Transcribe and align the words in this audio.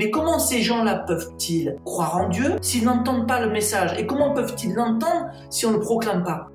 Mais 0.00 0.12
comment 0.12 0.38
ces 0.38 0.62
gens-là 0.62 0.94
peuvent-ils 1.08 1.74
croire 1.84 2.18
en 2.18 2.28
Dieu 2.28 2.54
s'ils 2.62 2.84
n'entendent 2.84 3.26
pas 3.26 3.44
le 3.44 3.50
message? 3.50 3.98
Et 3.98 4.06
comment 4.06 4.32
peuvent-ils 4.32 4.72
l'entendre 4.72 5.26
si 5.50 5.66
on 5.66 5.70
ne 5.70 5.74
le 5.74 5.80
proclame 5.80 6.22
pas? 6.22 6.50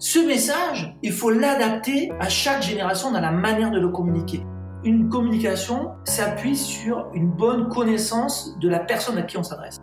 Ce 0.00 0.18
message, 0.18 0.96
il 1.00 1.12
faut 1.12 1.30
l'adapter 1.30 2.10
à 2.18 2.28
chaque 2.28 2.62
génération 2.62 3.12
dans 3.12 3.20
la 3.20 3.30
manière 3.30 3.70
de 3.70 3.78
le 3.78 3.90
communiquer. 3.90 4.44
Une 4.82 5.08
communication 5.08 5.90
s'appuie 6.02 6.56
sur 6.56 7.06
une 7.14 7.28
bonne 7.28 7.68
connaissance 7.68 8.58
de 8.58 8.68
la 8.68 8.80
personne 8.80 9.18
à 9.18 9.22
qui 9.22 9.38
on 9.38 9.44
s'adresse. 9.44 9.76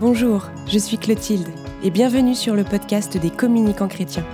Bonjour, 0.00 0.48
je 0.66 0.78
suis 0.80 0.98
Clotilde 0.98 1.46
et 1.84 1.90
bienvenue 1.90 2.34
sur 2.34 2.56
le 2.56 2.64
podcast 2.64 3.16
des 3.16 3.30
communicants 3.30 3.86
chrétiens. 3.86 4.26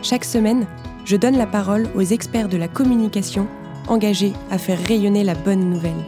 Chaque 0.00 0.24
semaine, 0.24 0.66
je 1.04 1.16
donne 1.16 1.36
la 1.36 1.46
parole 1.46 1.86
aux 1.94 2.00
experts 2.00 2.48
de 2.48 2.56
la 2.56 2.68
communication 2.68 3.46
engagés 3.88 4.32
à 4.50 4.58
faire 4.58 4.78
rayonner 4.78 5.24
la 5.24 5.34
bonne 5.34 5.70
nouvelle. 5.70 6.04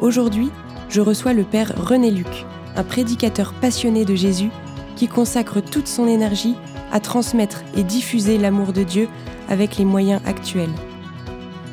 Aujourd'hui, 0.00 0.50
je 0.88 1.00
reçois 1.00 1.32
le 1.32 1.44
Père 1.44 1.72
René 1.76 2.10
Luc, 2.10 2.46
un 2.76 2.84
prédicateur 2.84 3.52
passionné 3.54 4.04
de 4.04 4.14
Jésus 4.14 4.50
qui 4.96 5.08
consacre 5.08 5.60
toute 5.60 5.86
son 5.86 6.06
énergie 6.06 6.54
à 6.92 7.00
transmettre 7.00 7.62
et 7.76 7.82
diffuser 7.82 8.38
l'amour 8.38 8.72
de 8.72 8.82
Dieu 8.82 9.08
avec 9.48 9.76
les 9.76 9.84
moyens 9.84 10.20
actuels. 10.26 10.72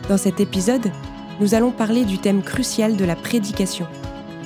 Dans 0.10 0.18
cet 0.18 0.40
épisode, 0.40 0.92
nous 1.40 1.54
allons 1.54 1.72
parler 1.72 2.06
du 2.06 2.18
thème 2.18 2.44
crucial 2.44 2.96
de 2.96 3.06
la 3.06 3.16
prédication. 3.16 3.88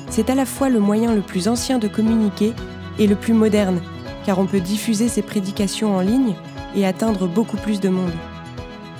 C'est 0.09 0.29
à 0.29 0.35
la 0.35 0.45
fois 0.45 0.69
le 0.69 0.79
moyen 0.79 1.13
le 1.13 1.21
plus 1.21 1.47
ancien 1.47 1.77
de 1.77 1.87
communiquer 1.87 2.53
et 2.97 3.07
le 3.07 3.15
plus 3.15 3.33
moderne, 3.33 3.81
car 4.25 4.39
on 4.39 4.45
peut 4.45 4.59
diffuser 4.59 5.07
ses 5.07 5.21
prédications 5.21 5.95
en 5.95 6.01
ligne 6.01 6.33
et 6.75 6.85
atteindre 6.85 7.27
beaucoup 7.27 7.57
plus 7.57 7.79
de 7.79 7.89
monde. 7.89 8.11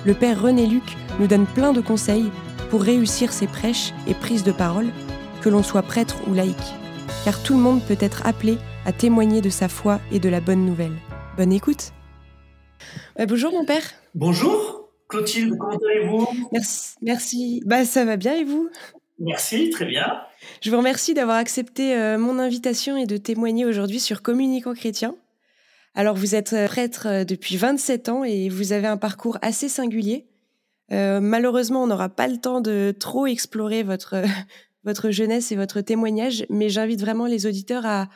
Le 0.06 0.14
Père 0.14 0.40
René 0.40 0.66
Luc 0.66 0.96
nous 1.18 1.26
donne 1.26 1.44
plein 1.46 1.74
de 1.74 1.82
conseils 1.82 2.30
pour 2.70 2.82
réussir 2.82 3.34
ses 3.34 3.46
prêches 3.46 3.92
et 4.06 4.14
prises 4.14 4.44
de 4.44 4.52
parole, 4.52 4.88
que 5.42 5.50
l'on 5.50 5.62
soit 5.62 5.82
prêtre 5.82 6.16
ou 6.26 6.32
laïque, 6.32 6.56
car 7.24 7.42
tout 7.42 7.52
le 7.52 7.60
monde 7.60 7.82
peut 7.82 7.98
être 8.00 8.26
appelé 8.26 8.56
à 8.86 8.92
témoigner 8.92 9.42
de 9.42 9.50
sa 9.50 9.68
foi 9.68 10.00
et 10.10 10.18
de 10.18 10.30
la 10.30 10.40
bonne 10.40 10.64
nouvelle. 10.64 10.94
Bonne 11.36 11.52
écoute. 11.52 11.92
Bah, 13.18 13.26
bonjour 13.26 13.52
mon 13.52 13.66
père. 13.66 13.82
Bonjour 14.14 14.88
Clotilde, 15.08 15.58
comment 15.58 15.76
allez-vous? 15.76 16.28
Merci, 16.50 16.94
merci. 17.02 17.62
Bah 17.66 17.84
ça 17.84 18.06
va 18.06 18.16
bien 18.16 18.36
et 18.36 18.44
vous? 18.44 18.70
Merci, 19.18 19.68
très 19.68 19.84
bien. 19.84 20.06
Je 20.62 20.70
vous 20.70 20.78
remercie 20.78 21.12
d'avoir 21.12 21.36
accepté 21.36 21.94
euh, 21.94 22.16
mon 22.16 22.38
invitation 22.38 22.96
et 22.96 23.04
de 23.04 23.18
témoigner 23.18 23.66
aujourd'hui 23.66 24.00
sur 24.00 24.22
Communicant 24.22 24.72
chrétien. 24.72 25.14
Alors 25.94 26.16
vous 26.16 26.34
êtes 26.34 26.52
euh, 26.52 26.66
prêtre 26.66 27.06
euh, 27.06 27.24
depuis 27.24 27.56
27 27.56 28.08
ans 28.08 28.24
et 28.24 28.48
vous 28.48 28.72
avez 28.72 28.86
un 28.86 28.96
parcours 28.96 29.38
assez 29.42 29.68
singulier. 29.68 30.26
Euh, 30.92 31.20
malheureusement, 31.20 31.82
on 31.82 31.86
n'aura 31.86 32.08
pas 32.08 32.28
le 32.28 32.36
temps 32.36 32.60
de 32.60 32.94
trop 32.98 33.26
explorer 33.26 33.82
votre, 33.82 34.22
votre 34.84 35.10
jeunesse 35.10 35.52
et 35.52 35.56
votre 35.56 35.80
témoignage, 35.80 36.46
mais 36.48 36.68
j'invite 36.68 37.00
vraiment 37.00 37.26
les 37.26 37.46
auditeurs 37.46 37.86
à, 37.86 38.08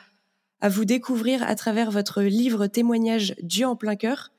à 0.61 0.69
vous 0.69 0.85
découvrir 0.85 1.43
à 1.43 1.55
travers 1.55 1.91
votre 1.91 2.21
livre 2.21 2.67
témoignage 2.67 3.35
Dieu 3.41 3.65
en 3.65 3.75
plein 3.75 3.95
cœur 3.95 4.31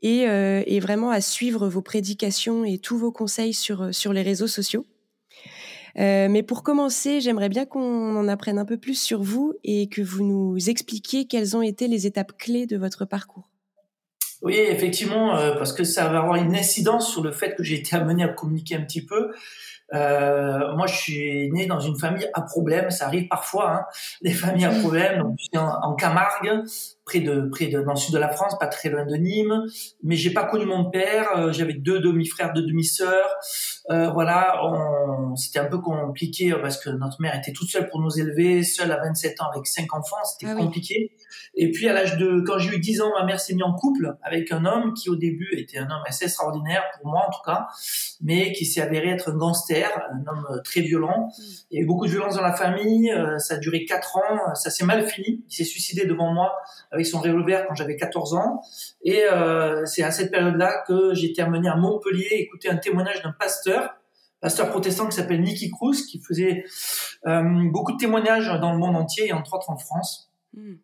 et, 0.00 0.20
et, 0.20 0.78
vraiment 0.78 1.10
à 1.10 1.20
suivre 1.20 1.66
vos 1.66 1.82
prédications 1.82 2.64
et 2.64 2.78
tous 2.78 2.96
vos 2.96 3.10
conseils 3.10 3.52
sur, 3.52 3.92
sur 3.92 4.12
les 4.12 4.22
réseaux 4.22 4.46
sociaux. 4.46 4.86
Euh, 5.98 6.28
mais 6.30 6.42
pour 6.42 6.62
commencer, 6.62 7.20
j'aimerais 7.20 7.48
bien 7.48 7.66
qu'on 7.66 8.16
en 8.16 8.28
apprenne 8.28 8.58
un 8.58 8.64
peu 8.64 8.78
plus 8.78 9.00
sur 9.00 9.22
vous 9.22 9.54
et 9.64 9.88
que 9.88 10.00
vous 10.00 10.24
nous 10.24 10.70
expliquiez 10.70 11.26
quelles 11.26 11.56
ont 11.56 11.62
été 11.62 11.88
les 11.88 12.06
étapes 12.06 12.32
clés 12.38 12.66
de 12.66 12.76
votre 12.76 13.04
parcours. 13.04 13.48
Oui, 14.42 14.54
effectivement, 14.54 15.36
euh, 15.36 15.54
parce 15.56 15.72
que 15.72 15.82
ça 15.82 16.08
va 16.08 16.18
avoir 16.20 16.36
une 16.36 16.54
incidence 16.54 17.10
sur 17.10 17.24
le 17.24 17.32
fait 17.32 17.56
que 17.56 17.64
j'ai 17.64 17.80
été 17.80 17.96
amené 17.96 18.22
à 18.22 18.28
communiquer 18.28 18.76
un 18.76 18.82
petit 18.82 19.04
peu. 19.04 19.32
Euh, 19.94 20.76
moi, 20.76 20.86
je 20.86 20.94
suis 20.94 21.50
né 21.50 21.66
dans 21.66 21.80
une 21.80 21.98
famille 21.98 22.28
à 22.34 22.42
problème. 22.42 22.90
Ça 22.90 23.06
arrive 23.06 23.26
parfois, 23.26 23.72
hein, 23.72 23.84
les 24.22 24.32
familles 24.32 24.66
à 24.66 24.70
problème. 24.70 25.34
Je 25.36 25.44
suis 25.44 25.58
en, 25.58 25.68
en, 25.82 25.94
Camargue, 25.96 26.62
près 27.04 27.18
de, 27.18 27.48
près 27.50 27.66
de, 27.66 27.80
dans 27.80 27.94
le 27.94 27.98
sud 27.98 28.14
de 28.14 28.18
la 28.18 28.28
France, 28.28 28.56
pas 28.60 28.68
très 28.68 28.90
loin 28.90 29.04
de 29.04 29.16
Nîmes. 29.16 29.64
Mais 30.04 30.14
j'ai 30.14 30.30
pas 30.30 30.44
connu 30.44 30.66
mon 30.66 30.88
père. 30.88 31.52
J'avais 31.52 31.74
deux 31.74 31.98
demi-frères, 31.98 32.52
deux 32.52 32.62
demi-sœurs. 32.62 33.34
Euh, 33.90 34.10
voilà, 34.10 34.60
c'était 35.36 35.60
un 35.60 35.66
peu 35.66 35.78
compliqué 35.78 36.54
parce 36.60 36.82
que 36.82 36.90
notre 36.90 37.20
mère 37.20 37.34
était 37.36 37.52
toute 37.52 37.68
seule 37.68 37.88
pour 37.88 38.00
nous 38.00 38.18
élever, 38.18 38.62
seule 38.62 38.92
à 38.92 38.98
27 38.98 39.40
ans 39.40 39.50
avec 39.52 39.66
cinq 39.66 39.94
enfants. 39.94 40.22
C'était 40.24 40.52
ah 40.52 40.56
compliqué. 40.56 41.12
Et 41.54 41.70
puis, 41.70 41.88
à 41.88 41.92
l'âge 41.92 42.16
de, 42.16 42.40
quand 42.46 42.58
j'ai 42.58 42.76
eu 42.76 42.78
10 42.78 43.00
ans, 43.00 43.10
ma 43.18 43.24
mère 43.24 43.40
s'est 43.40 43.54
mise 43.54 43.64
en 43.64 43.74
couple 43.74 44.16
avec 44.22 44.52
un 44.52 44.64
homme 44.64 44.94
qui, 44.94 45.10
au 45.10 45.16
début, 45.16 45.48
était 45.56 45.78
un 45.78 45.90
homme 45.90 46.02
assez 46.06 46.26
extraordinaire 46.26 46.84
pour 46.96 47.10
moi, 47.10 47.26
en 47.26 47.30
tout 47.30 47.42
cas, 47.44 47.66
mais 48.20 48.52
qui 48.52 48.64
s'est 48.64 48.80
avéré 48.80 49.08
être 49.08 49.30
un 49.30 49.36
gangster, 49.36 49.88
un 50.12 50.30
homme 50.30 50.46
euh, 50.50 50.58
très 50.62 50.80
violent. 50.80 51.28
Il 51.70 51.78
y 51.78 51.80
a 51.80 51.82
eu 51.82 51.86
beaucoup 51.86 52.06
de 52.06 52.10
violence 52.10 52.36
dans 52.36 52.42
la 52.42 52.54
famille. 52.54 53.10
Euh, 53.10 53.38
ça 53.38 53.54
a 53.54 53.56
duré 53.58 53.84
4 53.84 54.16
ans. 54.16 54.54
Ça 54.54 54.70
s'est 54.70 54.84
mal 54.84 55.08
fini. 55.08 55.44
Il 55.48 55.52
s'est 55.52 55.64
suicidé 55.64 56.06
devant 56.06 56.32
moi 56.32 56.52
avec 56.90 57.06
son 57.06 57.20
revolver 57.20 57.66
quand 57.66 57.74
j'avais 57.74 57.96
14 57.96 58.34
ans. 58.34 58.60
Et 59.02 59.24
euh, 59.24 59.84
c'est 59.84 60.02
à 60.02 60.10
cette 60.10 60.30
période-là 60.30 60.84
que 60.86 61.14
j'ai 61.14 61.30
été 61.30 61.42
amené 61.42 61.68
à 61.68 61.76
Montpellier 61.76 62.28
écouter 62.30 62.68
un 62.68 62.76
témoignage 62.76 63.22
d'un 63.22 63.32
pasteur 63.32 63.77
pasteur 64.40 64.70
protestant 64.70 65.08
qui 65.08 65.16
s'appelle 65.16 65.42
Nicky 65.42 65.70
Cruz, 65.70 66.06
qui 66.06 66.20
faisait 66.20 66.64
euh, 67.26 67.42
beaucoup 67.70 67.92
de 67.92 67.96
témoignages 67.96 68.48
dans 68.60 68.72
le 68.72 68.78
monde 68.78 68.96
entier 68.96 69.28
et 69.28 69.32
entre 69.32 69.54
autres 69.54 69.70
en 69.70 69.76
France. 69.76 70.30
Mm. 70.54 70.74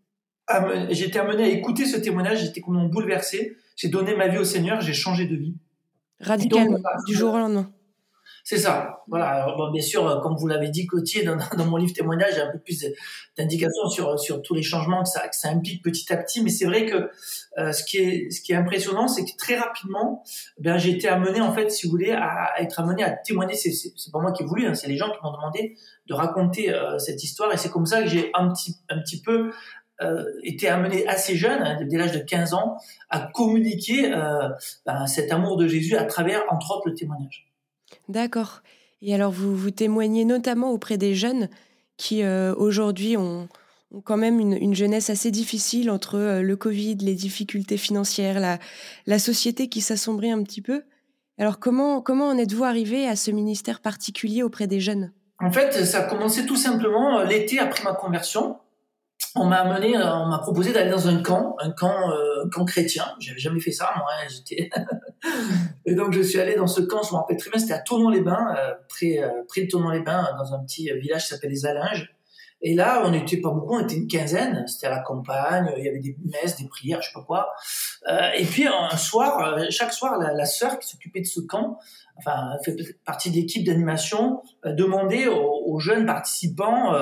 J'ai 0.91 1.07
été 1.07 1.19
amené 1.19 1.45
à 1.45 1.49
écouter 1.49 1.87
ce 1.87 1.97
témoignage, 1.97 2.41
j'étais 2.41 2.61
complètement 2.61 2.91
bouleversé. 2.91 3.57
J'ai 3.77 3.89
donné 3.89 4.15
ma 4.15 4.29
vie 4.29 4.39
au 4.39 4.45
Seigneur, 4.45 4.81
j'ai 4.81 4.93
changé 4.93 5.27
de 5.27 5.37
vie. 5.37 5.55
Radicalement, 6.21 6.79
du 7.07 7.15
jour 7.15 7.35
au 7.35 7.39
lendemain. 7.39 7.73
C'est 8.47 8.59
ça. 8.59 9.03
Voilà. 9.09 9.45
Alors, 9.45 9.73
bien 9.73 9.81
sûr, 9.81 10.21
comme 10.23 10.37
vous 10.37 10.47
l'avez 10.47 10.69
dit, 10.69 10.87
Clotier, 10.87 11.25
dans, 11.25 11.65
mon 11.65 11.79
livre 11.79 11.95
témoignage, 11.95 12.35
j'ai 12.35 12.43
un 12.43 12.53
peu 12.53 12.59
plus 12.59 12.85
d'indications 13.39 13.89
sur, 13.89 14.19
sur 14.21 14.43
tous 14.43 14.55
les 14.55 14.63
changements 14.63 15.03
que 15.03 15.09
ça, 15.09 15.27
que 15.27 15.35
ça 15.35 15.49
implique 15.49 15.83
petit 15.83 16.13
à 16.13 16.19
petit. 16.19 16.43
Mais 16.43 16.51
c'est 16.51 16.67
vrai 16.67 16.85
que 16.85 17.11
euh, 17.59 17.73
ce, 17.73 17.83
qui 17.85 17.97
est, 17.97 18.31
ce 18.31 18.43
qui 18.43 18.53
est 18.53 18.57
impressionnant, 18.57 19.09
c'est 19.09 19.25
que 19.25 19.35
très 19.39 19.57
rapidement, 19.57 20.23
ben, 20.59 20.77
j'ai 20.77 20.91
été 20.91 21.09
amené, 21.09 21.41
en 21.41 21.55
fait, 21.55 21.71
si 21.71 21.87
vous 21.87 21.93
voulez, 21.93 22.13
à, 22.13 22.53
être 22.59 22.81
amené 22.81 23.03
à 23.03 23.11
témoigner. 23.11 23.55
C'est, 23.55 23.73
c'est, 23.73 24.13
pas 24.13 24.21
moi 24.21 24.33
qui 24.33 24.43
ai 24.43 24.47
voulu, 24.47 24.67
hein, 24.67 24.75
c'est 24.75 24.89
les 24.89 24.99
gens 24.99 25.11
qui 25.11 25.17
m'ont 25.23 25.33
demandé 25.33 25.77
de 26.07 26.15
raconter 26.15 26.73
euh, 26.73 26.99
cette 26.99 27.25
histoire. 27.25 27.51
Et 27.53 27.57
c'est 27.57 27.71
comme 27.71 27.87
ça 27.87 28.03
que 28.03 28.09
j'ai 28.09 28.31
un 28.35 28.51
petit, 28.51 28.77
un 28.91 29.01
petit 29.01 29.23
peu 29.23 29.53
euh, 30.03 30.25
été 30.43 30.69
amené 30.69 31.07
assez 31.07 31.37
jeune, 31.37 31.63
hein, 31.63 31.79
dès 31.89 31.97
l'âge 31.97 32.13
de 32.13 32.19
15 32.19 32.53
ans, 32.55 32.77
à 33.11 33.21
communiquer 33.21 34.13
euh, 34.13 34.49
ben, 34.85 35.07
cet 35.07 35.33
amour 35.33 35.57
de 35.57 35.69
Jésus 35.69 35.97
à 35.97 36.05
travers, 36.05 36.43
entre 36.51 36.73
autres, 36.73 36.89
le 36.89 36.95
témoignage. 36.95 37.47
D'accord. 38.09 38.63
Et 39.03 39.15
alors, 39.15 39.31
vous, 39.31 39.57
vous 39.57 39.71
témoignez 39.71 40.25
notamment 40.25 40.71
auprès 40.71 40.97
des 40.97 41.15
jeunes 41.15 41.49
qui, 41.97 42.23
euh, 42.23 42.55
aujourd'hui, 42.57 43.17
ont, 43.17 43.49
quand 44.05 44.17
même 44.17 44.41
une, 44.41 44.55
une, 44.55 44.75
jeunesse 44.75 45.11
assez 45.11 45.31
difficile 45.31 45.91
entre 45.91 46.17
euh, 46.17 46.43
le 46.43 46.57
Covid, 46.57 46.97
les 46.97 47.15
difficultés 47.15 47.77
financières, 47.77 48.41
la, 49.07 49.19
société 49.19 49.69
qui 49.69 49.81
s'assombrit 49.81 50.31
un 50.31 50.43
petit 50.43 50.63
peu. 50.63 50.83
Alors, 51.39 51.59
comment, 51.59 52.03
en 52.03 52.39
êtes-vous 52.39 52.65
arrivé 52.65 53.07
à 53.07 53.17
ce 53.17 53.31
ministère 53.31 53.81
particulier 53.81 54.43
auprès 54.43 54.67
des 54.67 54.81
jeunes? 54.81 55.13
En 55.41 55.53
fait, 55.53 55.85
ça 55.85 56.01
a 56.01 56.03
commencé 56.05 56.47
tout 56.47 56.57
simplement 56.57 57.19
euh, 57.19 57.25
l'été 57.25 57.59
après 57.59 57.85
ma 57.85 57.93
conversion 57.93 58.57
on 59.37 59.47
m'a 59.47 59.63
amené, 59.63 59.97
on 59.97 60.27
m'a 60.27 60.39
proposé 60.39 60.73
d'aller 60.73 60.91
dans 60.91 61.09
un 61.09 61.21
camp, 61.23 61.57
un 61.59 61.73
camp, 61.73 62.11
euh, 62.11 62.45
un 62.45 62.49
camp 62.49 62.65
chrétien. 62.65 63.05
J'avais 63.19 63.39
jamais 63.39 63.61
fait 63.61 63.73
ça, 63.73 63.93
moi. 63.97 64.07
Hein, 64.13 64.29
j'étais. 64.29 64.71
Et 65.87 65.95
donc 65.95 66.13
je 66.13 66.23
suis 66.23 66.39
allé 66.39 66.55
dans 66.55 66.67
ce 66.67 66.81
camp. 66.81 67.03
Je 67.03 67.13
me 67.13 67.19
rappelle 67.19 67.37
très 67.37 67.51
bien. 67.51 67.59
C'était 67.59 67.75
à 67.75 67.81
Tournon-les-Bains, 67.81 68.55
euh, 68.59 68.75
près, 68.89 69.19
euh, 69.19 69.29
près 69.49 69.63
de 69.63 69.69
Tournon-les-Bains, 69.69 70.31
dans 70.39 70.55
un 70.55 70.65
petit 70.65 70.91
village 71.01 71.23
qui 71.23 71.29
s'appelle 71.29 71.51
les 71.51 71.67
Alinges. 71.67 72.11
Et 72.67 72.75
là, 72.75 73.03
on 73.05 73.11
n'était 73.11 73.41
pas 73.43 73.51
beaucoup, 73.51 73.75
on 73.75 73.81
était 73.81 73.97
une 73.97 74.09
quinzaine. 74.09 74.65
C'était 74.67 74.87
à 74.87 74.91
la 74.91 75.01
campagne. 75.01 75.71
Il 75.77 75.85
y 75.85 75.89
avait 75.89 75.99
des 75.99 76.17
messes, 76.25 76.57
des 76.57 76.67
prières, 76.67 77.03
je 77.03 77.09
sais 77.09 77.15
pas 77.15 77.23
quoi. 77.23 77.53
Euh, 78.09 78.31
et 78.39 78.45
puis 78.45 78.67
un 78.67 78.97
soir, 78.97 79.59
chaque 79.71 79.93
soir, 79.93 80.19
la, 80.19 80.33
la 80.33 80.47
sœur 80.47 80.79
qui 80.79 80.89
s'occupait 80.89 81.21
de 81.21 81.27
ce 81.27 81.41
camp, 81.41 81.79
enfin, 82.17 82.57
fait 82.65 82.75
partie 83.05 83.31
de 83.31 83.37
l'équipe 83.37 83.65
d'animation, 83.67 84.41
demandait 84.65 85.27
aux, 85.27 85.63
aux, 85.67 85.79
jeunes 85.79 86.07
participants 86.07 86.95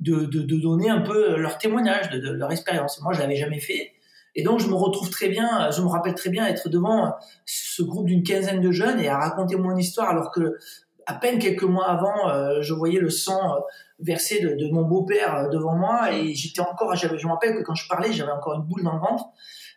de, 0.00 0.24
de, 0.24 0.42
de, 0.42 0.56
donner 0.56 0.90
un 0.90 1.02
peu 1.02 1.36
leur 1.36 1.58
témoignage 1.58 2.10
de, 2.10 2.18
de 2.18 2.32
leur 2.32 2.50
expérience. 2.50 3.00
Moi, 3.00 3.12
je 3.12 3.20
l'avais 3.20 3.36
jamais 3.36 3.60
fait. 3.60 3.93
Et 4.36 4.42
donc, 4.42 4.60
je 4.60 4.66
me 4.66 4.74
retrouve 4.74 5.10
très 5.10 5.28
bien, 5.28 5.70
je 5.70 5.80
me 5.80 5.86
rappelle 5.86 6.14
très 6.14 6.30
bien 6.30 6.46
être 6.46 6.68
devant 6.68 7.14
ce 7.44 7.82
groupe 7.82 8.06
d'une 8.06 8.22
quinzaine 8.22 8.60
de 8.60 8.72
jeunes 8.72 8.98
et 8.98 9.08
à 9.08 9.18
raconter 9.18 9.56
mon 9.56 9.76
histoire 9.76 10.10
alors 10.10 10.30
que 10.30 10.58
à 11.06 11.14
peine 11.14 11.38
quelques 11.38 11.64
mois 11.64 11.88
avant, 11.88 12.30
euh, 12.30 12.62
je 12.62 12.72
voyais 12.72 13.00
le 13.00 13.10
sang 13.10 13.56
euh, 13.56 13.60
versé 14.00 14.40
de, 14.40 14.72
mon 14.72 14.82
beau-père 14.82 15.36
euh, 15.36 15.48
devant 15.48 15.76
moi 15.76 16.12
et 16.12 16.34
j'étais 16.34 16.60
encore, 16.60 16.94
je 16.96 17.06
me 17.06 17.32
rappelle 17.32 17.54
que 17.56 17.62
quand 17.62 17.74
je 17.74 17.88
parlais, 17.88 18.12
j'avais 18.12 18.32
encore 18.32 18.54
une 18.54 18.62
boule 18.62 18.82
dans 18.82 18.94
le 18.94 19.00
ventre. 19.00 19.26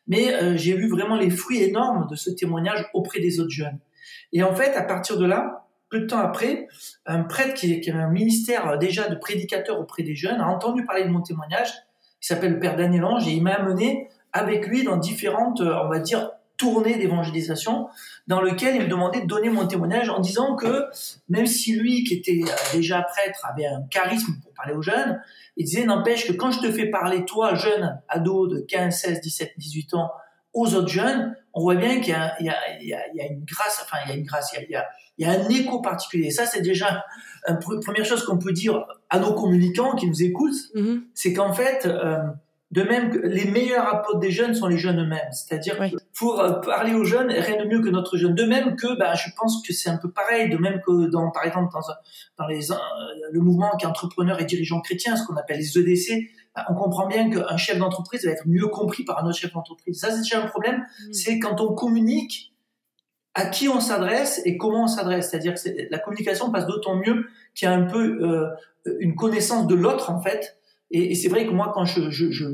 Mais 0.09 0.57
j'ai 0.57 0.73
vu 0.73 0.87
vraiment 0.87 1.17
les 1.17 1.29
fruits 1.29 1.61
énormes 1.61 2.07
de 2.09 2.15
ce 2.15 2.29
témoignage 2.29 2.87
auprès 2.93 3.19
des 3.19 3.41
autres 3.41 3.51
jeunes. 3.51 3.77
Et 4.31 4.41
en 4.41 4.55
fait, 4.55 4.73
à 4.73 4.83
partir 4.83 5.17
de 5.17 5.25
là, 5.25 5.67
peu 5.89 5.99
de 5.99 6.05
temps 6.05 6.19
après, 6.19 6.69
un 7.05 7.23
prêtre 7.23 7.55
qui, 7.55 7.89
avait 7.89 7.99
un 7.99 8.09
ministère 8.09 8.77
déjà 8.77 9.09
de 9.09 9.15
prédicateur 9.15 9.77
auprès 9.77 10.03
des 10.03 10.15
jeunes 10.15 10.39
a 10.39 10.47
entendu 10.47 10.85
parler 10.85 11.03
de 11.03 11.09
mon 11.09 11.19
témoignage, 11.19 11.73
qui 12.21 12.27
s'appelle 12.27 12.53
le 12.53 12.59
Père 12.59 12.77
Daniel 12.77 13.03
Ange, 13.03 13.27
et 13.27 13.31
il 13.31 13.43
m'a 13.43 13.55
amené 13.55 14.07
avec 14.37 14.67
lui 14.67 14.83
dans 14.83 14.97
différentes, 14.97 15.61
euh, 15.61 15.73
on 15.83 15.89
va 15.89 15.99
dire, 15.99 16.29
tournée 16.57 16.95
d'évangélisation 16.95 17.87
dans 18.27 18.41
lequel 18.41 18.75
il 18.75 18.83
me 18.83 18.87
demandait 18.87 19.21
de 19.21 19.27
donner 19.27 19.49
mon 19.49 19.67
témoignage 19.67 20.09
en 20.09 20.19
disant 20.19 20.55
que 20.55 20.85
même 21.29 21.45
si 21.45 21.75
lui, 21.75 22.03
qui 22.03 22.15
était 22.15 22.41
déjà 22.73 23.01
prêtre, 23.01 23.45
avait 23.45 23.65
un 23.65 23.83
charisme 23.89 24.33
pour 24.41 24.53
parler 24.53 24.73
aux 24.73 24.81
jeunes, 24.81 25.21
il 25.55 25.65
disait, 25.65 25.85
n'empêche 25.85 26.27
que 26.27 26.33
quand 26.33 26.51
je 26.51 26.59
te 26.59 26.71
fais 26.71 26.87
parler, 26.87 27.25
toi, 27.25 27.55
jeune 27.55 27.99
ado 28.09 28.47
de 28.47 28.59
15, 28.59 28.95
16, 28.95 29.21
17, 29.21 29.53
18 29.57 29.93
ans, 29.95 30.11
aux 30.53 30.73
autres 30.73 30.87
jeunes, 30.87 31.35
on 31.53 31.61
voit 31.61 31.75
bien 31.75 31.99
qu'il 31.99 32.15
y, 32.39 32.43
y, 32.43 32.47
y, 32.47 32.89
y 32.89 32.93
a, 32.93 33.27
une 33.27 33.43
grâce, 33.43 33.79
enfin, 33.83 33.97
il 34.05 34.09
y 34.09 34.13
a 34.13 34.15
une 34.15 34.25
grâce, 34.25 34.55
il 34.59 34.71
y 34.71 34.75
a, 34.75 34.87
il 35.17 35.27
y 35.27 35.29
a 35.29 35.33
un 35.33 35.49
écho 35.49 35.81
particulier. 35.81 36.31
Ça, 36.31 36.45
c'est 36.45 36.61
déjà 36.61 37.05
une 37.47 37.59
première 37.59 38.05
chose 38.05 38.23
qu'on 38.25 38.37
peut 38.39 38.51
dire 38.51 38.85
à 39.09 39.19
nos 39.19 39.33
communicants 39.33 39.95
qui 39.95 40.07
nous 40.07 40.23
écoutent, 40.23 40.73
mm-hmm. 40.75 41.01
c'est 41.13 41.33
qu'en 41.33 41.53
fait, 41.53 41.85
euh, 41.85 42.17
de 42.77 42.83
même 42.83 43.09
que 43.09 43.17
les 43.17 43.45
meilleurs 43.45 43.87
apôtres 43.91 44.19
des 44.19 44.29
jeunes 44.29 44.53
sont 44.53 44.67
les 44.67 44.77
jeunes 44.77 45.01
eux-mêmes. 45.01 45.31
C'est-à-dire 45.31 45.79
pour 46.15 46.39
euh, 46.39 46.61
parler 46.61 46.93
aux 46.93 47.03
jeunes, 47.03 47.31
rien 47.31 47.63
de 47.63 47.67
mieux 47.67 47.81
que 47.81 47.89
notre 47.89 48.17
jeune. 48.17 48.35
De 48.35 48.43
même 48.43 48.75
que, 48.75 48.95
bah, 48.99 49.15
je 49.15 49.31
pense 49.35 49.63
que 49.65 49.73
c'est 49.73 49.89
un 49.89 49.97
peu 49.97 50.11
pareil. 50.11 50.47
De 50.47 50.57
même 50.57 50.79
que 50.85 51.09
dans, 51.09 51.31
par 51.31 51.43
exemple, 51.43 51.73
dans, 51.73 51.81
dans 52.37 52.47
les, 52.47 52.71
euh, 52.71 52.75
le 53.31 53.39
mouvement 53.39 53.71
qui 53.79 53.85
est 53.85 53.89
entrepreneur 53.89 54.39
et 54.39 54.45
dirigeant 54.45 54.79
chrétien, 54.81 55.15
ce 55.15 55.25
qu'on 55.25 55.35
appelle 55.37 55.57
les 55.57 55.75
EDC, 55.75 56.29
bah, 56.55 56.67
on 56.69 56.75
comprend 56.75 57.07
bien 57.07 57.31
qu'un 57.31 57.57
chef 57.57 57.79
d'entreprise 57.79 58.23
va 58.25 58.31
être 58.31 58.47
mieux 58.47 58.67
compris 58.67 59.03
par 59.03 59.23
un 59.23 59.27
autre 59.27 59.39
chef 59.39 59.53
d'entreprise. 59.53 59.99
Ça, 59.99 60.11
c'est 60.11 60.21
déjà 60.21 60.43
un 60.43 60.47
problème. 60.47 60.77
Mm. 60.77 61.13
C'est 61.13 61.39
quand 61.39 61.59
on 61.59 61.73
communique 61.73 62.53
à 63.33 63.47
qui 63.47 63.69
on 63.69 63.79
s'adresse 63.79 64.39
et 64.45 64.57
comment 64.57 64.83
on 64.83 64.87
s'adresse. 64.87 65.31
C'est-à-dire 65.31 65.55
que 65.55 65.87
la 65.89 65.97
communication 65.97 66.51
passe 66.51 66.67
d'autant 66.67 66.95
mieux 66.95 67.25
qu'il 67.55 67.67
y 67.67 67.71
a 67.71 67.73
un 67.73 67.85
peu 67.85 68.19
euh, 68.21 68.49
une 68.99 69.15
connaissance 69.15 69.65
de 69.65 69.73
l'autre, 69.73 70.11
en 70.11 70.21
fait, 70.21 70.57
et, 70.89 71.15
c'est 71.15 71.27
vrai 71.27 71.45
que 71.45 71.51
moi, 71.51 71.71
quand 71.73 71.83
je, 71.83 72.09
je, 72.09 72.31
je, 72.31 72.45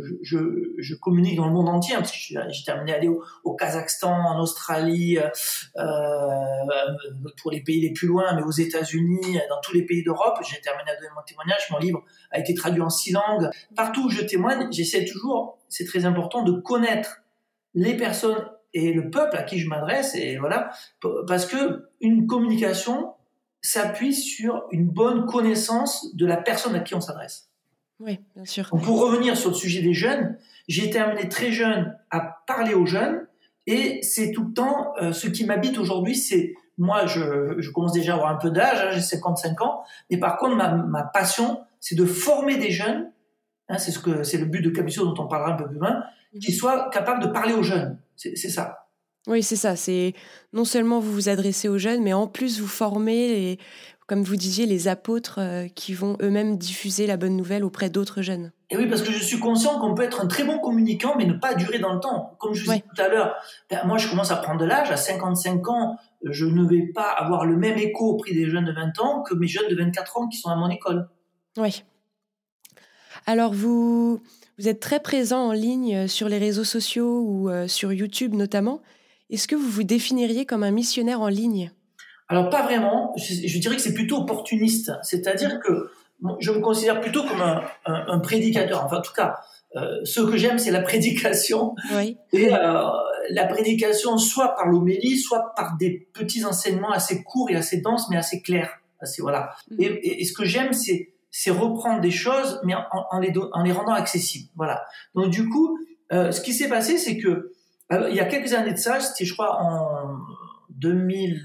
je, 0.79 0.95
communique 0.95 1.35
dans 1.35 1.45
le 1.45 1.53
monde 1.53 1.69
entier, 1.69 1.93
hein, 1.93 1.99
parce 1.99 2.11
que 2.11 2.17
j'ai 2.17 2.63
terminé 2.65 2.93
à 2.93 2.95
aller 2.95 3.09
au, 3.43 3.55
Kazakhstan, 3.55 4.11
en 4.11 4.39
Australie, 4.39 5.19
euh, 5.19 5.29
euh, 5.77 7.31
pour 7.41 7.51
les 7.51 7.61
pays 7.61 7.79
les 7.79 7.93
plus 7.93 8.07
loin, 8.07 8.33
mais 8.35 8.41
aux 8.41 8.51
États-Unis, 8.51 9.39
dans 9.49 9.61
tous 9.61 9.75
les 9.75 9.85
pays 9.85 10.03
d'Europe, 10.03 10.39
j'ai 10.49 10.59
terminé 10.61 10.89
à 10.89 10.95
donner 10.95 11.09
mon 11.15 11.21
témoignage. 11.21 11.61
Mon 11.69 11.77
livre 11.77 12.03
a 12.31 12.39
été 12.39 12.55
traduit 12.55 12.81
en 12.81 12.89
six 12.89 13.11
langues. 13.11 13.49
Partout 13.75 14.05
où 14.05 14.09
je 14.09 14.23
témoigne, 14.23 14.67
j'essaie 14.71 15.05
toujours, 15.05 15.59
c'est 15.69 15.85
très 15.85 16.05
important, 16.05 16.41
de 16.41 16.53
connaître 16.53 17.21
les 17.75 17.95
personnes 17.95 18.49
et 18.73 18.93
le 18.93 19.11
peuple 19.11 19.37
à 19.37 19.43
qui 19.43 19.59
je 19.59 19.69
m'adresse, 19.69 20.15
et 20.15 20.37
voilà, 20.37 20.71
parce 21.27 21.45
que 21.45 21.87
une 22.01 22.25
communication 22.25 23.13
s'appuie 23.61 24.15
sur 24.15 24.63
une 24.71 24.87
bonne 24.87 25.27
connaissance 25.27 26.15
de 26.15 26.25
la 26.25 26.37
personne 26.37 26.73
à 26.75 26.79
qui 26.79 26.95
on 26.95 27.01
s'adresse. 27.01 27.52
Oui, 27.99 28.19
bien 28.35 28.45
sûr. 28.45 28.69
pour 28.69 28.99
revenir 28.99 29.37
sur 29.37 29.51
le 29.51 29.55
sujet 29.55 29.81
des 29.81 29.93
jeunes, 29.93 30.37
j'ai 30.67 30.85
été 30.85 30.99
amené 30.99 31.29
très 31.29 31.51
jeune 31.51 31.97
à 32.11 32.43
parler 32.47 32.73
aux 32.73 32.85
jeunes 32.85 33.27
et 33.67 34.01
c'est 34.01 34.31
tout 34.31 34.45
le 34.47 34.53
temps 34.53 34.93
euh, 35.01 35.13
ce 35.13 35.27
qui 35.27 35.45
m'habite 35.45 35.77
aujourd'hui, 35.77 36.15
c'est 36.15 36.53
moi, 36.77 37.05
je, 37.05 37.55
je, 37.59 37.69
commence 37.69 37.93
déjà 37.93 38.13
à 38.13 38.15
avoir 38.15 38.31
un 38.31 38.37
peu 38.37 38.49
d'âge, 38.49 38.79
hein, 38.81 38.91
j'ai 38.91 39.01
55 39.01 39.61
ans, 39.61 39.83
mais 40.09 40.17
par 40.17 40.37
contre, 40.37 40.55
ma, 40.55 40.69
ma 40.69 41.03
passion, 41.03 41.61
c'est 41.79 41.95
de 41.95 42.05
former 42.05 42.57
des 42.57 42.71
jeunes, 42.71 43.11
hein, 43.69 43.77
c'est 43.77 43.91
ce 43.91 43.99
que 43.99 44.23
c'est 44.23 44.39
le 44.39 44.45
but 44.45 44.61
de 44.61 44.69
Capuccio 44.71 45.05
dont 45.05 45.23
on 45.23 45.27
parlera 45.27 45.53
un 45.53 45.55
peu 45.55 45.67
plus 45.67 45.77
loin, 45.77 46.03
mhm. 46.33 46.39
qui 46.39 46.51
soient 46.51 46.89
capables 46.89 47.21
de 47.21 47.27
parler 47.27 47.53
aux 47.53 47.63
jeunes. 47.63 47.99
C'est 48.15 48.35
ça. 48.35 48.87
Oui, 49.27 49.41
c'est 49.41 49.55
ça. 49.55 49.75
C'est 49.75 50.13
non 50.51 50.65
seulement 50.65 50.99
vous 50.99 51.11
vous 51.11 51.29
adressez 51.29 51.67
aux 51.67 51.77
jeunes, 51.77 52.03
mais 52.03 52.13
en 52.13 52.27
plus 52.27 52.59
vous 52.59 52.67
formez 52.67 53.51
et 53.51 53.59
comme 54.13 54.21
vous 54.21 54.35
disiez, 54.35 54.67
les 54.67 54.87
apôtres 54.87 55.39
euh, 55.39 55.67
qui 55.73 55.95
vont 55.95 56.17
eux-mêmes 56.21 56.55
diffuser 56.55 57.07
la 57.07 57.17
bonne 57.17 57.35
nouvelle 57.35 57.63
auprès 57.63 57.89
d'autres 57.89 58.21
jeunes. 58.21 58.51
Et 58.69 58.77
oui, 58.77 58.85
parce 58.85 59.01
que 59.01 59.11
je 59.11 59.17
suis 59.17 59.39
conscient 59.39 59.79
qu'on 59.79 59.95
peut 59.95 60.03
être 60.03 60.21
un 60.21 60.27
très 60.27 60.43
bon 60.43 60.59
communicant, 60.59 61.15
mais 61.17 61.25
ne 61.25 61.33
pas 61.33 61.55
durer 61.55 61.79
dans 61.79 61.95
le 61.95 61.99
temps. 61.99 62.35
Comme 62.37 62.53
je 62.53 62.63
vous 62.63 62.73
disais 62.73 62.83
tout 62.95 63.01
à 63.01 63.07
l'heure, 63.07 63.35
ben, 63.71 63.79
moi 63.87 63.97
je 63.97 64.07
commence 64.07 64.29
à 64.29 64.35
prendre 64.35 64.59
de 64.59 64.65
l'âge, 64.65 64.91
à 64.91 64.97
55 64.97 65.67
ans, 65.67 65.97
je 66.21 66.45
ne 66.45 66.63
vais 66.63 66.91
pas 66.93 67.09
avoir 67.09 67.43
le 67.43 67.57
même 67.57 67.79
écho 67.79 68.11
auprès 68.11 68.33
des 68.33 68.47
jeunes 68.47 68.65
de 68.65 68.71
20 68.71 68.99
ans 68.99 69.23
que 69.23 69.33
mes 69.33 69.47
jeunes 69.47 69.67
de 69.67 69.75
24 69.75 70.17
ans 70.19 70.27
qui 70.27 70.37
sont 70.37 70.49
à 70.49 70.55
mon 70.55 70.69
école. 70.69 71.09
Oui. 71.57 71.83
Alors 73.25 73.51
vous, 73.51 74.21
vous 74.59 74.67
êtes 74.67 74.79
très 74.79 74.99
présent 74.99 75.47
en 75.47 75.53
ligne 75.53 76.07
sur 76.07 76.29
les 76.29 76.37
réseaux 76.37 76.63
sociaux 76.63 77.23
ou 77.25 77.49
euh, 77.49 77.67
sur 77.67 77.91
YouTube 77.91 78.35
notamment. 78.35 78.79
Est-ce 79.31 79.47
que 79.47 79.55
vous 79.55 79.69
vous 79.69 79.83
définiriez 79.83 80.45
comme 80.45 80.61
un 80.61 80.69
missionnaire 80.69 81.21
en 81.21 81.29
ligne? 81.29 81.71
Alors 82.29 82.49
pas 82.49 82.63
vraiment, 82.63 83.13
je, 83.17 83.59
dirais 83.59 83.75
que 83.75 83.81
c'est 83.81 83.93
plutôt 83.93 84.17
opportuniste, 84.17 84.91
c'est-à-dire 85.03 85.59
que 85.59 85.91
je 86.39 86.51
me 86.51 86.59
considère 86.59 87.01
plutôt 87.01 87.23
comme 87.23 87.41
un, 87.85 88.19
prédicateur. 88.19 88.85
Enfin, 88.85 88.97
en 88.97 89.01
tout 89.01 89.13
cas, 89.13 89.39
euh, 89.75 89.99
ce 90.03 90.21
que 90.21 90.37
j'aime, 90.37 90.59
c'est 90.59 90.71
la 90.71 90.81
prédication. 90.81 91.75
Oui. 91.95 92.17
Et 92.31 92.53
euh, 92.53 92.83
la 93.29 93.45
prédication, 93.45 94.17
soit 94.17 94.55
par 94.55 94.67
l'homélie, 94.67 95.17
soit 95.17 95.53
par 95.55 95.75
des 95.77 96.07
petits 96.13 96.45
enseignements 96.45 96.91
assez 96.91 97.23
courts 97.23 97.49
et 97.49 97.55
assez 97.55 97.81
denses, 97.81 98.09
mais 98.09 98.17
assez 98.17 98.41
clairs. 98.41 98.79
Assez, 99.01 99.21
voilà. 99.21 99.53
Mm. 99.71 99.77
Et, 99.79 100.23
ce 100.25 100.33
que 100.33 100.45
j'aime, 100.45 100.73
c'est 100.73 101.09
c'est 101.35 101.49
reprendre 101.49 101.99
des 101.99 102.11
choses, 102.11 102.61
mais 102.63 102.75
en, 102.75 103.19
les, 103.19 103.33
en 103.53 103.63
les 103.63 103.71
rendant 103.71 103.93
accessibles. 103.93 104.49
Voilà. 104.55 104.85
Donc 105.15 105.31
du 105.31 105.49
coup, 105.49 105.79
euh, 106.11 106.31
ce 106.31 106.41
qui 106.41 106.53
s'est 106.53 106.69
passé, 106.69 106.99
c'est 106.99 107.17
que 107.17 107.51
il 107.91 108.15
y 108.15 108.19
a 108.19 108.25
quelques 108.25 108.53
années 108.53 108.73
de 108.73 108.77
ça, 108.77 108.99
c'était 108.99 109.25
je 109.25 109.33
crois 109.33 109.59
en 109.61 110.19
2000. 110.69 111.43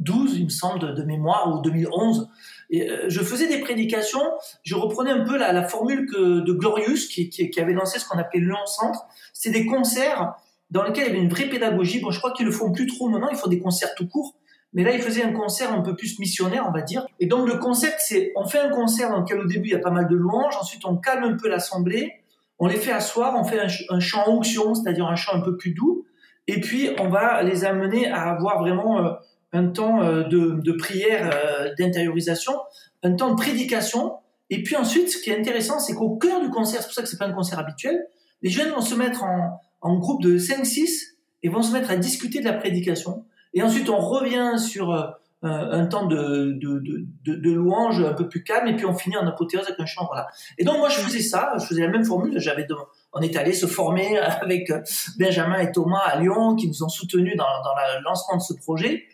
12, 0.00 0.38
il 0.38 0.44
me 0.44 0.50
semble, 0.50 0.94
de, 0.94 1.02
mémoire, 1.02 1.54
ou 1.54 1.60
2011. 1.62 2.28
Et, 2.70 2.90
euh, 2.90 3.04
je 3.08 3.20
faisais 3.20 3.48
des 3.48 3.58
prédications, 3.58 4.22
je 4.62 4.74
reprenais 4.74 5.10
un 5.10 5.24
peu 5.24 5.36
la, 5.36 5.52
la 5.52 5.62
formule 5.62 6.06
que, 6.10 6.40
de 6.40 6.52
Glorious, 6.52 7.08
qui, 7.10 7.28
qui, 7.28 7.60
avait 7.60 7.72
lancé 7.72 7.98
ce 7.98 8.08
qu'on 8.08 8.18
appelait 8.18 8.40
le 8.40 8.54
Centre. 8.66 9.06
C'est 9.32 9.50
des 9.50 9.66
concerts 9.66 10.34
dans 10.70 10.82
lesquels 10.82 11.04
il 11.04 11.08
y 11.08 11.10
avait 11.10 11.22
une 11.22 11.30
vraie 11.30 11.48
pédagogie. 11.48 12.00
Bon, 12.00 12.10
je 12.10 12.18
crois 12.18 12.32
qu'ils 12.32 12.46
le 12.46 12.52
font 12.52 12.72
plus 12.72 12.86
trop 12.86 13.08
maintenant, 13.08 13.28
ils 13.30 13.36
font 13.36 13.48
des 13.48 13.60
concerts 13.60 13.94
tout 13.94 14.08
courts. 14.08 14.34
Mais 14.74 14.84
là, 14.84 14.92
il 14.92 15.02
faisait 15.02 15.22
un 15.22 15.32
concert 15.32 15.70
un 15.72 15.82
peu 15.82 15.94
plus 15.94 16.18
missionnaire, 16.18 16.64
on 16.66 16.72
va 16.72 16.80
dire. 16.80 17.04
Et 17.20 17.26
donc, 17.26 17.46
le 17.46 17.58
concept, 17.58 17.96
c'est, 17.98 18.32
on 18.36 18.46
fait 18.46 18.58
un 18.58 18.70
concert 18.70 19.10
dans 19.10 19.20
lequel 19.20 19.40
au 19.40 19.44
début, 19.44 19.68
il 19.68 19.72
y 19.72 19.74
a 19.74 19.80
pas 19.80 19.90
mal 19.90 20.08
de 20.08 20.16
louanges. 20.16 20.56
Ensuite, 20.58 20.86
on 20.86 20.96
calme 20.96 21.24
un 21.24 21.36
peu 21.36 21.48
l'assemblée. 21.48 22.12
On 22.58 22.68
les 22.68 22.76
fait 22.76 22.92
asseoir. 22.92 23.34
On 23.38 23.44
fait 23.44 23.60
un, 23.60 23.66
un 23.90 24.00
chant 24.00 24.24
onction, 24.28 24.74
c'est-à-dire 24.74 25.06
un 25.06 25.16
chant 25.16 25.34
un 25.34 25.40
peu 25.40 25.58
plus 25.58 25.72
doux. 25.72 26.06
Et 26.46 26.60
puis, 26.60 26.88
on 26.98 27.08
va 27.08 27.42
les 27.42 27.64
amener 27.64 28.10
à 28.10 28.30
avoir 28.30 28.60
vraiment 28.60 29.04
euh, 29.04 29.12
un 29.52 29.66
temps 29.68 30.02
euh, 30.02 30.24
de, 30.24 30.60
de 30.62 30.72
prière, 30.72 31.30
euh, 31.32 31.70
d'intériorisation, 31.78 32.54
un 33.02 33.14
temps 33.14 33.30
de 33.30 33.36
prédication. 33.36 34.14
Et 34.50 34.62
puis 34.62 34.76
ensuite, 34.76 35.10
ce 35.10 35.18
qui 35.18 35.30
est 35.30 35.38
intéressant, 35.38 35.78
c'est 35.78 35.94
qu'au 35.94 36.16
cœur 36.16 36.40
du 36.40 36.50
concert, 36.50 36.80
c'est 36.80 36.86
pour 36.86 36.94
ça 36.94 37.02
que 37.02 37.08
c'est 37.08 37.18
pas 37.18 37.26
un 37.26 37.32
concert 37.32 37.58
habituel, 37.58 38.06
les 38.42 38.50
jeunes 38.50 38.70
vont 38.70 38.80
se 38.80 38.94
mettre 38.94 39.22
en, 39.24 39.60
en 39.80 39.98
groupe 39.98 40.22
de 40.22 40.38
5-6 40.38 41.12
et 41.42 41.48
vont 41.48 41.62
se 41.62 41.72
mettre 41.72 41.90
à 41.90 41.96
discuter 41.96 42.40
de 42.40 42.44
la 42.44 42.54
prédication. 42.54 43.24
Et 43.54 43.62
ensuite, 43.62 43.88
on 43.88 43.98
revient 43.98 44.58
sur 44.58 44.92
euh, 44.92 45.06
un 45.44 45.86
temps 45.86 46.06
de, 46.06 46.52
de, 46.52 46.78
de, 47.24 47.34
de, 47.34 47.50
louange 47.50 48.00
un 48.00 48.14
peu 48.14 48.28
plus 48.28 48.44
calme, 48.44 48.68
et 48.68 48.76
puis 48.76 48.86
on 48.86 48.94
finit 48.94 49.16
en 49.16 49.26
apothéose 49.26 49.64
avec 49.66 49.80
un 49.80 49.86
chant. 49.86 50.06
Voilà. 50.06 50.28
Et 50.56 50.64
donc 50.64 50.78
moi, 50.78 50.88
je 50.88 51.00
faisais 51.00 51.20
ça, 51.20 51.52
je 51.58 51.66
faisais 51.66 51.82
la 51.82 51.88
même 51.88 52.04
formule. 52.04 52.38
J'avais 52.38 52.66
on 53.12 53.20
est 53.20 53.36
allé 53.36 53.52
se 53.52 53.66
former 53.66 54.18
avec 54.40 54.72
Benjamin 55.18 55.58
et 55.58 55.72
Thomas 55.72 56.02
à 56.04 56.20
Lyon, 56.20 56.54
qui 56.54 56.68
nous 56.68 56.82
ont 56.82 56.88
soutenus 56.88 57.36
dans, 57.36 57.44
dans 57.44 57.74
le 57.74 58.04
lancement 58.04 58.36
de 58.36 58.42
ce 58.42 58.54
projet. 58.54 59.04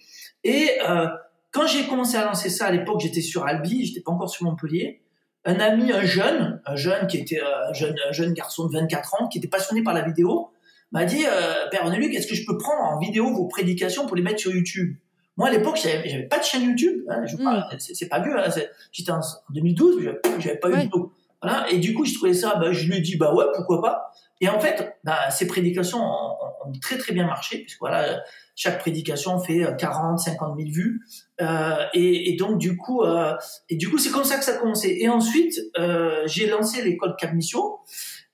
Et 0.45 0.71
euh, 0.89 1.09
quand 1.51 1.67
j'ai 1.67 1.87
commencé 1.87 2.17
à 2.17 2.25
lancer 2.25 2.51
ça, 2.51 2.67
à 2.67 2.71
l'époque, 2.71 3.01
j'étais 3.01 3.21
sur 3.21 3.47
Albi, 3.47 3.87
j'étais 3.87 4.01
pas 4.01 4.13
encore 4.13 4.31
sur 4.31 4.45
Montpellier. 4.45 5.03
Un 5.45 5.61
ami, 5.61 5.93
un 5.93 6.03
jeune, 6.03 6.61
un 6.67 6.77
jeune 6.77 7.07
qui 7.07 7.19
était 7.19 7.41
euh, 7.41 7.71
un 7.71 7.73
jeune, 7.73 7.97
un 8.09 8.13
jeune 8.13 8.33
garçon 8.35 8.67
de 8.67 8.73
24 8.73 9.15
ans, 9.15 9.29
qui 9.29 9.39
était 9.39 9.49
passionné 9.49 9.83
par 9.83 9.95
la 9.95 10.03
vidéo, 10.03 10.51
m'a 10.93 11.05
dit 11.05 11.25
euh, 11.27 11.69
Père 11.71 11.85
René-Luc, 11.85 12.15
est-ce 12.15 12.27
que 12.27 12.35
je 12.35 12.45
peux 12.47 12.59
prendre 12.59 12.83
en 12.83 12.99
vidéo 12.99 13.33
vos 13.33 13.47
prédications 13.47 14.07
pour 14.07 14.17
les 14.17 14.23
mettre 14.23 14.41
sur 14.41 14.55
YouTube? 14.55 14.97
Moi, 15.37 15.49
à 15.49 15.51
l'époque, 15.53 15.79
j'avais, 15.81 16.09
j'avais 16.09 16.27
pas 16.27 16.39
de 16.39 16.45
chaîne 16.45 16.63
YouTube. 16.63 17.05
Hein, 17.09 17.25
je 17.25 17.37
mm. 17.37 17.79
c'est, 17.79 18.09
pas 18.09 18.21
vieux. 18.21 18.37
Hein, 18.39 18.51
j'étais 18.91 19.13
en, 19.13 19.21
2012, 19.51 20.03
j'avais, 20.03 20.21
j'avais 20.41 20.59
pas 20.59 20.69
eu 20.71 20.83
YouTube. 20.83 21.07
Voilà. 21.43 21.71
Et 21.71 21.79
du 21.79 21.95
coup, 21.95 22.05
je 22.05 22.15
trouvais 22.15 22.35
ça, 22.35 22.57
bah, 22.57 22.73
je 22.73 22.87
lui 22.87 22.97
ai 22.97 23.01
dit, 23.01 23.17
bah 23.17 23.35
ouais, 23.35 23.45
pourquoi 23.55 23.81
pas. 23.81 24.13
Et 24.41 24.49
en 24.49 24.61
fait, 24.61 24.97
bah, 25.05 25.31
ces 25.31 25.47
prédications 25.47 25.99
ont, 25.99 26.37
ont, 26.67 26.73
très 26.81 26.97
très 26.97 27.13
bien 27.13 27.27
marché, 27.27 27.59
puisque 27.59 27.81
voilà, 27.81 28.23
chaque 28.55 28.79
prédication 28.79 29.39
fait 29.41 29.65
40, 29.79 30.19
50 30.19 30.57
000 30.59 30.71
vues. 30.71 31.01
Euh, 31.41 31.85
et, 31.95 32.31
et, 32.31 32.37
donc 32.37 32.59
du 32.59 32.77
coup, 32.77 33.03
euh, 33.03 33.35
et 33.69 33.77
du 33.77 33.89
coup, 33.89 33.99
c'est 33.99 34.11
comme 34.11 34.25
ça 34.25 34.39
que 34.39 34.45
ça 34.45 34.53
a 34.53 34.57
commencé. 34.59 34.99
Et 35.01 35.09
ensuite, 35.09 35.59
euh, 35.79 36.23
j'ai 36.27 36.47
lancé 36.47 36.83
l'école 36.83 37.17
Cap 37.19 37.33
Mission. 37.33 37.79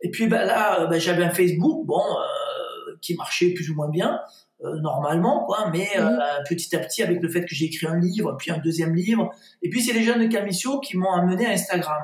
Et 0.03 0.11
puis 0.11 0.27
bah, 0.27 0.45
là, 0.45 0.87
bah, 0.87 0.99
j'avais 0.99 1.25
un 1.25 1.31
Facebook, 1.31 1.87
bon, 1.87 2.01
euh, 2.01 2.97
qui 3.01 3.15
marchait 3.15 3.51
plus 3.51 3.71
ou 3.71 3.75
moins 3.75 3.89
bien. 3.89 4.21
Euh, 4.65 4.81
normalement 4.81 5.45
quoi 5.45 5.71
mais 5.71 5.91
mmh. 5.99 6.19
petit 6.49 6.75
à 6.75 6.79
petit 6.79 7.03
avec 7.03 7.21
le 7.21 7.29
fait 7.29 7.43
que 7.45 7.55
j'ai 7.55 7.67
écrit 7.67 7.87
un 7.87 7.99
livre 7.99 8.35
puis 8.39 8.51
un 8.51 8.59
deuxième 8.59 8.95
livre. 8.95 9.31
Et 9.63 9.69
puis 9.69 9.83
c'est 9.83 9.93
les 9.93 10.03
jeunes 10.03 10.21
de 10.21 10.27
Camisio 10.27 10.81
qui 10.81 10.97
m'ont 10.97 11.13
amené 11.13 11.47
à 11.47 11.51
Instagram. 11.51 12.03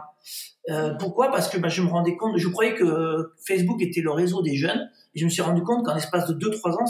Euh, 0.68 0.94
pourquoi? 0.98 1.30
Parce 1.30 1.48
que 1.48 1.58
bah, 1.58 1.68
je 1.68 1.80
me 1.82 1.88
rendais 1.88 2.16
compte, 2.16 2.36
je 2.36 2.48
croyais 2.48 2.74
que 2.74 3.32
Facebook 3.46 3.80
était 3.80 4.02
le 4.02 4.10
réseau 4.10 4.42
des 4.42 4.56
jeunes, 4.56 4.90
et 5.14 5.18
je 5.18 5.24
me 5.24 5.30
suis 5.30 5.42
rendu 5.42 5.62
compte 5.62 5.86
qu'en 5.86 5.94
l'espace 5.94 6.28
de 6.28 6.34
2-3 6.34 6.82
ans, 6.82 6.86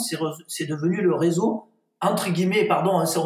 c'est 0.48 0.66
devenu 0.66 1.00
le 1.02 1.14
réseau 1.14 1.70
entre 2.02 2.30
guillemets, 2.30 2.64
pardon, 2.64 2.98
hein, 2.98 3.04
c'est 3.04 3.18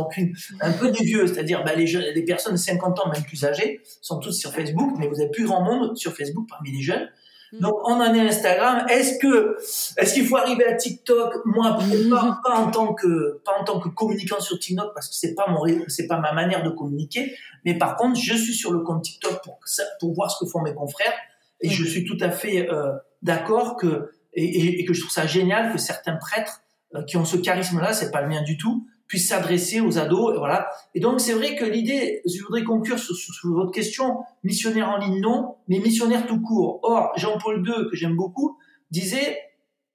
un 0.61 0.73
peu 0.73 0.91
des 0.91 1.05
vieux, 1.05 1.29
c'est-à-dire 1.29 1.63
bah, 1.63 1.75
les, 1.77 1.87
jeunes, 1.87 2.05
les 2.13 2.25
personnes 2.25 2.55
de 2.55 2.59
50 2.59 2.99
ans, 2.99 3.09
même 3.09 3.23
plus 3.23 3.45
âgées, 3.45 3.81
sont 4.03 4.19
toutes 4.19 4.33
sur 4.33 4.53
Facebook, 4.53 4.97
mais 4.99 5.07
vous 5.07 5.21
avez 5.21 5.31
plus 5.31 5.45
grand 5.45 5.63
monde 5.63 5.97
sur 5.97 6.13
Facebook 6.13 6.47
parmi 6.49 6.73
les 6.73 6.83
jeunes. 6.83 7.09
Mm. 7.55 7.61
Donc 7.61 7.75
on 7.85 7.95
en 7.95 8.15
est 8.15 8.21
Instagram. 8.21 8.87
Est-ce 8.89 9.19
que 9.19 9.57
est-ce 9.97 10.15
qu'il 10.15 10.27
faut 10.27 10.37
arriver 10.37 10.67
à 10.67 10.75
TikTok? 10.75 11.35
Moi, 11.45 11.79
pas, 12.11 12.41
pas, 12.45 12.57
en 12.57 12.71
tant 12.71 12.95
que 12.95 13.41
pas 13.45 13.53
en 13.61 13.65
tant 13.65 13.81
que 13.81 13.89
communicant 13.89 14.41
sur 14.41 14.59
TikTok 14.59 14.93
parce 14.95 15.09
que 15.09 15.15
c'est 15.15 15.35
pas 15.35 15.47
mon 15.49 15.63
c'est 15.89 16.07
pas 16.07 16.19
ma 16.19 16.33
manière 16.33 16.63
de 16.63 16.71
communiquer. 16.71 17.35
Mais 17.65 17.77
par 17.79 17.97
contre, 17.97 18.19
je 18.21 18.35
suis 18.35 18.55
sur 18.55 18.73
le 18.73 18.81
compte 18.81 19.03
TikTok 19.03 19.43
pour 19.43 19.59
pour 20.01 20.15
voir 20.15 20.31
ce 20.31 20.45
que 20.45 20.51
font 20.51 20.63
mes 20.63 20.75
confrères 20.75 21.15
et 21.61 21.69
je 21.69 21.85
suis 21.85 22.05
tout 22.05 22.19
à 22.21 22.31
fait 22.31 22.69
euh, 22.71 22.93
d'accord 23.23 23.77
que 23.77 24.11
et, 24.35 24.81
et, 24.81 24.85
que 24.85 24.93
je 24.93 25.01
trouve 25.01 25.13
ça 25.13 25.27
génial 25.27 25.73
que 25.73 25.79
certains 25.79 26.17
prêtres 26.17 26.63
euh, 26.95 27.03
qui 27.05 27.17
ont 27.17 27.25
ce 27.25 27.37
charisme-là, 27.37 27.93
c'est 27.93 28.11
pas 28.11 28.21
le 28.21 28.29
mien 28.29 28.43
du 28.43 28.57
tout, 28.57 28.87
puissent 29.07 29.29
s'adresser 29.29 29.81
aux 29.81 29.99
ados, 29.99 30.35
et 30.35 30.39
voilà. 30.39 30.69
Et 30.95 31.01
donc 31.01 31.21
c'est 31.21 31.35
vrai 31.35 31.57
que 31.57 31.65
l'idée, 31.65 32.23
je 32.25 32.43
voudrais 32.43 32.65
conclure 32.65 32.99
sur, 32.99 33.15
sur, 33.15 33.49
votre 33.51 33.71
question, 33.71 34.19
missionnaire 34.43 34.89
en 34.89 34.99
ligne 34.99 35.21
non, 35.21 35.57
mais 35.69 35.79
missionnaire 35.79 36.27
tout 36.27 36.41
court. 36.41 36.81
Or 36.83 37.13
Jean-Paul 37.17 37.67
II, 37.67 37.91
que 37.91 37.97
j'aime 37.97 38.17
beaucoup, 38.17 38.59
disait 38.91 39.39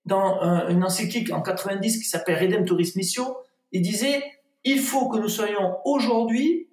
dans 0.05 0.39
une 0.69 0.83
encyclique 0.83 1.31
en 1.31 1.41
90 1.41 1.97
qui 1.97 2.05
s'appelle 2.05 2.39
Redemptoris 2.39 2.95
Missio, 2.95 3.37
il 3.71 3.81
disait 3.81 4.23
il 4.63 4.79
faut 4.79 5.09
que 5.09 5.17
nous 5.17 5.29
soyons 5.29 5.77
aujourd'hui 5.85 6.67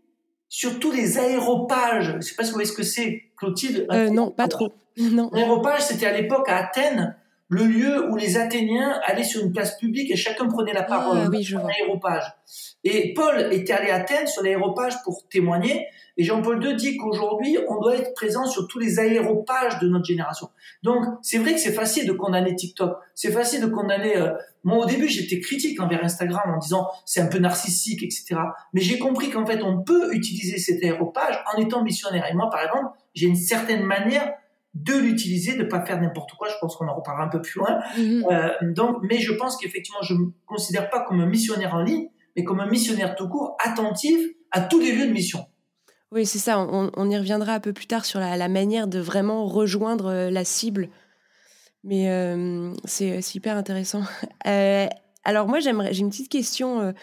sur 0.49 0.79
tous 0.79 0.93
les 0.93 1.19
aéropages. 1.19 2.17
Je 2.17 2.21
sais 2.21 2.35
pas 2.35 2.45
si 2.45 2.51
vous 2.51 2.55
voyez 2.55 2.69
ce 2.69 2.77
que 2.77 2.83
c'est, 2.83 3.25
Clotilde. 3.37 3.87
Euh, 3.93 4.11
non, 4.11 4.31
pas 4.31 4.49
trop. 4.49 4.73
Non. 4.99 5.29
L'aéropage, 5.35 5.83
c'était 5.83 6.07
à 6.07 6.19
l'époque 6.19 6.49
à 6.49 6.57
Athènes 6.57 7.19
le 7.49 7.65
lieu 7.65 8.11
où 8.11 8.17
les 8.17 8.37
Athéniens 8.37 9.01
allaient 9.05 9.25
sur 9.25 9.43
une 9.43 9.53
place 9.53 9.79
publique 9.79 10.11
et 10.11 10.17
chacun 10.17 10.47
prenait 10.49 10.73
la 10.73 10.83
parole. 10.83 11.19
Ah, 11.25 11.29
oui, 11.31 11.43
je 11.43 11.57
L'aéropage. 11.57 12.25
Et 12.83 13.15
Paul 13.15 13.53
était 13.53 13.73
allé 13.73 13.91
à 13.91 13.97
Athènes 13.97 14.27
sur 14.27 14.43
l'aéropage 14.43 14.95
pour 15.05 15.29
témoigner. 15.29 15.87
Et 16.17 16.25
Jean-Paul 16.25 16.65
II 16.65 16.75
dit 16.75 16.97
qu'aujourd'hui, 16.97 17.59
on 17.69 17.81
doit 17.81 17.97
être 17.97 18.15
présent 18.15 18.47
sur 18.47 18.67
tous 18.69 18.79
les 18.79 18.99
aéropages 18.99 19.79
de 19.81 19.89
notre 19.89 20.07
génération. 20.07 20.49
Donc, 20.83 21.05
c'est 21.23 21.39
vrai 21.39 21.53
que 21.53 21.61
c'est 21.61 21.73
facile 21.73 22.07
de 22.07 22.13
condamner 22.13 22.55
TikTok. 22.55 22.97
C'est 23.15 23.31
facile 23.31 23.61
de 23.61 23.67
condamner. 23.67 24.17
Euh... 24.17 24.33
Moi, 24.65 24.85
au 24.85 24.87
début, 24.87 25.09
j'étais 25.09 25.41
critique 25.41 25.79
envers 25.81 26.03
Instagram 26.03 26.55
en 26.55 26.59
disant 26.59 26.89
c'est 27.05 27.21
un 27.21 27.27
peu 27.27 27.39
narcissique, 27.39 28.03
etc. 28.03 28.37
Mais 28.73 28.81
j'ai 28.81 28.99
compris 28.99 29.31
qu'en 29.31 29.47
fait, 29.47 29.63
on 29.63 29.83
peut 29.83 30.15
utiliser 30.15 30.59
cet 30.59 30.83
aéropage 30.83 31.39
en 31.55 31.61
étant 31.61 31.85
missionnaire. 31.85 32.25
Et 32.31 32.35
moi, 32.35 32.51
par 32.51 32.63
exemple, 32.63 32.89
j'ai 33.15 33.27
une 33.27 33.37
certaine 33.37 33.85
manière 33.85 34.33
de 34.77 34.95
l'utiliser, 34.95 35.57
de 35.57 35.65
pas 35.65 35.85
faire 35.85 36.01
n'importe 36.01 36.33
quoi. 36.33 36.49
Je 36.49 36.55
pense 36.61 36.77
qu'on 36.77 36.87
en 36.87 36.95
reparlera 36.95 37.25
un 37.25 37.29
peu 37.29 37.41
plus 37.41 37.59
loin. 37.59 37.81
Mhm. 37.97 38.27
Euh, 38.31 38.49
donc, 38.75 38.99
mais 39.03 39.19
je 39.19 39.33
pense 39.33 39.57
qu'effectivement, 39.57 40.03
je 40.03 40.15
me 40.15 40.33
considère 40.47 40.91
pas 40.91 41.01
comme 41.01 41.21
un 41.21 41.27
missionnaire 41.27 41.75
en 41.75 41.83
ligne, 41.83 42.09
mais 42.37 42.45
comme 42.45 42.61
un 42.61 42.69
missionnaire 42.69 43.15
tout 43.17 43.29
court, 43.29 43.57
attentif 43.65 44.21
à 44.51 44.61
tous 44.61 44.79
les 44.79 44.93
lieux 44.93 45.07
de 45.07 45.13
mission. 45.13 45.47
Oui, 46.13 46.27
c'est 46.27 46.39
ça. 46.39 46.59
On, 46.61 47.11
y 47.11 47.17
reviendra 47.17 47.55
un 47.55 47.61
peu 47.61 47.73
plus 47.73 47.87
tard 47.87 48.05
sur 48.05 48.21
la, 48.21 48.49
manière 48.49 48.87
de 48.87 48.99
vraiment 48.99 49.47
rejoindre 49.47 50.07
euh, 50.07 50.31
la 50.31 50.45
cible. 50.45 50.89
Mais 51.83 52.11
euh, 52.11 52.73
c'est 52.85 53.35
hyper 53.35 53.57
intéressant. 53.57 54.03
alors 55.25 55.49
moi, 55.49 55.61
j'aimerais, 55.61 55.93
j'ai 55.95 56.01
une 56.01 56.11
petite 56.11 56.31
question 56.31 56.95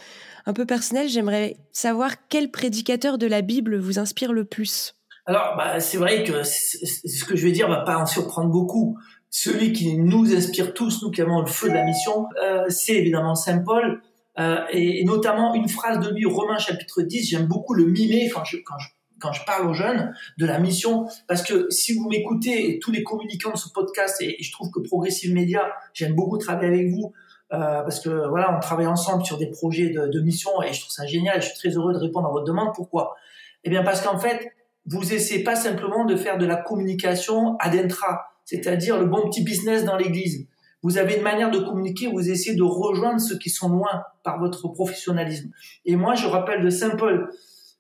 un 0.46 0.53
peu 0.53 0.65
personnelle. 0.65 1.08
J'aimerais 1.08 1.58
savoir 1.72 2.12
quel 2.30 2.51
prédicateur 2.51 3.18
de 3.18 3.27
la 3.27 3.42
Bible 3.42 3.77
vous 3.77 3.98
inspire 3.98 4.32
le 4.32 4.46
plus? 4.46 4.96
Alors, 5.25 5.56
bah, 5.58 5.80
c'est 5.80 5.98
vrai 5.98 6.24
que 6.24 6.44
ce 6.44 7.24
que 7.24 7.36
je 7.36 7.46
vais 7.46 7.53
dire 7.53 7.70
va 7.70 7.82
pas 7.82 7.98
en 7.98 8.06
surprendre 8.06 8.50
beaucoup. 8.50 8.98
Celui 9.30 9.72
qui 9.72 9.98
nous 9.98 10.36
inspire 10.36 10.74
tous, 10.74 11.01
nous 11.01 11.12
qui 11.12 11.22
avons 11.22 11.39
le 11.39 11.48
feu 11.48 11.70
de 11.70 11.74
la 11.74 11.86
mission, 11.86 12.27
euh, 12.44 12.65
c'est 12.70 12.96
évidemment 12.96 13.34
Saint 13.34 13.60
Paul, 13.60 14.01
euh, 14.39 14.58
et, 14.72 15.03
notamment 15.06 15.56
une 15.56 15.70
phrase 15.70 16.00
de 16.00 16.13
lui, 16.13 16.25
Romains 16.25 16.58
chapitre 16.58 17.01
10, 17.01 17.30
j'aime 17.30 17.46
beaucoup 17.46 17.74
le 17.74 17.86
mimer 17.86 18.30
quand 18.34 18.44
je, 18.44 18.58
quand 18.58 18.77
je, 18.77 18.89
quand 19.20 19.32
je 19.32 19.46
parle 19.46 19.68
aux 19.68 19.74
jeunes 19.74 20.13
de 20.38 20.46
la 20.46 20.60
mission, 20.60 21.08
parce 21.27 21.42
que 21.42 21.68
si 21.70 21.94
vous 21.94 22.10
m'écoutez, 22.10 22.80
tous 22.80 22.92
les 22.92 23.03
communicants 23.03 23.51
de 23.51 23.58
ce 23.58 23.70
podcast, 23.70 24.22
et, 24.22 24.36
je 24.42 24.51
trouve 24.51 24.72
que 24.72 24.82
Progressive 24.82 25.34
Media, 25.34 25.72
j'aime 25.94 26.15
beaucoup 26.15 26.38
travailler 26.38 26.74
avec 26.74 26.89
vous, 26.89 27.13
euh, 27.53 27.82
parce 27.82 28.01
que 28.01 28.27
voilà, 28.27 28.56
on 28.56 28.60
travaille 28.60 28.88
ensemble 28.88 29.25
sur 29.25 29.38
des 29.38 29.48
projets 29.48 29.89
de, 29.89 30.08
de 30.08 30.20
mission, 30.20 30.62
et 30.62 30.74
je 30.74 30.82
trouve 30.82 30.92
ça 30.92 31.06
génial, 31.06 31.42
je 31.42 31.48
suis 31.48 31.58
très 31.58 31.70
heureux 31.70 31.94
de 31.94 32.00
répondre 32.00 32.27
à 32.27 32.32
votre 32.32 32.46
demande. 32.46 32.74
Pourquoi? 32.75 33.15
Eh 33.63 33.70
bien 33.70 33.84
parce 33.84 34.01
qu'en 34.01 34.20
fait, 34.20 34.51
vous 34.86 35.13
essayez 35.13 35.44
pas 35.44 35.56
simplement 35.56 36.06
de 36.06 36.16
faire 36.16 36.38
de 36.38 36.46
la 36.46 36.56
communication 36.56 37.58
ad 37.60 37.75
intra, 37.75 38.25
c'est-à-dire 38.46 39.00
le 39.00 39.06
bon 39.06 39.30
petit 39.30 39.44
business 39.44 39.86
dans 39.86 39.96
l'église. 39.96 40.48
Vous 40.82 40.98
avez 40.98 41.16
une 41.16 41.24
manière 41.24 41.50
de 41.50 41.60
communiquer, 41.60 42.08
vous 42.08 42.30
essayez 42.30 42.56
de 42.56 42.63
rejoindre 42.63 43.22
ceux 43.22 43.38
qui 43.38 43.50
sont 43.50 43.70
loin 43.70 44.04
par 44.24 44.40
votre 44.40 44.68
professionnalisme. 44.68 45.50
Et 45.86 45.96
moi, 45.96 46.16
je 46.16 46.28
rappelle 46.28 46.62
de 46.62 46.70
Saint 46.70 46.98
Paul, 46.98 47.30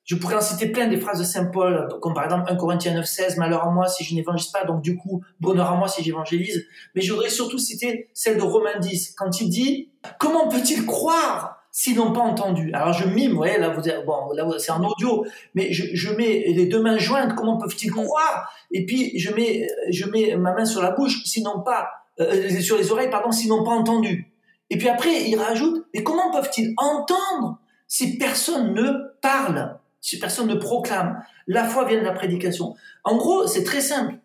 je 0.05 0.15
pourrais 0.15 0.35
en 0.35 0.41
citer 0.41 0.67
plein 0.67 0.87
des 0.87 0.97
phrases 0.97 1.19
de 1.19 1.25
Saint 1.25 1.45
Paul, 1.45 1.87
comme 2.01 2.13
par 2.13 2.25
exemple 2.25 2.51
1 2.51 2.55
Corinthiens 2.55 2.93
9, 2.93 3.05
16, 3.05 3.37
malheur 3.37 3.63
à 3.63 3.71
moi 3.71 3.87
si 3.87 4.03
je 4.03 4.15
n'évangélise 4.15 4.51
pas, 4.51 4.63
donc 4.63 4.81
du 4.81 4.97
coup, 4.97 5.21
bonheur 5.39 5.69
à 5.71 5.75
moi 5.75 5.87
si 5.89 6.03
j'évangélise. 6.03 6.65
Mais 6.95 7.01
je 7.01 7.11
voudrais 7.11 7.29
surtout 7.29 7.57
citer 7.57 8.09
celle 8.13 8.37
de 8.37 8.43
Romains 8.43 8.79
10, 8.79 9.15
quand 9.17 9.41
il 9.41 9.49
dit, 9.49 9.91
comment 10.17 10.47
peut-il 10.47 10.85
croire 10.85 11.52
s'ils 11.75 11.97
n'ont 11.97 12.13
pas 12.13 12.21
entendu. 12.21 12.71
Alors 12.73 12.93
je 12.93 13.05
mime, 13.05 13.31
vous 13.31 13.37
voyez, 13.37 13.57
là, 13.57 13.69
vous, 13.69 13.81
bon, 14.05 14.31
là 14.33 14.47
c'est 14.59 14.71
en 14.71 14.83
audio, 14.83 15.25
mais 15.55 15.73
je, 15.73 15.83
je, 15.95 16.13
mets 16.13 16.45
les 16.47 16.67
deux 16.67 16.79
mains 16.79 16.99
jointes, 16.99 17.33
comment 17.33 17.57
peuvent-ils 17.57 17.89
mm. 17.89 17.95
croire? 17.95 18.53
Et 18.71 18.85
puis 18.85 19.17
je 19.17 19.33
mets, 19.33 19.67
je 19.89 20.05
mets 20.05 20.35
ma 20.37 20.53
main 20.53 20.65
sur 20.65 20.83
la 20.83 20.91
bouche, 20.91 21.23
s'ils 21.25 21.43
n'ont 21.43 21.61
pas, 21.61 21.89
euh, 22.19 22.61
sur 22.61 22.77
les 22.77 22.91
oreilles, 22.91 23.09
pardon, 23.09 23.31
s'ils 23.31 23.49
n'ont 23.49 23.63
pas 23.63 23.71
entendu. 23.71 24.31
Et 24.69 24.77
puis 24.77 24.87
après, 24.87 25.23
il 25.23 25.35
rajoute, 25.35 25.83
mais 25.95 26.03
comment 26.03 26.31
peuvent-ils 26.31 26.75
entendre 26.77 27.59
si 27.87 28.19
personne 28.19 28.75
ne 28.75 28.91
parle, 29.21 29.79
si 29.99 30.19
personne 30.19 30.47
ne 30.47 30.55
proclame? 30.55 31.23
La 31.47 31.65
foi 31.65 31.85
vient 31.85 31.99
de 31.99 32.05
la 32.05 32.13
prédication. 32.13 32.75
En 33.03 33.17
gros, 33.17 33.47
c'est 33.47 33.63
très 33.63 33.81
simple. 33.81 34.15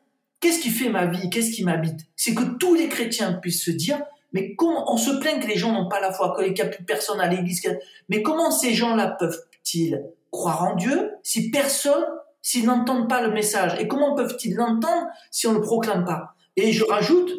Qu'est-ce 0.41 0.61
qui 0.61 0.69
fait 0.69 0.91
ma 0.91 1.07
vie? 1.07 1.31
Qu'est-ce 1.31 1.51
qui 1.51 1.65
m'habite? 1.65 2.01
C'est 2.15 2.35
que 2.35 2.45
tous 2.59 2.75
les 2.75 2.89
chrétiens 2.89 3.33
puissent 3.33 3.65
se 3.65 3.71
dire, 3.71 3.99
mais 4.33 4.55
comment 4.55 4.93
on 4.93 4.97
se 4.97 5.11
plaint 5.11 5.41
que 5.43 5.47
les 5.47 5.57
gens 5.57 5.73
n'ont 5.73 5.89
pas 5.89 6.01
la 6.01 6.13
foi, 6.13 6.35
qu'il 6.37 6.53
n'y 6.53 6.61
a 6.61 6.67
plus 6.67 6.85
personne 6.85 7.21
à 7.21 7.29
l'église. 7.29 7.63
Mais 8.09 8.23
comment 8.23 8.51
ces 8.51 8.75
gens-là 8.75 9.17
peuvent-ils 9.19 10.03
croire 10.31 10.65
en 10.65 10.77
Dieu 10.77 11.13
si 11.23 11.51
personne, 11.51 12.05
s'ils 12.43 12.67
n'entendent 12.67 13.09
pas 13.09 13.23
le 13.23 13.33
message? 13.33 13.79
Et 13.81 13.89
comment 13.89 14.15
peuvent-ils 14.15 14.55
l'entendre 14.55 15.09
si 15.31 15.47
on 15.47 15.53
ne 15.53 15.59
le 15.59 15.63
proclame 15.63 16.05
pas? 16.05 16.35
Et 16.57 16.73
je 16.73 16.85
rajoute, 16.85 17.31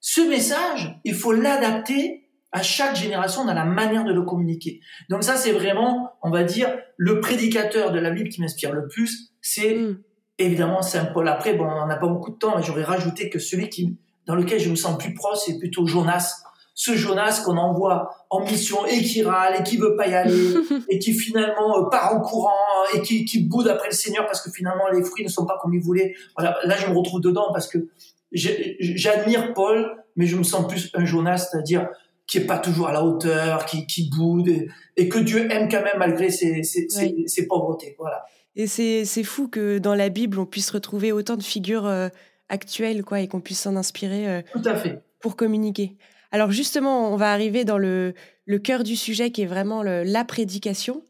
ce 0.00 0.20
message, 0.20 1.00
il 1.04 1.14
faut 1.14 1.32
l'adapter 1.32 2.28
à 2.52 2.62
chaque 2.62 2.96
génération 2.96 3.44
dans 3.44 3.54
la 3.54 3.64
manière 3.64 4.04
de 4.04 4.12
le 4.12 4.22
communiquer. 4.22 4.80
Donc 5.10 5.22
ça, 5.22 5.36
c'est 5.36 5.52
vraiment, 5.52 6.12
on 6.22 6.30
va 6.30 6.44
dire, 6.44 6.78
le 6.96 7.20
prédicateur 7.20 7.92
de 7.92 7.98
la 7.98 8.10
Bible 8.10 8.28
qui 8.30 8.40
m'inspire 8.40 8.72
le 8.72 8.88
plus, 8.88 9.32
c'est 9.42 9.74
mm. 9.74 10.00
évidemment 10.38 10.82
Saint 10.82 11.06
Paul. 11.06 11.28
Après, 11.28 11.54
bon, 11.54 11.66
on 11.66 11.86
n'a 11.86 11.96
pas 11.96 12.06
beaucoup 12.06 12.30
de 12.30 12.36
temps, 12.36 12.56
mais 12.56 12.62
j'aurais 12.62 12.84
rajouté 12.84 13.28
que 13.28 13.38
celui 13.38 13.68
qui 13.68 13.98
dans 14.28 14.34
lequel 14.34 14.60
je 14.60 14.70
me 14.70 14.76
sens 14.76 14.96
plus 14.98 15.14
proche, 15.14 15.38
c'est 15.46 15.58
plutôt 15.58 15.86
Jonas. 15.86 16.42
Ce 16.74 16.94
Jonas 16.94 17.42
qu'on 17.44 17.56
envoie 17.56 18.10
en 18.30 18.44
mission 18.44 18.86
et 18.86 19.02
qui 19.02 19.24
râle 19.24 19.56
et 19.58 19.64
qui 19.64 19.78
veut 19.78 19.96
pas 19.96 20.06
y 20.06 20.14
aller 20.14 20.54
et 20.88 21.00
qui 21.00 21.12
finalement 21.12 21.78
euh, 21.78 21.88
part 21.88 22.14
en 22.14 22.20
courant 22.20 22.52
et 22.94 23.00
qui, 23.02 23.24
qui 23.24 23.42
boude 23.42 23.66
après 23.66 23.88
le 23.88 23.94
Seigneur 23.94 24.26
parce 24.26 24.40
que 24.40 24.50
finalement 24.50 24.86
les 24.92 25.02
fruits 25.02 25.24
ne 25.24 25.30
sont 25.30 25.44
pas 25.44 25.58
comme 25.60 25.74
il 25.74 25.80
voulait. 25.80 26.14
Voilà, 26.36 26.56
là 26.64 26.76
je 26.76 26.86
me 26.86 26.96
retrouve 26.96 27.20
dedans 27.20 27.48
parce 27.52 27.66
que 27.66 27.88
j'admire 28.30 29.54
Paul, 29.54 29.96
mais 30.14 30.26
je 30.26 30.36
me 30.36 30.42
sens 30.42 30.68
plus 30.68 30.90
un 30.94 31.04
Jonas, 31.04 31.48
c'est-à-dire 31.50 31.88
qui 32.26 32.36
est 32.36 32.46
pas 32.46 32.58
toujours 32.58 32.88
à 32.88 32.92
la 32.92 33.02
hauteur, 33.02 33.64
qui, 33.64 33.86
qui 33.86 34.10
boude 34.10 34.50
et, 34.96 35.08
que 35.08 35.18
Dieu 35.18 35.50
aime 35.50 35.70
quand 35.70 35.82
même 35.82 35.98
malgré 35.98 36.30
ses, 36.30 36.62
ses, 36.62 36.86
ses, 36.88 37.46
pauvretés. 37.46 37.96
Voilà. 37.98 38.22
Et 38.54 38.66
c'est 38.66 39.24
fou 39.24 39.48
que 39.48 39.78
dans 39.78 39.94
la 39.94 40.10
Bible 40.10 40.38
on 40.38 40.44
puisse 40.44 40.70
retrouver 40.70 41.12
autant 41.12 41.36
de 41.36 41.42
figures. 41.42 41.86
Euh, 41.86 42.10
actuel, 42.48 43.04
quoi, 43.04 43.20
et 43.20 43.28
qu'on 43.28 43.40
puisse 43.40 43.60
s'en 43.60 43.76
inspirer 43.76 44.28
euh, 44.28 44.42
Tout 44.52 44.62
à 44.64 44.76
fait. 44.76 45.02
pour 45.20 45.36
communiquer. 45.36 45.96
Alors 46.30 46.50
justement, 46.50 47.12
on 47.12 47.16
va 47.16 47.32
arriver 47.32 47.64
dans 47.64 47.78
le, 47.78 48.14
le 48.48 48.58
cœur 48.58 48.82
du 48.82 48.96
sujet 48.96 49.30
qui 49.30 49.42
est 49.42 49.46
vraiment 49.46 49.82
la 49.82 50.24
prédication. 50.24 51.02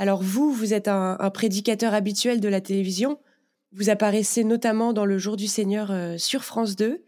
Alors 0.00 0.22
vous, 0.22 0.50
vous 0.50 0.72
êtes 0.72 0.88
un, 0.88 1.16
prédicateur 1.32 1.92
habituel 1.92 2.40
de 2.40 2.48
la 2.48 2.62
télévision. 2.62 3.18
Vous 3.72 3.90
apparaissez 3.90 4.44
notamment 4.44 4.94
dans 4.94 5.04
le 5.04 5.18
Jour 5.18 5.36
du 5.36 5.46
Seigneur 5.46 5.90
euh, 5.90 6.16
sur 6.16 6.42
France 6.42 6.76
2. 6.76 7.04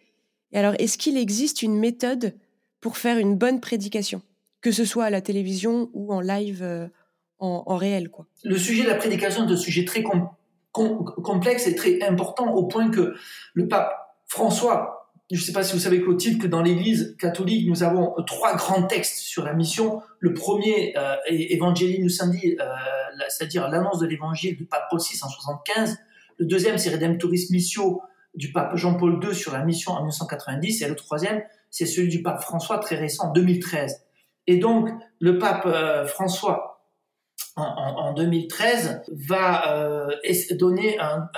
Et 0.53 0.59
alors, 0.59 0.75
est-ce 0.79 0.99
qu'il 0.99 1.17
existe 1.17 1.63
une 1.63 1.79
méthode 1.79 2.35
pour 2.83 2.99
faire 2.99 3.17
une 3.17 3.35
bonne 3.35 3.61
prédication, 3.61 4.21
que 4.61 4.71
ce 4.71 4.85
soit 4.85 5.05
à 5.05 5.11
la 5.11 5.23
télévision 5.23 5.89
ou 5.95 6.13
en 6.13 6.21
live, 6.21 6.63
euh, 6.63 6.87
en, 7.39 7.77
réel 7.77 8.11
quoi? 8.11 8.27
Le 8.45 8.59
sujet 8.59 8.83
de 8.83 8.89
la 8.89 8.97
prédication 8.97 9.49
est 9.49 9.53
un 9.53 9.57
sujet 9.57 9.87
très 9.87 10.03
complexe 10.73 11.67
et 11.67 11.75
très 11.75 12.03
important 12.03 12.53
au 12.53 12.67
point 12.67 12.91
que 12.91 13.15
le 13.55 13.69
pape 13.69 13.93
François, 14.27 15.11
je 15.31 15.37
ne 15.37 15.43
sais 15.43 15.53
pas 15.53 15.63
si 15.63 15.75
vous 15.75 15.79
savez 15.79 16.03
Clotilde, 16.03 16.41
que 16.41 16.47
dans 16.47 16.63
l'Église 16.63 17.17
catholique, 17.19 17.69
nous 17.69 17.83
avons 17.83 18.15
trois 18.27 18.55
grands 18.55 18.83
textes 18.83 19.19
sur 19.19 19.45
la 19.45 19.55
mission. 19.55 20.03
Le 20.19 20.35
premier 20.35 20.95
euh, 20.97 21.17
est 21.27 21.55
Evangelii 21.55 22.03
Nucendi, 22.03 22.57
euh, 22.61 22.65
c'est-à-dire 23.29 23.69
l'annonce 23.69 23.99
de 23.99 24.07
l'Évangile 24.07 24.57
du 24.57 24.67
pape 24.67 24.89
Paul 24.91 25.01
VI 25.01 25.19
en 25.23 25.29
75. 25.29 25.99
Le 26.39 26.47
deuxième, 26.47 26.77
c'est 26.77 26.91
Redemptoris 26.91 27.51
Missio 27.51 28.03
du 28.35 28.53
pape 28.53 28.77
Jean-Paul 28.77 29.21
II 29.23 29.35
sur 29.35 29.53
la 29.53 29.65
mission 29.65 29.93
en 29.93 29.99
1990. 29.99 30.83
Et 30.83 30.89
le 30.89 30.97
troisième, 30.97 31.43
c'est 31.71 31.87
celui 31.87 32.09
du 32.09 32.23
pape 32.23 32.43
François 32.43 32.79
très 32.79 32.97
récent, 32.97 33.29
en 33.29 33.33
2013. 33.33 34.03
Et 34.47 34.59
donc, 34.59 34.91
le 35.19 35.39
pape 35.39 35.65
euh, 35.67 36.05
François 36.07 36.72
en, 37.57 38.13
2013 38.15 39.03
va 39.27 39.77
euh, 39.77 40.11
donner 40.53 40.99
un, 40.99 41.29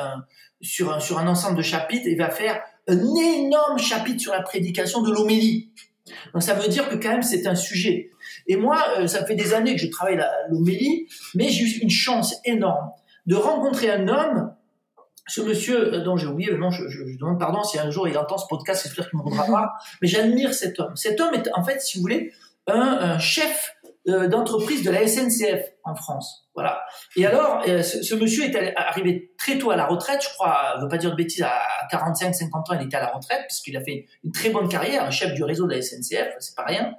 sur, 0.60 0.92
un, 0.92 1.00
sur 1.00 1.18
un 1.18 1.26
ensemble 1.26 1.56
de 1.56 1.62
chapitres 1.62 2.06
et 2.06 2.14
va 2.14 2.30
faire 2.30 2.60
un 2.86 3.14
énorme 3.16 3.78
chapitre 3.78 4.20
sur 4.20 4.32
la 4.32 4.42
prédication 4.42 5.02
de 5.02 5.12
l'homélie. 5.12 5.70
Donc 6.32 6.42
ça 6.42 6.54
veut 6.54 6.68
dire 6.68 6.88
que 6.88 6.96
quand 6.96 7.10
même 7.10 7.22
c'est 7.22 7.46
un 7.46 7.54
sujet. 7.54 8.10
Et 8.46 8.56
moi, 8.56 8.84
euh, 8.98 9.06
ça 9.06 9.24
fait 9.24 9.34
des 9.34 9.54
années 9.54 9.74
que 9.74 9.80
je 9.80 9.88
travaille 9.88 10.22
l'homélie, 10.50 11.08
mais 11.34 11.48
j'ai 11.48 11.64
eu 11.64 11.78
une 11.80 11.90
chance 11.90 12.36
énorme 12.44 12.90
de 13.26 13.36
rencontrer 13.36 13.90
un 13.90 14.06
homme, 14.08 14.54
ce 15.26 15.40
monsieur 15.40 15.94
euh, 15.94 16.04
dont 16.04 16.16
j'ai 16.16 16.26
oublié 16.26 16.50
le 16.50 16.58
nom, 16.58 16.70
je, 16.70 16.86
je, 16.88 17.18
demande 17.18 17.38
pardon 17.38 17.62
si 17.62 17.78
un 17.78 17.90
jour 17.90 18.06
il 18.06 18.18
entend 18.18 18.36
ce 18.36 18.46
podcast, 18.48 18.82
j'espère 18.84 19.08
qu'il 19.08 19.18
ne 19.18 19.24
me 19.24 19.30
rendra 19.30 19.46
pas, 19.46 19.72
mais 20.02 20.08
j'admire 20.08 20.52
cet 20.52 20.78
homme. 20.78 20.94
Cet 20.96 21.20
homme 21.20 21.34
est 21.34 21.48
en 21.54 21.64
fait, 21.64 21.80
si 21.80 21.96
vous 21.96 22.02
voulez, 22.02 22.32
un, 22.66 23.18
chef 23.18 23.74
euh, 24.08 24.28
d'entreprise 24.28 24.82
de 24.82 24.90
la 24.90 25.06
SNCF 25.06 25.73
en 25.84 25.94
France. 25.94 26.49
Voilà. 26.54 26.82
Et 27.16 27.26
alors, 27.26 27.64
ce, 27.64 28.14
monsieur 28.14 28.44
est 28.44 28.76
arrivé 28.76 29.32
très 29.38 29.58
tôt 29.58 29.70
à 29.70 29.76
la 29.76 29.87
retraite, 29.87 30.23
je 30.23 30.28
crois, 30.34 30.73
je 30.75 30.78
ne 30.78 30.82
veux 30.82 30.88
pas 30.88 30.99
dire 30.99 31.11
de 31.11 31.16
bêtises, 31.16 31.42
à 31.42 31.62
45-50 31.90 32.50
ans, 32.52 32.78
il 32.78 32.87
était 32.87 32.96
à 32.96 33.00
la 33.00 33.12
retraite, 33.12 33.42
puisqu'il 33.49 33.76
a 33.76 33.80
fait 33.82 34.06
une 34.23 34.32
très 34.32 34.50
bonne 34.50 34.68
carrière, 34.68 35.11
chef 35.11 35.32
du 35.34 35.42
réseau 35.42 35.66
de 35.66 35.75
la 35.75 35.82
SNCF, 35.82 36.34
c'est 36.38 36.54
pas 36.54 36.64
rien. 36.64 36.94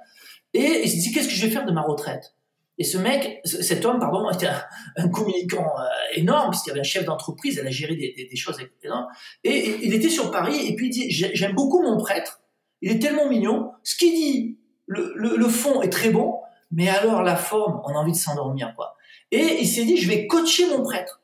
Et 0.52 0.82
il 0.84 0.90
s'est 0.90 0.98
dit, 0.98 1.12
qu'est-ce 1.12 1.28
que 1.28 1.34
je 1.34 1.46
vais 1.46 1.52
faire 1.52 1.64
de 1.64 1.72
ma 1.72 1.82
retraite? 1.82 2.34
Et 2.78 2.84
ce 2.84 2.98
mec, 2.98 3.40
cet 3.44 3.84
homme, 3.84 3.98
pardon, 3.98 4.28
était 4.34 4.48
un, 4.96 5.08
communicant 5.08 5.64
euh, 5.78 5.84
énorme, 6.14 6.50
puisqu'il 6.50 6.72
avait 6.72 6.80
un 6.80 6.84
chef 6.84 7.04
d'entreprise, 7.04 7.58
elle 7.58 7.66
a 7.66 7.70
géré 7.70 7.96
des, 7.96 8.28
des, 8.30 8.36
choses 8.36 8.58
énormes. 8.82 9.06
Et, 9.44 9.76
il 9.82 9.94
était 9.94 10.10
sur 10.10 10.30
Paris, 10.30 10.66
et 10.66 10.74
puis 10.74 10.88
il 10.88 10.90
dit, 10.90 11.10
j'aime 11.10 11.54
beaucoup 11.54 11.82
mon 11.82 11.96
prêtre, 11.96 12.40
il 12.82 12.92
est 12.92 12.98
tellement 12.98 13.28
mignon, 13.28 13.72
ce 13.82 13.96
qu'il 13.96 14.14
dit, 14.14 14.58
le, 14.86 15.48
fond 15.48 15.82
est 15.82 15.90
très 15.90 16.10
bon, 16.10 16.35
mais 16.70 16.88
alors 16.88 17.22
la 17.22 17.36
forme, 17.36 17.80
on 17.84 17.90
a 17.90 17.98
envie 17.98 18.12
de 18.12 18.16
s'endormir, 18.16 18.74
quoi. 18.76 18.96
Et 19.30 19.58
il 19.60 19.66
s'est 19.66 19.84
dit, 19.84 19.96
je 19.96 20.08
vais 20.08 20.26
coacher 20.26 20.68
mon 20.68 20.82
prêtre. 20.82 21.20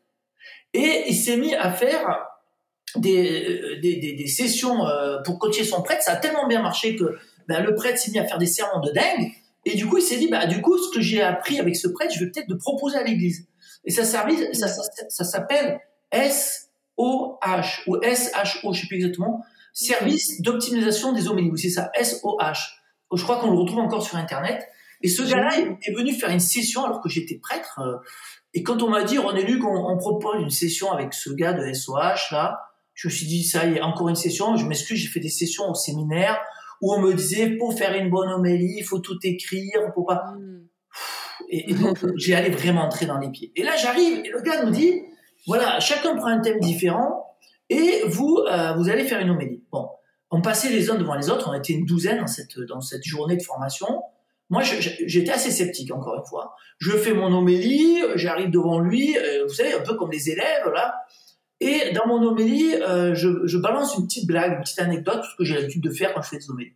Et 0.75 1.05
il 1.09 1.15
s'est 1.15 1.37
mis 1.37 1.55
à 1.55 1.71
faire 1.71 2.27
des, 2.97 3.79
des, 3.81 4.27
sessions 4.27 4.87
euh, 4.87 5.21
pour 5.23 5.39
coacher 5.39 5.65
son 5.65 5.83
prêtre. 5.83 6.03
Ça 6.03 6.13
a 6.13 6.17
tellement 6.17 6.47
bien 6.47 6.63
marché 6.63 6.97
que 6.97 7.17
ben, 7.49 7.63
le 7.63 7.75
prêtre 7.75 7.99
s'est 7.99 8.11
mis 8.11 8.19
à 8.19 8.27
faire 8.27 8.39
des 8.39 8.47
sermons 8.47 8.81
de 8.81 8.91
dingue. 8.91 9.31
Et 9.65 9.77
du 9.77 9.87
coup, 9.87 9.99
il 9.99 10.03
s'est 10.03 10.17
dit, 10.17 10.29
bah, 10.29 10.47
du 10.47 10.61
coup, 10.61 10.77
ce 10.79 10.93
que 10.93 11.01
j'ai 11.01 11.23
appris 11.23 11.61
avec 11.61 11.77
ce 11.77 11.89
prêtre, 11.89 12.13
je 12.15 12.25
vais 12.25 12.31
peut-être 12.31 12.49
le 12.49 12.59
proposer 12.59 12.99
à 12.99 13.05
l'église. 13.05 13.47
Et 13.85 13.91
ça, 13.91 14.05
ça, 14.05 14.27
ça, 15.09 15.25
s'appelle 15.25 15.81
SOH 16.13 17.83
ou 17.87 17.97
SHO, 18.03 18.73
je 18.73 18.81
sais 18.81 18.87
plus 18.87 18.97
exactement, 18.97 19.45
Service 19.73 20.43
d'optimisation 20.43 21.13
des 21.13 21.29
homélies. 21.29 21.51
C'est 21.57 21.71
ça, 21.71 21.91
SOH. 22.01 22.79
Je 23.15 23.23
crois 23.23 23.37
qu'on 23.37 23.51
le 23.51 23.59
retrouve 23.59 23.79
encore 23.79 24.03
sur 24.03 24.17
Internet. 24.17 24.69
Et 25.03 25.09
ce 25.09 25.23
gars-là 25.23 25.59
est 25.59 25.95
venu 25.95 26.13
faire 26.13 26.31
une 26.31 26.41
session 26.41 26.85
alors 26.85 27.01
que 27.01 27.09
j'étais 27.09 27.37
prêtre. 27.37 27.81
Euh, 27.81 27.97
et 28.55 28.63
quand 28.63 28.83
on 28.83 28.91
m'a 28.91 29.03
dit, 29.03 29.19
René 29.19 29.43
Luc, 29.43 29.65
on, 29.65 29.75
on 29.75 29.97
propose 29.97 30.41
une 30.41 30.51
session 30.51 30.93
avec 30.93 31.15
ce 31.15 31.31
gars 31.31 31.53
de 31.53 31.73
SOH, 31.73 32.33
là, 32.33 32.61
je 32.95 33.09
me 33.09 33.13
suis 33.13 33.27
dit, 33.27 33.45
ça 33.45 33.67
y 33.67 33.77
est, 33.77 33.81
encore 33.81 34.09
une 34.09 34.17
session. 34.17 34.57
Je 34.57 34.67
m'excuse, 34.67 34.99
j'ai 34.99 35.09
fait 35.09 35.21
des 35.21 35.31
sessions 35.31 35.69
au 35.69 35.75
séminaire 35.75 36.39
où 36.83 36.93
on 36.93 37.01
me 37.01 37.15
disait 37.15 37.51
pour 37.57 37.73
faire 37.73 37.95
une 37.95 38.11
bonne 38.11 38.29
homélie, 38.31 38.75
il 38.79 38.85
faut 38.85 38.99
tout 38.99 39.19
écrire, 39.23 39.93
pour 39.95 40.07
pas. 40.07 40.35
Hmm. 40.37 40.67
Et, 41.49 41.73
donc 41.75 41.99
j'ai 42.17 42.35
allé 42.35 42.51
vraiment 42.51 42.83
entrer 42.83 43.07
dans 43.07 43.19
les 43.19 43.31
pieds. 43.31 43.53
Et 43.57 43.63
là 43.63 43.77
j'arrive 43.77 44.25
et 44.25 44.29
le 44.29 44.43
gars 44.43 44.65
nous 44.65 44.71
dit 44.71 45.01
voilà, 45.47 45.81
chacun 45.81 46.17
prend 46.17 46.27
un 46.27 46.41
thème 46.41 46.61
différent 46.61 47.37
et 47.71 48.03
vous 48.07 48.39
euh, 48.51 48.75
vous 48.75 48.89
allez 48.91 49.05
faire 49.05 49.21
une 49.21 49.31
homélie. 49.31 49.63
Bon, 49.71 49.89
on 50.31 50.43
passait 50.43 50.71
les 50.71 50.91
uns 50.91 50.97
devant 50.97 51.15
les 51.15 51.31
autres, 51.31 51.49
on 51.49 51.55
était 51.55 51.73
une 51.73 51.87
douzaine 51.87 52.19
dans 52.19 52.27
cette 52.27 52.59
dans 52.69 52.81
cette 52.81 53.05
journée 53.05 53.37
de 53.37 53.43
formation. 53.43 54.03
Moi, 54.53 54.63
j'étais 54.63 55.33
assez 55.33 55.51
sceptique, 55.51 55.91
encore 55.95 56.15
une 56.17 56.27
fois. 56.27 56.55
Je 56.77 56.91
fais 56.91 57.15
mon 57.15 57.33
homélie, 57.33 58.03
j'arrive 58.17 58.51
devant 58.51 58.81
lui, 58.81 59.17
euh, 59.17 59.45
vous 59.49 59.55
savez, 59.55 59.73
un 59.73 59.81
peu 59.81 59.95
comme 59.95 60.11
les 60.11 60.29
élèves, 60.29 60.71
là. 60.75 60.95
Et 61.61 61.93
dans 61.93 62.07
mon 62.07 62.23
homélie, 62.23 62.75
euh, 62.75 63.15
je, 63.15 63.57
balance 63.57 63.97
une 63.97 64.05
petite 64.05 64.27
blague, 64.27 64.53
une 64.53 64.61
petite 64.61 64.79
anecdote, 64.79 65.25
ce 65.25 65.37
que 65.39 65.45
j'ai 65.45 65.55
l'habitude 65.55 65.83
de 65.83 65.89
faire 65.89 66.13
quand 66.13 66.21
je 66.21 66.29
fais 66.29 66.37
des 66.37 66.51
homélies. 66.51 66.75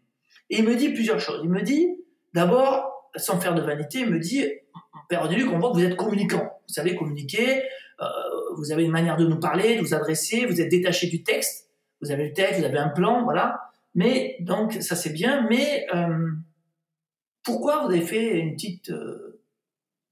Et 0.48 0.60
il 0.60 0.64
me 0.64 0.74
dit 0.74 0.88
plusieurs 0.88 1.20
choses. 1.20 1.40
Il 1.44 1.50
me 1.50 1.60
dit, 1.60 1.86
d'abord, 2.32 3.10
sans 3.14 3.38
faire 3.40 3.54
de 3.54 3.60
vanité, 3.60 3.98
il 3.98 4.08
me 4.08 4.20
dit, 4.20 4.42
Père 5.10 5.22
Odéluc, 5.24 5.52
on 5.52 5.58
voit 5.58 5.68
que 5.68 5.74
vous 5.74 5.84
êtes 5.84 5.96
communicant. 5.96 6.50
Vous 6.66 6.72
savez 6.72 6.96
communiquer, 6.96 7.62
euh, 8.00 8.06
vous 8.56 8.72
avez 8.72 8.84
une 8.84 8.90
manière 8.90 9.18
de 9.18 9.26
nous 9.26 9.38
parler, 9.38 9.76
de 9.76 9.82
vous 9.82 9.92
adresser, 9.92 10.46
vous 10.46 10.62
êtes 10.62 10.70
détaché 10.70 11.08
du 11.08 11.22
texte, 11.22 11.68
vous 12.00 12.10
avez 12.10 12.28
le 12.28 12.32
texte, 12.32 12.58
vous 12.58 12.64
avez 12.64 12.78
un 12.78 12.88
plan, 12.88 13.22
voilà. 13.24 13.60
Mais, 13.94 14.38
donc, 14.40 14.78
ça 14.80 14.96
c'est 14.96 15.12
bien, 15.12 15.46
mais 15.50 15.86
pourquoi 17.46 17.82
vous 17.82 17.92
avez 17.92 18.02
fait 18.02 18.38
une 18.38 18.54
petite 18.54 18.92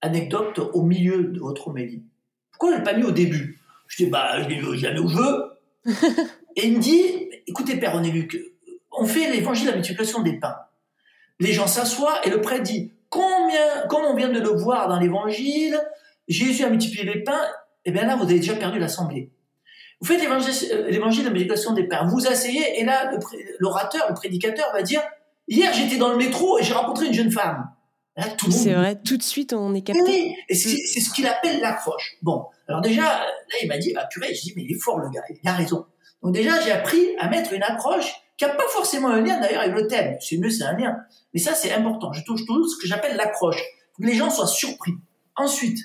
anecdote 0.01 0.61
au 0.73 0.83
milieu 0.83 1.25
de 1.25 1.41
votre 1.41 1.69
homélie? 1.69 2.05
Pourquoi 2.53 2.71
vous 2.71 2.75
ne 2.77 2.79
l'avez 2.79 2.93
pas 2.93 2.97
mis 2.97 3.05
au 3.05 3.11
début? 3.11 3.59
Je 3.89 4.05
dis, 4.05 4.11
bah, 4.11 4.41
je 4.41 4.49
l'ai 4.49 4.63
où 4.63 5.09
je 5.09 5.17
veux. 5.17 5.51
et 6.57 6.69
il 6.69 6.77
me 6.77 6.81
dit, 6.81 7.29
écoutez, 7.49 7.77
Père 7.77 7.95
René-Luc, 7.95 8.41
on 8.93 9.05
fait 9.05 9.33
l'évangile 9.33 9.67
de 9.67 9.71
la 9.71 9.77
multiplication 9.77 10.23
des 10.23 10.39
pains. 10.39 10.57
Les 11.41 11.53
gens 11.53 11.67
s'assoient 11.67 12.25
et 12.25 12.31
le 12.31 12.41
prêtre 12.41 12.63
dit, 12.63 12.93
combien, 13.09 13.87
comme 13.89 14.05
on 14.05 14.15
vient 14.15 14.31
de 14.31 14.39
le 14.39 14.51
voir 14.51 14.89
dans 14.89 15.01
l'évangile, 15.01 15.77
Jésus 16.29 16.63
a 16.63 16.71
multiplié 16.71 17.05
les 17.05 17.25
pains, 17.25 17.45
et 17.85 17.91
eh 17.91 17.91
bien 17.91 18.07
là, 18.07 18.15
vous 18.15 18.23
avez 18.23 18.39
déjà 18.39 18.55
perdu 18.55 18.79
l'assemblée. 18.79 19.31
Vous 20.01 20.07
faites 20.07 20.21
l'évangile 20.21 21.25
de 21.25 21.29
la 21.29 21.33
multiplication 21.33 21.73
des 21.73 21.85
pains, 21.85 22.07
vous 22.07 22.29
asseyez, 22.29 22.81
et 22.81 22.85
là, 22.85 23.11
l'orateur, 23.59 24.07
le 24.09 24.15
prédicateur 24.15 24.73
va 24.73 24.83
dire, 24.83 25.03
hier 25.49 25.73
j'étais 25.73 25.97
dans 25.97 26.11
le 26.11 26.17
métro 26.17 26.59
et 26.59 26.63
j'ai 26.63 26.75
rencontré 26.75 27.07
une 27.07 27.15
jeune 27.15 27.31
femme. 27.31 27.71
C'est 28.51 28.75
vrai, 28.75 29.01
tout 29.03 29.17
de 29.17 29.23
suite 29.23 29.53
on 29.53 29.75
est 29.75 29.83
capté. 29.83 30.03
Oui, 30.03 30.35
et 30.49 30.55
c'est 30.55 31.01
ce 31.01 31.13
qu'il 31.13 31.27
appelle 31.27 31.61
l'accroche. 31.61 32.15
Bon, 32.23 32.47
alors 32.69 32.81
déjà, 32.81 33.03
là 33.03 33.27
il 33.63 33.69
m'a 33.69 33.79
dit, 33.79 33.93
ah 33.97 34.07
purée, 34.07 34.35
je 34.35 34.43
dis, 34.43 34.53
mais 34.57 34.63
il 34.63 34.73
est 34.73 34.81
fort 34.81 34.99
le 34.99 35.11
gars, 35.11 35.23
il 35.29 35.49
a 35.49 35.53
raison. 35.53 35.87
Donc 36.23 36.33
déjà, 36.33 36.59
j'ai 36.63 36.73
appris 36.73 37.17
à 37.19 37.29
mettre 37.29 37.53
une 37.53 37.63
accroche 37.63 38.11
qui 38.39 38.45
n'a 38.45 38.55
pas 38.55 38.67
forcément 38.69 39.09
un 39.09 39.21
lien 39.21 39.39
d'ailleurs 39.41 39.63
avec 39.63 39.75
le 39.75 39.87
thème. 39.87 40.17
C'est 40.21 40.39
mieux, 40.39 40.51
c'est 40.51 40.65
un 40.65 40.77
lien. 40.77 40.97
Mais 41.35 41.41
ça, 41.41 41.55
c'est 41.55 41.73
important. 41.73 42.13
Je 42.13 42.25
touche 42.25 42.47
tout 42.47 42.67
ce 42.67 42.81
que 42.81 42.87
j'appelle 42.87 43.17
l'accroche. 43.17 43.63
que 44.01 44.07
les 44.07 44.15
gens 44.15 44.31
soient 44.31 44.47
surpris. 44.47 44.93
Ensuite, 45.37 45.79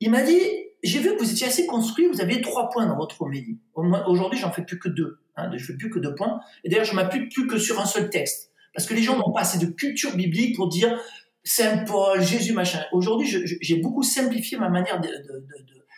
il 0.00 0.10
m'a 0.10 0.22
dit, 0.22 0.38
j'ai 0.82 0.98
vu 0.98 1.14
que 1.14 1.22
vous 1.22 1.30
étiez 1.30 1.46
assez 1.46 1.66
construit, 1.66 2.06
vous 2.06 2.20
aviez 2.20 2.40
trois 2.40 2.68
points 2.68 2.86
dans 2.86 2.96
votre 2.96 3.20
homélie. 3.22 3.58
Aujourd'hui, 3.74 4.38
j'en 4.38 4.52
fais 4.52 4.62
plus 4.62 4.78
que 4.78 4.88
deux. 4.88 5.18
Hein, 5.36 5.50
je 5.56 5.64
fais 5.64 5.74
plus 5.74 5.90
que 5.90 5.98
deux 5.98 6.14
points. 6.14 6.40
Et 6.64 6.68
d'ailleurs, 6.68 6.84
je 6.84 6.94
m'appuie 6.94 7.28
plus 7.28 7.46
que 7.46 7.58
sur 7.58 7.80
un 7.80 7.86
seul 7.86 8.10
texte. 8.10 8.49
Parce 8.74 8.86
que 8.86 8.94
les 8.94 9.02
gens 9.02 9.16
n'ont 9.16 9.32
pas 9.32 9.40
assez 9.40 9.58
de 9.58 9.66
culture 9.66 10.14
biblique 10.14 10.56
pour 10.56 10.68
dire 10.68 10.98
Saint 11.42 11.84
Paul, 11.84 12.20
Jésus, 12.20 12.52
machin. 12.52 12.80
Aujourd'hui, 12.92 13.28
j'ai 13.60 13.76
beaucoup 13.76 14.02
simplifié 14.02 14.58
ma 14.58 14.68
manière 14.68 15.00
de, 15.00 15.08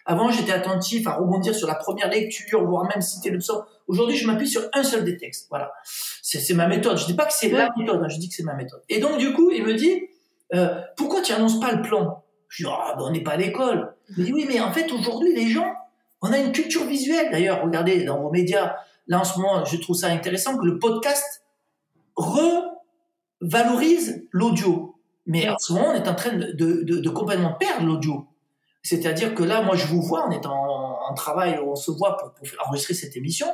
avant, 0.04 0.30
j'étais 0.30 0.52
attentif 0.52 1.06
à 1.06 1.14
rebondir 1.14 1.54
sur 1.54 1.68
la 1.68 1.76
première 1.76 2.08
lecture, 2.10 2.64
voire 2.64 2.84
même 2.84 3.00
citer 3.00 3.30
le 3.30 3.38
psaume. 3.38 3.64
Aujourd'hui, 3.86 4.16
je 4.16 4.26
m'appuie 4.26 4.48
sur 4.48 4.62
un 4.72 4.82
seul 4.82 5.04
des 5.04 5.16
textes. 5.16 5.46
Voilà. 5.48 5.72
C'est 6.22 6.54
ma 6.54 6.66
méthode. 6.66 6.98
Je 6.98 7.06
dis 7.06 7.14
pas 7.14 7.24
que 7.24 7.32
c'est 7.32 7.48
la 7.48 7.68
méthode, 7.76 8.02
hein, 8.02 8.08
je 8.08 8.18
dis 8.18 8.28
que 8.28 8.34
c'est 8.34 8.42
ma 8.42 8.54
méthode. 8.54 8.82
Et 8.88 8.98
donc, 8.98 9.18
du 9.18 9.32
coup, 9.32 9.50
il 9.52 9.64
me 9.64 9.74
dit, 9.74 10.02
euh, 10.54 10.80
pourquoi 10.96 11.22
tu 11.22 11.32
annonces 11.32 11.60
pas 11.60 11.72
le 11.72 11.82
plan? 11.82 12.24
Je 12.48 12.64
dis, 12.64 12.70
ah, 12.70 12.94
ben, 12.98 13.04
on 13.04 13.10
n'est 13.10 13.22
pas 13.22 13.32
à 13.32 13.36
l'école. 13.36 13.94
Il 14.10 14.20
me 14.20 14.24
dit, 14.24 14.32
oui, 14.32 14.44
mais 14.48 14.60
en 14.60 14.72
fait, 14.72 14.90
aujourd'hui, 14.92 15.34
les 15.34 15.48
gens, 15.48 15.72
on 16.20 16.32
a 16.32 16.38
une 16.38 16.52
culture 16.52 16.84
visuelle. 16.84 17.30
D'ailleurs, 17.30 17.62
regardez, 17.62 18.04
dans 18.04 18.20
vos 18.20 18.30
médias, 18.30 18.74
là, 19.06 19.20
en 19.20 19.24
ce 19.24 19.38
moment, 19.38 19.64
je 19.64 19.76
trouve 19.76 19.96
ça 19.96 20.08
intéressant 20.08 20.58
que 20.58 20.64
le 20.64 20.78
podcast 20.78 21.44
revalorise 22.16 24.26
l'audio. 24.30 24.96
Mais 25.26 25.48
en 25.48 25.58
ce 25.58 25.72
moment, 25.72 25.90
on 25.90 25.94
est 25.94 26.08
en 26.08 26.14
train 26.14 26.36
de, 26.36 26.52
de, 26.52 26.82
de, 26.82 26.98
de 26.98 27.10
complètement 27.10 27.54
perdre 27.54 27.86
l'audio. 27.86 28.26
C'est-à-dire 28.82 29.34
que 29.34 29.44
là, 29.44 29.62
moi, 29.62 29.76
je 29.76 29.86
vous 29.86 30.02
vois, 30.02 30.26
on 30.26 30.32
est 30.32 30.46
en, 30.46 30.98
en 31.08 31.14
travail, 31.14 31.60
on 31.64 31.76
se 31.76 31.92
voit 31.92 32.16
pour, 32.16 32.32
pour 32.32 32.46
enregistrer 32.66 32.94
cette 32.94 33.16
émission, 33.16 33.46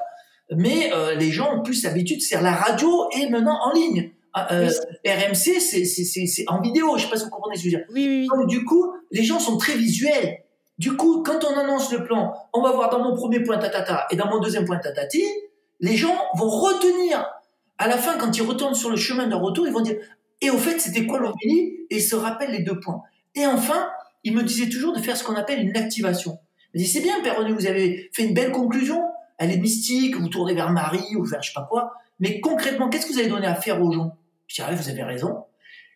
mais 0.51 0.93
euh, 0.93 1.15
les 1.15 1.31
gens 1.31 1.55
ont 1.55 1.63
plus 1.63 1.83
l'habitude, 1.85 2.23
c'est 2.23 2.41
la 2.41 2.53
radio 2.53 3.09
et 3.17 3.29
maintenant 3.29 3.59
en 3.63 3.73
ligne. 3.73 4.13
Ah, 4.33 4.53
euh, 4.53 4.71
RMC, 5.07 5.61
c'est 5.61 6.45
en 6.49 6.61
vidéo, 6.61 6.97
je 6.97 7.05
sais 7.05 7.11
pas 7.11 7.17
si 7.17 7.25
vous 7.25 7.31
comprenez 7.31 7.57
ce 7.57 7.65
que 7.65 7.71
je 7.71 7.77
veux 7.77 7.83
dire. 7.83 7.89
Oui, 7.93 8.07
oui, 8.09 8.29
Donc, 8.29 8.47
du 8.47 8.65
coup, 8.65 8.93
les 9.11 9.25
gens 9.25 9.41
sont 9.41 9.57
très 9.57 9.75
visuels. 9.75 10.45
Du 10.79 10.97
coup, 10.97 11.23
quand 11.23 11.45
on 11.45 11.59
annonce 11.59 11.93
le 11.93 12.05
plan, 12.05 12.35
on 12.53 12.63
va 12.63 12.73
voir 12.73 12.91
dans 12.91 13.03
mon 13.03 13.17
premier 13.17 13.43
point 13.43 13.59
tatata 13.59 14.07
et 14.11 14.17
dans 14.17 14.29
mon 14.29 14.39
deuxième 14.39 14.65
point 14.65 14.79
tatati, 14.79 15.25
les 15.81 15.97
gens 15.97 16.17
vont 16.37 16.49
retenir. 16.49 17.27
À 17.79 17.87
la 17.87 17.97
fin, 17.97 18.19
quand 18.19 18.37
ils 18.37 18.43
retournent 18.43 18.75
sur 18.75 18.91
le 18.91 18.97
chemin 18.97 19.27
de 19.27 19.35
retour, 19.35 19.67
ils 19.67 19.73
vont 19.73 19.81
dire 19.81 19.97
et 20.41 20.51
au 20.51 20.59
fait, 20.59 20.79
c'était 20.79 21.07
quoi 21.07 21.19
l'homélie 21.19 21.87
Et 21.91 21.97
ils 21.97 22.03
se 22.03 22.15
rappellent 22.15 22.53
les 22.53 22.63
deux 22.63 22.79
points. 22.79 23.03
Et 23.35 23.47
enfin, 23.47 23.91
il 24.25 24.35
me 24.35 24.43
disait 24.43 24.69
toujours 24.69 24.95
de 24.95 25.01
faire 25.01 25.17
ce 25.17 25.25
qu'on 25.25 25.35
appelle 25.35 25.67
une 25.67 25.77
activation. 25.77 26.39
Il 26.75 26.83
me 26.83 26.87
c'est 26.87 27.01
bien, 27.01 27.21
Père 27.23 27.39
René, 27.39 27.53
vous 27.53 27.67
avez 27.67 28.11
fait 28.13 28.25
une 28.25 28.35
belle 28.35 28.53
conclusion. 28.53 29.03
Elle 29.39 29.53
est 29.53 29.57
mystique, 29.57 30.17
vous 30.17 30.29
tournez 30.29 30.55
vers 30.55 30.71
Marie 30.71 31.17
ou 31.17 31.25
vers 31.25 31.43
je 31.43 31.49
sais 31.49 31.55
pas 31.55 31.67
quoi. 31.69 31.93
Mais 32.21 32.41
concrètement, 32.41 32.89
qu'est-ce 32.89 33.07
que 33.07 33.13
vous 33.13 33.19
avez 33.19 33.29
donné 33.29 33.47
à 33.47 33.55
faire 33.55 33.81
aux 33.83 33.93
gens? 33.93 34.17
Je 34.47 34.57
dis, 34.57 34.63
ah, 34.67 34.75
vous 34.75 34.89
avez 34.89 35.03
raison. 35.03 35.45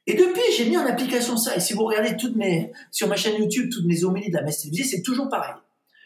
Et 0.07 0.15
depuis, 0.15 0.43
j'ai 0.57 0.65
mis 0.65 0.77
en 0.77 0.87
application 0.87 1.37
ça. 1.37 1.57
Et 1.57 1.61
si 1.61 1.75
vous 1.75 1.85
regardez 1.85 2.17
toutes 2.17 2.37
mes, 2.37 2.73
sur 2.91 3.09
ma 3.09 3.17
chaîne 3.17 3.41
YouTube, 3.41 3.71
toutes 3.73 3.87
mes 3.87 4.05
homélies 4.05 4.31
de 4.31 4.37
la 4.37 4.43
messe 4.43 4.63
télévisée, 4.63 4.97
c'est 4.97 5.03
toujours 5.03 5.29
pareil. 5.29 5.55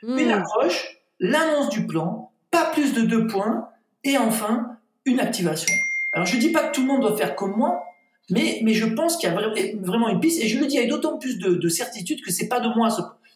Mmh. 0.03 0.19
Une 0.19 0.31
approche, 0.31 0.99
l'annonce 1.21 1.71
du 1.71 1.87
plan, 1.87 2.31
pas 2.51 2.71
plus 2.73 2.93
de 2.93 3.03
deux 3.03 3.27
points, 3.27 3.69
et 4.05 4.19
enfin, 4.19 4.76
une 5.07 5.21
activation. 5.21 5.73
Alors, 6.12 6.27
je 6.27 6.37
dis 6.37 6.51
pas 6.51 6.69
que 6.69 6.75
tout 6.75 6.83
le 6.83 6.88
monde 6.88 7.01
doit 7.01 7.16
faire 7.16 7.35
comme 7.37 7.57
moi, 7.57 7.85
mais, 8.31 8.61
mais 8.62 8.75
je 8.75 8.85
pense 8.85 9.16
qu'il 9.16 9.29
y 9.29 9.33
a 9.33 9.37
vraiment 9.81 10.09
une 10.09 10.21
piste, 10.21 10.42
et 10.42 10.49
je 10.49 10.59
le 10.59 10.66
dis 10.66 10.79
avec 10.79 10.90
d'autant 10.90 11.19
plus 11.19 11.38
de, 11.38 11.55
de 11.55 11.69
certitude 11.69 12.23
que 12.23 12.33
c'est 12.33 12.49
pas 12.49 12.61
de 12.61 12.69
moi 12.69 12.88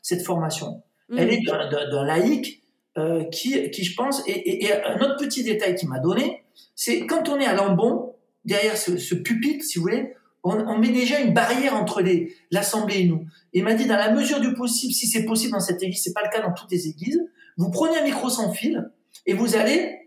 cette 0.03 0.23
formation. 0.23 0.83
Mm. 1.09 1.19
Elle 1.19 1.33
est 1.33 1.41
d'un 1.43 2.05
laïc 2.05 2.63
euh, 2.99 3.25
qui, 3.25 3.71
qui, 3.71 3.85
je 3.85 3.95
pense, 3.95 4.23
et, 4.27 4.65
et, 4.65 4.73
un 4.73 5.01
autre 5.01 5.17
petit 5.17 5.45
détail 5.45 5.77
qui 5.77 5.87
m'a 5.87 6.01
donné, 6.01 6.43
c'est 6.75 7.07
quand 7.07 7.29
on 7.29 7.39
est 7.39 7.47
à 7.47 7.55
Lambon, 7.55 8.15
derrière 8.45 8.77
ce, 8.77 8.97
ce 8.97 9.15
pupitre, 9.15 9.65
si 9.65 9.79
vous 9.79 9.83
voulez, 9.83 10.15
on, 10.43 10.59
on, 10.67 10.79
met 10.79 10.89
déjà 10.89 11.21
une 11.21 11.35
barrière 11.35 11.77
entre 11.77 12.03
l'assemblée 12.51 13.01
et 13.01 13.05
nous. 13.05 13.27
Et 13.53 13.59
il 13.59 13.65
m'a 13.65 13.75
dit, 13.75 13.87
dans 13.87 13.97
la 13.97 14.11
mesure 14.11 14.41
du 14.41 14.55
possible, 14.55 14.93
si 14.93 15.07
c'est 15.07 15.25
possible 15.25 15.53
dans 15.53 15.61
cette 15.61 15.83
église, 15.83 16.03
c'est 16.03 16.15
pas 16.15 16.23
le 16.25 16.31
cas 16.31 16.41
dans 16.41 16.53
toutes 16.53 16.71
les 16.73 16.89
églises, 16.89 17.21
vous 17.59 17.71
prenez 17.71 17.99
un 17.99 18.05
micro 18.05 18.31
sans 18.31 18.53
fil 18.53 18.91
et 19.27 19.35
vous 19.35 19.55
allez 19.55 20.00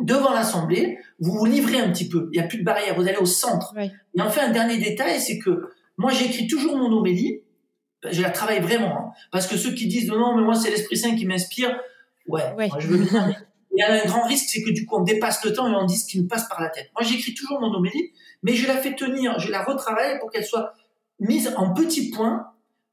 devant 0.00 0.32
l'assemblée, 0.32 0.98
vous 1.18 1.32
vous 1.32 1.44
livrez 1.44 1.78
un 1.78 1.90
petit 1.90 2.08
peu. 2.08 2.28
Il 2.32 2.38
n'y 2.38 2.44
a 2.44 2.48
plus 2.48 2.58
de 2.58 2.64
barrière, 2.64 2.94
vous 2.96 3.06
allez 3.08 3.16
au 3.16 3.26
centre. 3.26 3.74
Et 3.78 4.20
enfin, 4.20 4.48
un 4.48 4.52
dernier 4.52 4.78
détail, 4.78 5.20
c'est 5.20 5.38
que 5.38 5.70
moi, 5.96 6.12
j'écris 6.12 6.46
toujours 6.46 6.76
mon 6.76 6.92
homélie. 6.92 7.42
Je 8.10 8.22
la 8.22 8.30
travaille 8.30 8.60
vraiment. 8.60 8.98
Hein. 8.98 9.12
parce 9.32 9.46
que 9.46 9.56
ceux 9.56 9.72
qui 9.72 9.88
disent 9.88 10.08
non, 10.08 10.36
mais 10.36 10.42
moi, 10.42 10.54
c'est 10.54 10.70
l'Esprit 10.70 10.96
Saint 10.96 11.16
qui 11.16 11.26
m'inspire. 11.26 11.76
Ouais, 12.28 12.54
Moi, 12.54 12.78
je 12.78 12.88
veux 12.88 12.98
bien. 13.04 13.34
Il 13.76 13.80
y 13.80 13.82
a 13.82 13.92
un 13.92 14.06
grand 14.06 14.26
risque, 14.26 14.46
c'est 14.48 14.62
que 14.62 14.70
du 14.70 14.86
coup, 14.86 14.96
on 14.96 15.02
dépasse 15.02 15.44
le 15.44 15.52
temps 15.52 15.70
et 15.70 15.74
on 15.74 15.84
dit 15.84 15.98
ce 15.98 16.06
qui 16.06 16.18
nous 16.18 16.26
passe 16.26 16.48
par 16.48 16.62
la 16.62 16.70
tête. 16.70 16.90
Moi, 16.98 17.06
j'écris 17.06 17.34
toujours 17.34 17.60
mon 17.60 17.74
homélie, 17.74 18.12
mais 18.42 18.54
je 18.54 18.66
la 18.66 18.74
fais 18.74 18.94
tenir, 18.94 19.38
je 19.38 19.50
la 19.50 19.62
retravaille 19.62 20.18
pour 20.18 20.30
qu'elle 20.30 20.46
soit 20.46 20.72
mise 21.20 21.52
en 21.56 21.74
petits 21.74 22.10
points 22.10 22.46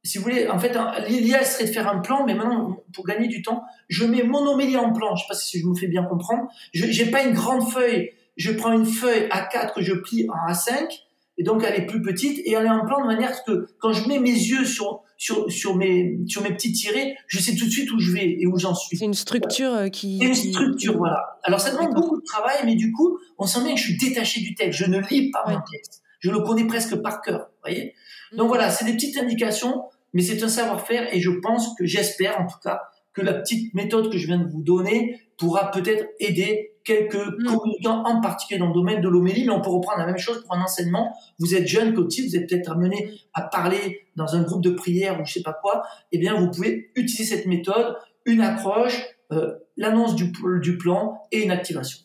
si 0.04 0.18
vous 0.18 0.26
voulez, 0.26 0.50
en 0.50 0.60
fait, 0.60 0.78
l'idéal 1.08 1.46
serait 1.46 1.66
de 1.66 1.72
faire 1.72 1.88
un 1.88 2.00
plan, 2.00 2.26
mais 2.26 2.36
maintenant, 2.36 2.84
pour 2.94 3.06
gagner 3.06 3.28
du 3.28 3.42
temps, 3.42 3.64
je 3.88 4.06
mets 4.06 4.24
mon 4.24 4.46
homélie 4.46 4.76
en 4.76 4.92
plan. 4.92 5.16
Je 5.16 5.22
sais 5.22 5.28
pas 5.30 5.36
si 5.36 5.60
je 5.60 5.66
me 5.66 5.76
fais 5.76 5.88
bien 5.88 6.04
comprendre. 6.04 6.50
Je 6.74 6.86
n'ai 6.86 7.10
pas 7.10 7.24
une 7.24 7.34
grande 7.34 7.72
feuille. 7.72 8.10
Je 8.36 8.52
prends 8.52 8.74
une 8.74 8.86
feuille 8.86 9.30
A4 9.30 9.74
que 9.74 9.82
je 9.82 9.94
plie 9.94 10.28
en 10.30 10.52
A5, 10.52 10.90
et 11.38 11.44
donc 11.44 11.64
elle 11.64 11.82
est 11.82 11.86
plus 11.86 12.02
petite, 12.02 12.40
et 12.40 12.52
elle 12.52 12.66
est 12.66 12.70
en 12.70 12.86
plan 12.86 13.02
de 13.02 13.06
manière 13.06 13.44
que 13.46 13.68
quand 13.80 13.94
je 13.94 14.08
mets 14.10 14.20
mes 14.20 14.32
yeux 14.32 14.66
sur, 14.66 15.04
sur, 15.18 15.50
sur, 15.50 15.76
mes, 15.76 16.20
sur 16.28 16.42
mes 16.42 16.54
petits 16.54 16.74
tirés, 16.74 17.16
je 17.28 17.40
sais 17.40 17.56
tout 17.56 17.66
de 17.66 17.70
suite 17.70 17.92
où 17.92 18.00
je 18.00 18.12
vais 18.12 18.38
et 18.40 18.46
où 18.46 18.58
j'en 18.58 18.76
suis. 18.76 18.98
C'est 18.98 19.06
une 19.06 19.14
structure 19.14 19.74
euh, 19.74 19.88
qui... 19.88 20.20
C'est 20.20 20.26
une 20.26 20.36
structure, 20.36 20.98
voilà. 20.98 21.40
Alors 21.44 21.62
ça 21.62 21.72
demande 21.72 21.94
beaucoup 21.94 22.18
de 22.18 22.26
travail, 22.26 22.58
mais 22.66 22.76
du 22.76 22.92
coup, 22.92 23.20
on 23.38 23.46
sent 23.46 23.64
bien 23.64 23.74
que 23.74 23.80
je 23.80 23.86
suis 23.86 23.98
détaché 23.98 24.42
du 24.42 24.54
texte. 24.54 24.80
Je 24.80 24.90
ne 24.90 25.00
lis 25.00 25.32
pas 25.32 25.44
mon 25.48 25.60
texte. 25.72 26.03
Je 26.24 26.32
le 26.32 26.40
connais 26.40 26.66
presque 26.66 26.96
par 27.02 27.22
cœur, 27.22 27.50
voyez? 27.62 27.94
Donc 28.32 28.48
voilà, 28.48 28.72
c'est 28.72 28.86
des 28.86 28.94
petites 28.94 29.18
indications 29.18 29.84
mais 30.14 30.22
c'est 30.22 30.42
un 30.44 30.48
savoir-faire 30.48 31.14
et 31.14 31.20
je 31.20 31.32
pense 31.32 31.76
que 31.76 31.86
j'espère 31.86 32.40
en 32.40 32.46
tout 32.46 32.60
cas 32.64 32.82
que 33.14 33.22
la 33.22 33.34
petite 33.34 33.74
méthode 33.74 34.12
que 34.12 34.18
je 34.18 34.28
viens 34.28 34.40
de 34.40 34.50
vous 34.50 34.64
donner 34.64 35.20
pourra 35.38 35.72
peut-être 35.72 36.06
aider 36.20 36.74
quelques 36.84 37.16
mm. 37.16 37.46
communicants 37.46 38.04
en 38.06 38.22
particulier 38.22 38.60
dans 38.60 38.68
le 38.68 38.74
domaine 38.74 39.02
de 39.02 39.10
l'homélie, 39.10 39.46
mais 39.46 39.52
on 39.52 39.62
peut 39.62 39.70
reprendre 39.70 40.00
la 40.00 40.06
même 40.06 40.18
chose 40.18 40.44
pour 40.44 40.56
un 40.56 40.62
enseignement. 40.62 41.16
Vous 41.40 41.56
êtes 41.56 41.68
jeune, 41.68 41.94
côté, 41.94 42.24
vous 42.24 42.36
êtes 42.36 42.50
peut-être 42.50 42.72
amené 42.72 43.12
à 43.34 43.44
parler 43.44 44.08
dans 44.16 44.36
un 44.36 44.44
groupe 44.44 44.64
de 44.64 44.72
prière 44.72 45.20
ou 45.20 45.26
je 45.26 45.34
sais 45.34 45.44
pas 45.44 45.54
quoi. 45.54 45.84
Eh 46.12 46.18
bien, 46.18 46.40
vous 46.40 46.50
pouvez 46.50 46.92
utiliser 46.96 47.36
cette 47.36 47.46
méthode, 47.46 47.96
une 48.26 48.42
accroche, 48.42 49.00
euh, 49.32 49.54
l'annonce 49.78 50.16
du, 50.16 50.32
du 50.62 50.78
plan 50.78 51.22
et 51.32 51.44
une 51.44 51.52
activation. 51.52 52.00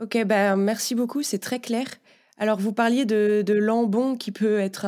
Ok, 0.00 0.24
ben 0.24 0.56
merci 0.56 0.94
beaucoup, 0.94 1.22
c'est 1.22 1.38
très 1.38 1.60
clair. 1.60 1.84
Alors, 2.42 2.58
vous 2.58 2.72
parliez 2.72 3.04
de, 3.04 3.44
de 3.46 3.54
l'ambon 3.54 4.16
qui 4.16 4.32
peut 4.32 4.58
être 4.58 4.84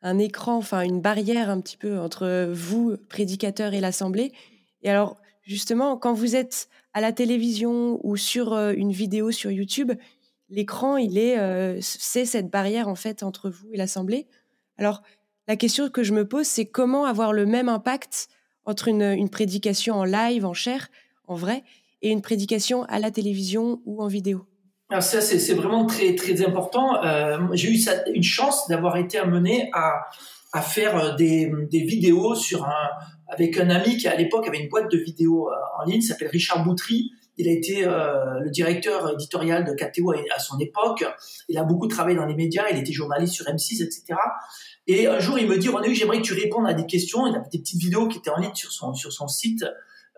un, 0.00 0.18
écran, 0.18 0.56
enfin 0.56 0.80
une 0.80 1.02
barrière 1.02 1.50
un 1.50 1.60
petit 1.60 1.76
peu 1.76 1.98
entre 1.98 2.50
vous, 2.50 2.96
prédicateur, 3.10 3.74
et 3.74 3.80
l'Assemblée. 3.80 4.32
Et 4.80 4.88
alors, 4.88 5.18
justement, 5.42 5.98
quand 5.98 6.14
vous 6.14 6.34
êtes 6.34 6.70
à 6.94 7.02
la 7.02 7.12
télévision 7.12 8.00
ou 8.04 8.16
sur 8.16 8.54
euh, 8.54 8.72
une 8.74 8.90
vidéo 8.90 9.30
sur 9.32 9.50
YouTube, 9.50 9.92
l'écran, 10.48 10.96
il 10.96 11.18
euh, 11.18 11.76
c'est 11.82 12.24
cette 12.24 12.48
barrière 12.48 12.88
en 12.88 12.94
fait 12.94 13.22
entre 13.22 13.50
vous 13.50 13.68
et 13.70 13.76
l'Assemblée. 13.76 14.26
Alors, 14.78 15.02
la 15.46 15.56
question 15.56 15.90
que 15.90 16.02
je 16.02 16.14
me 16.14 16.26
pose, 16.26 16.46
c'est 16.46 16.64
comment 16.64 17.04
avoir 17.04 17.34
le 17.34 17.44
même 17.44 17.68
impact 17.68 18.28
entre 18.64 18.88
une, 18.88 19.02
une 19.02 19.28
prédication 19.28 19.96
en 19.96 20.04
live, 20.04 20.46
en 20.46 20.54
chair, 20.54 20.88
en 21.26 21.34
vrai, 21.34 21.64
et 22.00 22.08
une 22.08 22.22
prédication 22.22 22.84
à 22.84 22.98
la 22.98 23.10
télévision 23.10 23.82
ou 23.84 24.02
en 24.02 24.06
vidéo? 24.06 24.46
Alors 24.90 25.02
ça, 25.02 25.20
c'est 25.20 25.54
vraiment 25.54 25.84
très 25.84 26.14
très 26.14 26.42
important. 26.42 27.02
Euh, 27.04 27.38
J'ai 27.52 27.70
eu 27.70 27.78
une 28.14 28.22
chance 28.22 28.68
d'avoir 28.68 28.96
été 28.96 29.18
amené 29.18 29.68
à, 29.74 30.00
à 30.52 30.62
faire 30.62 30.96
euh, 30.96 31.14
des, 31.14 31.52
des, 31.70 31.80
vidéos 31.80 32.34
sur 32.34 32.64
un, 32.64 32.88
avec 33.28 33.58
un 33.58 33.68
ami 33.68 33.98
qui 33.98 34.08
à 34.08 34.16
l'époque 34.16 34.48
avait 34.48 34.60
une 34.60 34.68
boîte 34.68 34.90
de 34.90 34.98
vidéos 34.98 35.50
euh, 35.50 35.54
en 35.78 35.84
ligne, 35.84 36.00
s'appelle 36.00 36.28
Richard 36.28 36.64
Boutry. 36.64 37.12
Il 37.36 37.48
a 37.48 37.52
été 37.52 37.84
euh, 37.84 38.40
le 38.40 38.50
directeur 38.50 39.12
éditorial 39.12 39.64
de 39.64 39.72
KTO 39.72 40.12
à 40.34 40.38
son 40.40 40.58
époque. 40.58 41.04
Il 41.48 41.56
a 41.58 41.62
beaucoup 41.62 41.86
travaillé 41.86 42.16
dans 42.16 42.26
les 42.26 42.34
médias. 42.34 42.64
Il 42.72 42.78
était 42.78 42.92
journaliste 42.92 43.34
sur 43.34 43.46
M6, 43.46 43.84
etc. 43.84 44.18
Et 44.88 45.06
un 45.06 45.20
jour, 45.20 45.38
il 45.38 45.46
me 45.46 45.56
dit, 45.56 45.68
René, 45.68 45.94
j'aimerais 45.94 46.18
que 46.18 46.26
tu 46.26 46.34
répondes 46.34 46.66
à 46.66 46.74
des 46.74 46.86
questions. 46.86 47.28
Il 47.28 47.36
a 47.36 47.38
des 47.38 47.60
petites 47.60 47.80
vidéos 47.80 48.08
qui 48.08 48.18
étaient 48.18 48.30
en 48.30 48.40
ligne 48.40 48.54
sur 48.54 48.72
son, 48.72 48.92
sur 48.94 49.12
son 49.12 49.28
site 49.28 49.64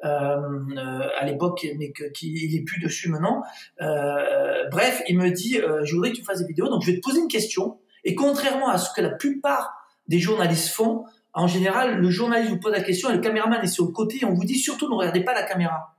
à 0.02 1.24
l'époque, 1.24 1.66
mais 1.78 1.92
qu'il 2.12 2.54
est 2.54 2.64
plus 2.64 2.80
dessus 2.80 3.08
maintenant. 3.08 3.42
Euh, 3.80 4.68
bref, 4.70 5.02
il 5.08 5.18
me 5.18 5.30
dit, 5.30 5.58
euh, 5.58 5.84
je 5.84 5.94
voudrais 5.94 6.10
que 6.10 6.16
tu 6.16 6.24
fasses 6.24 6.40
des 6.40 6.46
vidéos, 6.46 6.68
donc 6.68 6.82
je 6.82 6.90
vais 6.90 6.96
te 6.96 7.02
poser 7.02 7.20
une 7.20 7.28
question. 7.28 7.78
Et 8.04 8.14
contrairement 8.14 8.68
à 8.68 8.78
ce 8.78 8.90
que 8.94 9.00
la 9.00 9.10
plupart 9.10 9.72
des 10.08 10.18
journalistes 10.18 10.68
font, 10.68 11.04
en 11.32 11.46
général, 11.46 11.98
le 11.98 12.10
journaliste 12.10 12.50
vous 12.50 12.58
pose 12.58 12.72
la 12.72 12.80
question 12.80 13.10
et 13.10 13.14
le 13.14 13.20
caméraman 13.20 13.62
est 13.62 13.68
sur 13.68 13.84
le 13.84 13.92
côté 13.92 14.18
et 14.22 14.24
on 14.24 14.34
vous 14.34 14.44
dit 14.44 14.56
surtout 14.56 14.88
ne 14.88 14.94
regardez 14.94 15.22
pas 15.22 15.34
la 15.34 15.44
caméra. 15.44 15.94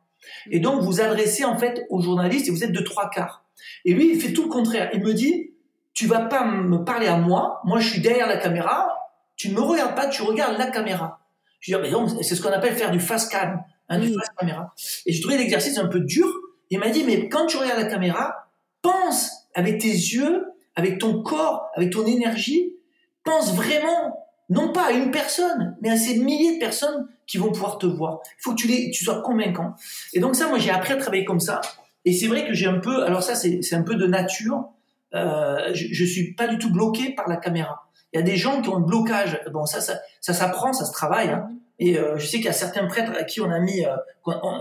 Et 0.50 0.60
donc 0.60 0.82
vous 0.82 1.00
adressez 1.00 1.46
en 1.46 1.58
fait 1.58 1.86
au 1.90 2.02
journaliste 2.02 2.48
et 2.48 2.52
vous 2.52 2.64
êtes 2.64 2.74
de 2.74 2.82
trois 2.82 3.10
quarts. 3.10 3.46
Et 3.86 3.94
lui, 3.94 4.12
il 4.12 4.20
fait 4.20 4.34
tout 4.34 4.44
le 4.44 4.50
contraire. 4.50 4.90
Il 4.94 5.02
me 5.02 5.14
dit, 5.14 5.52
tu 5.94 6.08
vas 6.08 6.22
pas 6.22 6.44
me 6.46 6.84
parler 6.84 7.08
à 7.08 7.18
moi, 7.18 7.62
moi 7.64 7.80
je 7.80 7.90
suis 7.90 8.02
derrière 8.02 8.28
la 8.28 8.38
caméra, 8.38 8.90
tu 9.36 9.50
ne 9.50 9.56
me 9.56 9.62
regardes 9.62 9.96
pas, 9.96 10.08
tu 10.08 10.22
regardes 10.22 10.58
la 10.58 10.68
caméra. 10.68 11.20
Je 11.60 11.72
dis, 11.72 11.76
ah, 11.76 11.80
mais 11.82 11.92
donc, 11.92 12.10
c'est 12.22 12.36
ce 12.36 12.42
qu'on 12.42 12.52
appelle 12.52 12.76
faire 12.76 12.92
du 12.92 13.00
fast 13.00 13.32
cam 13.32 13.64
caméra. 14.38 14.74
Et 15.06 15.14
j'ai 15.14 15.22
trouvé 15.22 15.38
l'exercice 15.38 15.78
un 15.78 15.88
peu 15.88 16.00
dur. 16.00 16.28
Il 16.70 16.80
m'a 16.80 16.90
dit, 16.90 17.04
mais 17.04 17.30
quand 17.30 17.46
tu 17.48 17.58
regardes 17.58 17.80
la 17.80 17.88
caméra, 17.88 18.50
pense 18.82 19.32
avec 19.54 19.80
tes 19.80 19.90
yeux, 19.90 20.46
avec 20.76 21.00
ton 21.00 21.22
corps, 21.22 21.70
avec 21.76 21.92
ton 21.92 22.06
énergie, 22.06 22.74
pense 23.24 23.54
vraiment, 23.54 24.28
non 24.50 24.72
pas 24.72 24.88
à 24.88 24.92
une 24.92 25.12
personne, 25.12 25.78
mais 25.82 25.90
à 25.90 25.98
ces 25.98 26.18
milliers 26.18 26.56
de 26.56 26.60
personnes 26.60 27.08
qui 27.28 27.38
vont 27.38 27.52
pouvoir 27.52 27.78
te 27.78 27.86
voir. 27.86 28.20
Il 28.40 28.42
faut 28.42 28.52
que 28.52 28.62
tu, 28.62 28.68
les, 28.68 28.92
tu 28.92 29.04
sois 29.04 29.22
convaincant. 29.22 29.76
Et 30.14 30.20
donc 30.20 30.36
ça, 30.36 30.48
moi, 30.48 30.60
j'ai 30.60 30.72
appris 30.72 30.94
à 30.94 30.98
travailler 30.98 31.26
comme 31.26 31.40
ça. 31.40 31.62
Et 32.06 32.14
c'est 32.14 32.28
vrai 32.28 32.48
que 32.48 32.54
j'ai 32.54 32.68
un 32.68 32.80
peu, 32.80 33.04
alors 33.04 33.22
ça, 33.24 33.36
c'est 33.36 33.74
un 33.74 33.84
peu 33.84 33.96
de 33.96 34.08
nature. 34.08 34.70
Euh, 35.14 35.72
je, 35.74 35.88
je 35.92 36.06
suis 36.06 36.34
pas 36.34 36.48
du 36.48 36.58
tout 36.58 36.72
bloqué 36.72 37.14
par 37.14 37.28
la 37.28 37.38
caméra. 37.38 37.84
Il 38.14 38.18
y 38.18 38.20
a 38.20 38.24
des 38.24 38.36
gens 38.36 38.62
qui 38.62 38.70
ont 38.70 38.78
un 38.78 38.82
blocage. 38.82 39.40
Bon, 39.52 39.66
ça, 39.66 39.82
ça, 39.82 40.00
ça 40.20 40.34
s'apprend, 40.34 40.74
ça 40.74 40.86
se 40.86 40.92
travaille. 40.92 41.30
Hein. 41.30 41.50
Et 41.84 41.98
euh, 41.98 42.16
je 42.16 42.28
sais 42.28 42.38
qu'il 42.38 42.46
y 42.46 42.50
a 42.50 42.54
certains 42.54 42.86
prêtres 42.86 43.12
à 43.18 43.24
qui 43.24 43.42
on 43.42 43.50
a 43.50 43.60
mis, 43.60 43.84
euh, 43.84 43.96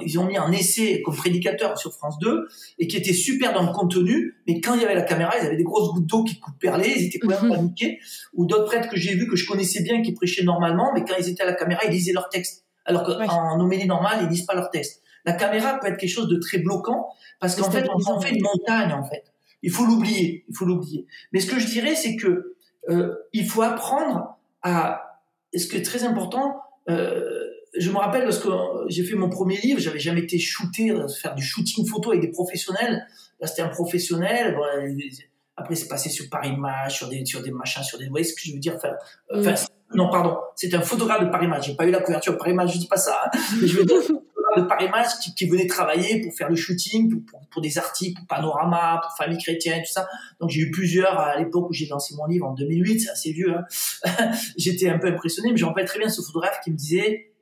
ils 0.03 0.19
ont 0.19 0.25
mis 0.25 0.39
un 0.39 0.51
essai 0.53 1.03
comme 1.03 1.15
prédicateur 1.15 1.79
sur 1.79 1.93
France 1.93 2.19
2 2.19 2.49
et 2.79 2.87
qui 2.87 2.97
étaient 2.97 3.13
super 3.13 3.53
dans 3.53 3.63
le 3.63 3.73
contenu, 3.75 4.37
mais 4.49 4.63
quand 4.63 4.73
il 4.73 4.81
y 4.81 4.85
avait 4.87 4.95
la 4.95 5.03
caméra, 5.03 5.35
ils 5.39 5.47
avaient 5.47 5.59
des 5.59 5.63
grosses 5.63 5.93
gouttes 5.93 6.07
d'eau 6.07 6.25
qui 6.25 6.41
perlaient, 6.59 6.95
ils 6.97 7.09
étaient 7.09 7.19
complètement 7.19 7.51
mhm. 7.51 7.57
paniqués. 7.57 7.99
Ou 8.33 8.47
d'autres 8.47 8.65
prêtres 8.65 8.89
que 8.89 8.97
j'ai 8.97 9.15
vus 9.15 9.29
que 9.29 9.37
je 9.37 9.47
connaissais 9.47 9.83
bien 9.83 10.01
qui 10.01 10.13
prêchaient 10.13 10.45
normalement, 10.45 10.93
mais 10.95 11.05
quand 11.05 11.15
ils 11.19 11.29
étaient 11.29 11.43
à 11.43 11.47
la 11.47 11.53
caméra, 11.53 11.83
ils 11.85 11.91
lisaient 11.91 12.15
leur 12.15 12.31
texte, 12.31 12.65
alors 12.87 13.03
qu'en 13.05 13.61
homélie 13.61 13.87
normale, 13.87 14.21
ils 14.23 14.29
lisent 14.29 14.47
pas 14.47 14.55
leur 14.55 14.71
texte. 14.71 15.03
La 15.27 15.35
caméra 15.35 15.79
peut 15.79 15.89
être 15.89 15.99
quelque 15.99 16.09
chose 16.09 16.29
de 16.29 16.39
très 16.39 16.57
bloquant 16.57 17.11
parce 17.39 17.55
qu'en 17.55 17.71
fait, 17.71 17.87
on 17.95 18.13
en 18.13 18.19
fait 18.19 18.31
une 18.31 18.43
montagne 18.43 18.95
en 18.95 19.05
fait. 19.05 19.25
Il 19.63 19.71
faut 19.71 19.85
l'oublier, 19.85 20.47
il 20.49 20.57
faut 20.57 20.65
l'oublier. 20.65 21.07
Mais 21.33 21.41
ce 21.41 21.51
que 21.51 21.59
je 21.59 21.67
dirais, 21.67 21.95
c'est 21.95 22.17
que 22.17 22.57
euh, 22.89 23.15
il 23.35 23.45
faut 23.45 23.61
apprendre 23.61 24.39
à, 24.63 25.21
ce 25.55 25.67
qui 25.67 25.77
est 25.77 25.83
très 25.83 26.05
important, 26.05 26.63
je 27.79 27.91
me 27.91 27.97
rappelle 27.97 28.25
parce 28.25 28.39
que 28.39 28.49
j'ai 28.89 29.05
fait 29.05 29.15
mon 29.15 29.29
premier 29.29 29.57
livre, 29.59 29.81
j'avais 29.81 29.99
jamais 29.99 30.21
été 30.21 30.39
shooté, 30.39 30.91
euh, 30.91 31.07
faire 31.09 31.35
du 31.35 31.43
shooting 31.43 31.87
photo 31.87 32.11
avec 32.11 32.23
des 32.23 32.31
professionnels. 32.31 33.07
Là, 33.41 33.47
c'était 33.47 33.63
un 33.63 33.69
professionnel. 33.69 34.57
après, 35.57 35.75
c'est 35.75 35.89
passé 35.89 36.09
sur 36.09 36.29
Paris 36.29 36.57
Match, 36.57 36.99
sur 36.99 37.09
des, 37.09 37.25
sur 37.25 37.43
des 37.43 37.51
machins, 37.51 37.83
sur 37.83 37.99
des. 37.99 38.07
Vous 38.07 38.11
voyez 38.11 38.25
ce 38.25 38.35
que 38.35 38.41
je 38.43 38.53
veux 38.53 38.59
dire? 38.59 38.77
Enfin, 38.77 38.95
enfin 39.33 39.55
non, 39.95 40.09
pardon, 40.09 40.37
c'est 40.55 40.73
un 40.75 40.83
photographe 40.83 41.25
de 41.25 41.31
Paris 41.31 41.49
Match. 41.49 41.67
J'ai 41.67 41.75
pas 41.75 41.87
eu 41.87 41.91
la 41.91 42.01
couverture 42.01 42.35
de 42.35 42.39
Paris 42.39 42.55
Match, 42.55 42.75
je 42.75 42.79
dis 42.79 42.87
pas 42.87 42.97
ça. 42.97 43.23
Hein. 43.25 43.39
mais 43.61 43.67
je 43.67 43.77
veux 43.77 43.85
dire, 43.85 44.01
de 44.57 44.63
Paris 44.63 44.89
Match 44.89 45.19
qui, 45.23 45.35
qui, 45.35 45.47
venait 45.47 45.67
travailler 45.67 46.21
pour 46.21 46.35
faire 46.35 46.49
le 46.49 46.57
shooting, 46.57 47.23
pour, 47.51 47.63
des 47.63 47.79
articles, 47.79 48.19
pour 48.19 48.27
Panorama, 48.27 49.01
pour 49.03 49.17
Famille 49.17 49.39
Chrétienne, 49.39 49.83
tout 49.83 49.93
ça. 49.93 50.09
Donc 50.41 50.51
j'ai 50.51 50.63
eu 50.63 50.71
plusieurs 50.71 51.19
à 51.19 51.39
l'époque 51.39 51.69
où 51.71 51.73
j'ai 51.73 51.87
lancé 51.87 52.15
mon 52.17 52.27
livre 52.27 52.47
en 52.47 52.55
2008, 52.55 53.01
c'est 53.01 53.11
assez 53.11 53.33
vieux. 53.33 53.55
Hein. 53.55 54.31
J'étais 54.57 54.89
un 54.89 54.99
peu 54.99 55.09
impressionné, 55.09 55.51
mais 55.51 55.57
je 55.57 55.65
me 55.65 55.69
rappelle 55.69 55.87
très 55.87 55.99
bien 55.99 56.09
ce 56.09 56.23
photographe 56.23 56.61
qui 56.65 56.71
me 56.71 56.77
disait, 56.77 57.33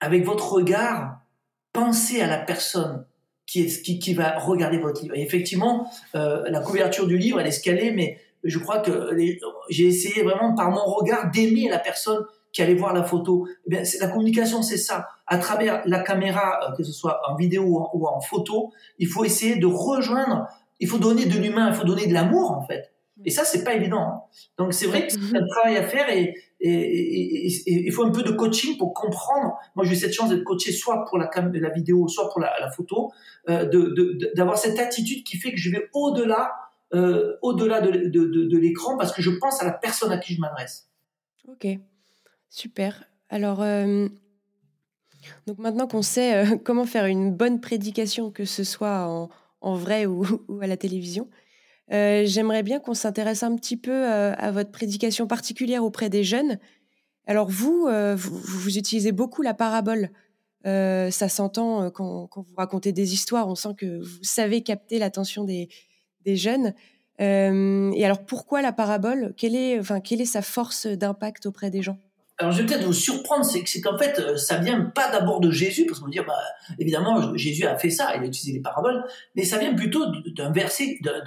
avec 0.00 0.24
votre 0.24 0.52
regard, 0.52 1.20
pensez 1.72 2.20
à 2.20 2.26
la 2.26 2.38
personne 2.38 3.06
qui, 3.46 3.60
est, 3.60 3.82
qui 3.82 4.14
va 4.14 4.38
regarder 4.38 4.78
votre 4.78 5.02
livre. 5.02 5.14
Et 5.14 5.22
effectivement, 5.22 5.90
euh, 6.14 6.48
la 6.48 6.60
couverture 6.60 7.06
du 7.06 7.18
livre, 7.18 7.40
elle 7.40 7.46
est 7.46 7.52
scalée, 7.52 7.90
mais 7.92 8.18
je 8.44 8.58
crois 8.58 8.80
que 8.80 9.10
j'ai 9.70 9.86
essayé 9.86 10.22
vraiment 10.22 10.54
par 10.54 10.70
mon 10.70 10.84
regard 10.84 11.30
d'aimer 11.30 11.68
la 11.68 11.78
personne 11.78 12.24
qui 12.52 12.62
allait 12.62 12.74
voir 12.74 12.92
la 12.92 13.02
photo. 13.02 13.48
Eh 13.70 13.82
la 14.00 14.08
communication, 14.08 14.62
c'est 14.62 14.76
ça. 14.76 15.08
À 15.26 15.38
travers 15.38 15.82
la 15.86 16.00
caméra, 16.00 16.60
euh, 16.62 16.76
que 16.76 16.82
ce 16.82 16.92
soit 16.92 17.20
en 17.28 17.34
vidéo 17.34 17.88
ou 17.94 18.06
en, 18.06 18.20
photo, 18.20 18.72
il 18.98 19.08
faut 19.08 19.24
essayer 19.24 19.56
de 19.56 19.66
rejoindre. 19.66 20.46
Il 20.78 20.88
faut 20.88 20.98
donner 20.98 21.26
de 21.26 21.38
l'humain, 21.38 21.68
il 21.68 21.74
faut 21.74 21.84
donner 21.84 22.06
de 22.06 22.12
l'amour 22.12 22.52
en 22.52 22.62
fait. 22.66 22.92
Et 23.24 23.30
ça, 23.30 23.44
c'est 23.44 23.62
pas 23.62 23.74
évident. 23.74 24.00
Hein. 24.00 24.22
Donc 24.58 24.74
c'est 24.74 24.86
vrai 24.86 25.06
que 25.06 25.12
c'est 25.12 25.36
un 25.36 25.46
travail 25.46 25.76
à 25.76 25.82
faire 25.84 26.08
et, 26.10 26.34
il 26.64 27.90
faut 27.92 28.04
un 28.04 28.12
peu 28.12 28.22
de 28.22 28.30
coaching 28.30 28.76
pour 28.78 28.94
comprendre. 28.94 29.58
Moi, 29.74 29.84
j'ai 29.84 29.96
cette 29.96 30.12
chance 30.12 30.30
d'être 30.30 30.44
coaché 30.44 30.70
soit 30.70 31.04
pour 31.06 31.18
la, 31.18 31.28
vidéo, 31.74 32.06
soit 32.06 32.28
pour 32.30 32.40
la, 32.40 32.70
photo, 32.70 33.10
euh, 33.48 33.68
d'avoir 34.36 34.56
cette 34.56 34.78
attitude 34.78 35.24
qui 35.24 35.38
fait 35.38 35.50
que 35.50 35.56
je 35.56 35.70
vais 35.70 35.88
au-delà 35.92 36.52
euh, 36.94 37.36
de, 37.42 38.08
de, 38.08 38.44
de 38.44 38.58
l'écran 38.58 38.96
parce 38.96 39.12
que 39.12 39.22
je 39.22 39.30
pense 39.30 39.60
à 39.60 39.64
la 39.64 39.72
personne 39.72 40.12
à 40.12 40.18
qui 40.18 40.34
je 40.34 40.40
m'adresse. 40.40 40.88
Ok, 41.48 41.66
super. 42.52 43.04
Alors, 43.30 43.62
euh, 43.62 44.08
donc 45.46 45.58
maintenant 45.58 45.88
qu'on 45.88 46.02
sait 46.02 46.34
euh, 46.34 46.56
comment 46.64 46.84
faire 46.84 47.06
une 47.06 47.32
bonne 47.32 47.60
prédication, 47.60 48.30
que 48.30 48.44
ce 48.44 48.62
soit 48.62 49.30
en, 49.60 49.74
vrai 49.74 50.06
ou, 50.06 50.24
à 50.60 50.66
la 50.66 50.76
télévision, 50.76 51.28
euh, 51.92 52.24
j'aimerais 52.26 52.62
bien 52.62 52.78
qu'on 52.78 52.94
s'intéresse 52.94 53.42
un 53.42 53.56
petit 53.56 53.76
peu 53.76 54.06
à 54.06 54.50
votre 54.52 54.70
prédication 54.70 55.26
particulière 55.26 55.82
auprès 55.82 56.08
des 56.08 56.22
jeunes. 56.22 56.58
Alors 57.26 57.48
vous, 57.48 57.88
vous, 58.16 58.78
utilisez 58.78 59.12
beaucoup 59.12 59.42
la 59.42 59.54
parabole. 59.54 60.10
ça 60.64 61.28
s'entend 61.28 61.90
quand, 61.90 62.28
vous 62.34 62.56
racontez 62.56 62.92
des 62.92 63.14
histoires, 63.14 63.48
on 63.48 63.54
sent 63.54 63.74
que 63.76 64.00
vous 64.00 64.22
savez 64.22 64.62
capter 64.62 64.98
l'attention 64.98 65.44
des, 65.44 65.68
des 66.24 66.36
jeunes. 66.36 66.74
Et 67.18 68.04
alors, 68.04 68.24
pourquoi 68.24 68.62
la 68.62 68.72
parabole? 68.72 69.34
Quelle 69.36 69.54
est, 69.54 69.78
enfin, 69.78 70.00
quelle 70.00 70.20
est 70.20 70.26
sa 70.26 70.42
force 70.42 70.86
d'impact 70.86 71.46
auprès 71.46 71.70
des 71.70 71.82
gens? 71.82 71.98
Alors, 72.38 72.52
je 72.52 72.62
vais 72.62 72.66
peut-être 72.66 72.84
vous 72.84 72.92
surprendre, 72.92 73.44
c'est, 73.44 73.80
qu'en 73.80 73.96
fait, 73.96 74.18
euh, 74.18 74.36
ça 74.36 74.58
vient 74.58 74.80
pas 74.80 75.10
d'abord 75.10 75.40
de 75.40 75.50
Jésus, 75.50 75.86
parce 75.86 76.00
qu'on 76.00 76.06
va 76.06 76.10
dire, 76.10 76.24
bah, 76.26 76.38
évidemment, 76.78 77.36
Jésus 77.36 77.66
a 77.66 77.78
fait 77.78 77.90
ça, 77.90 78.12
il 78.16 78.22
a 78.22 78.26
utilisé 78.26 78.52
les 78.52 78.62
paraboles, 78.62 79.04
mais 79.36 79.44
ça 79.44 79.58
vient 79.58 79.74
plutôt 79.74 80.06
d'un 80.34 80.50
verset, 80.50 80.98
d'un, 81.02 81.22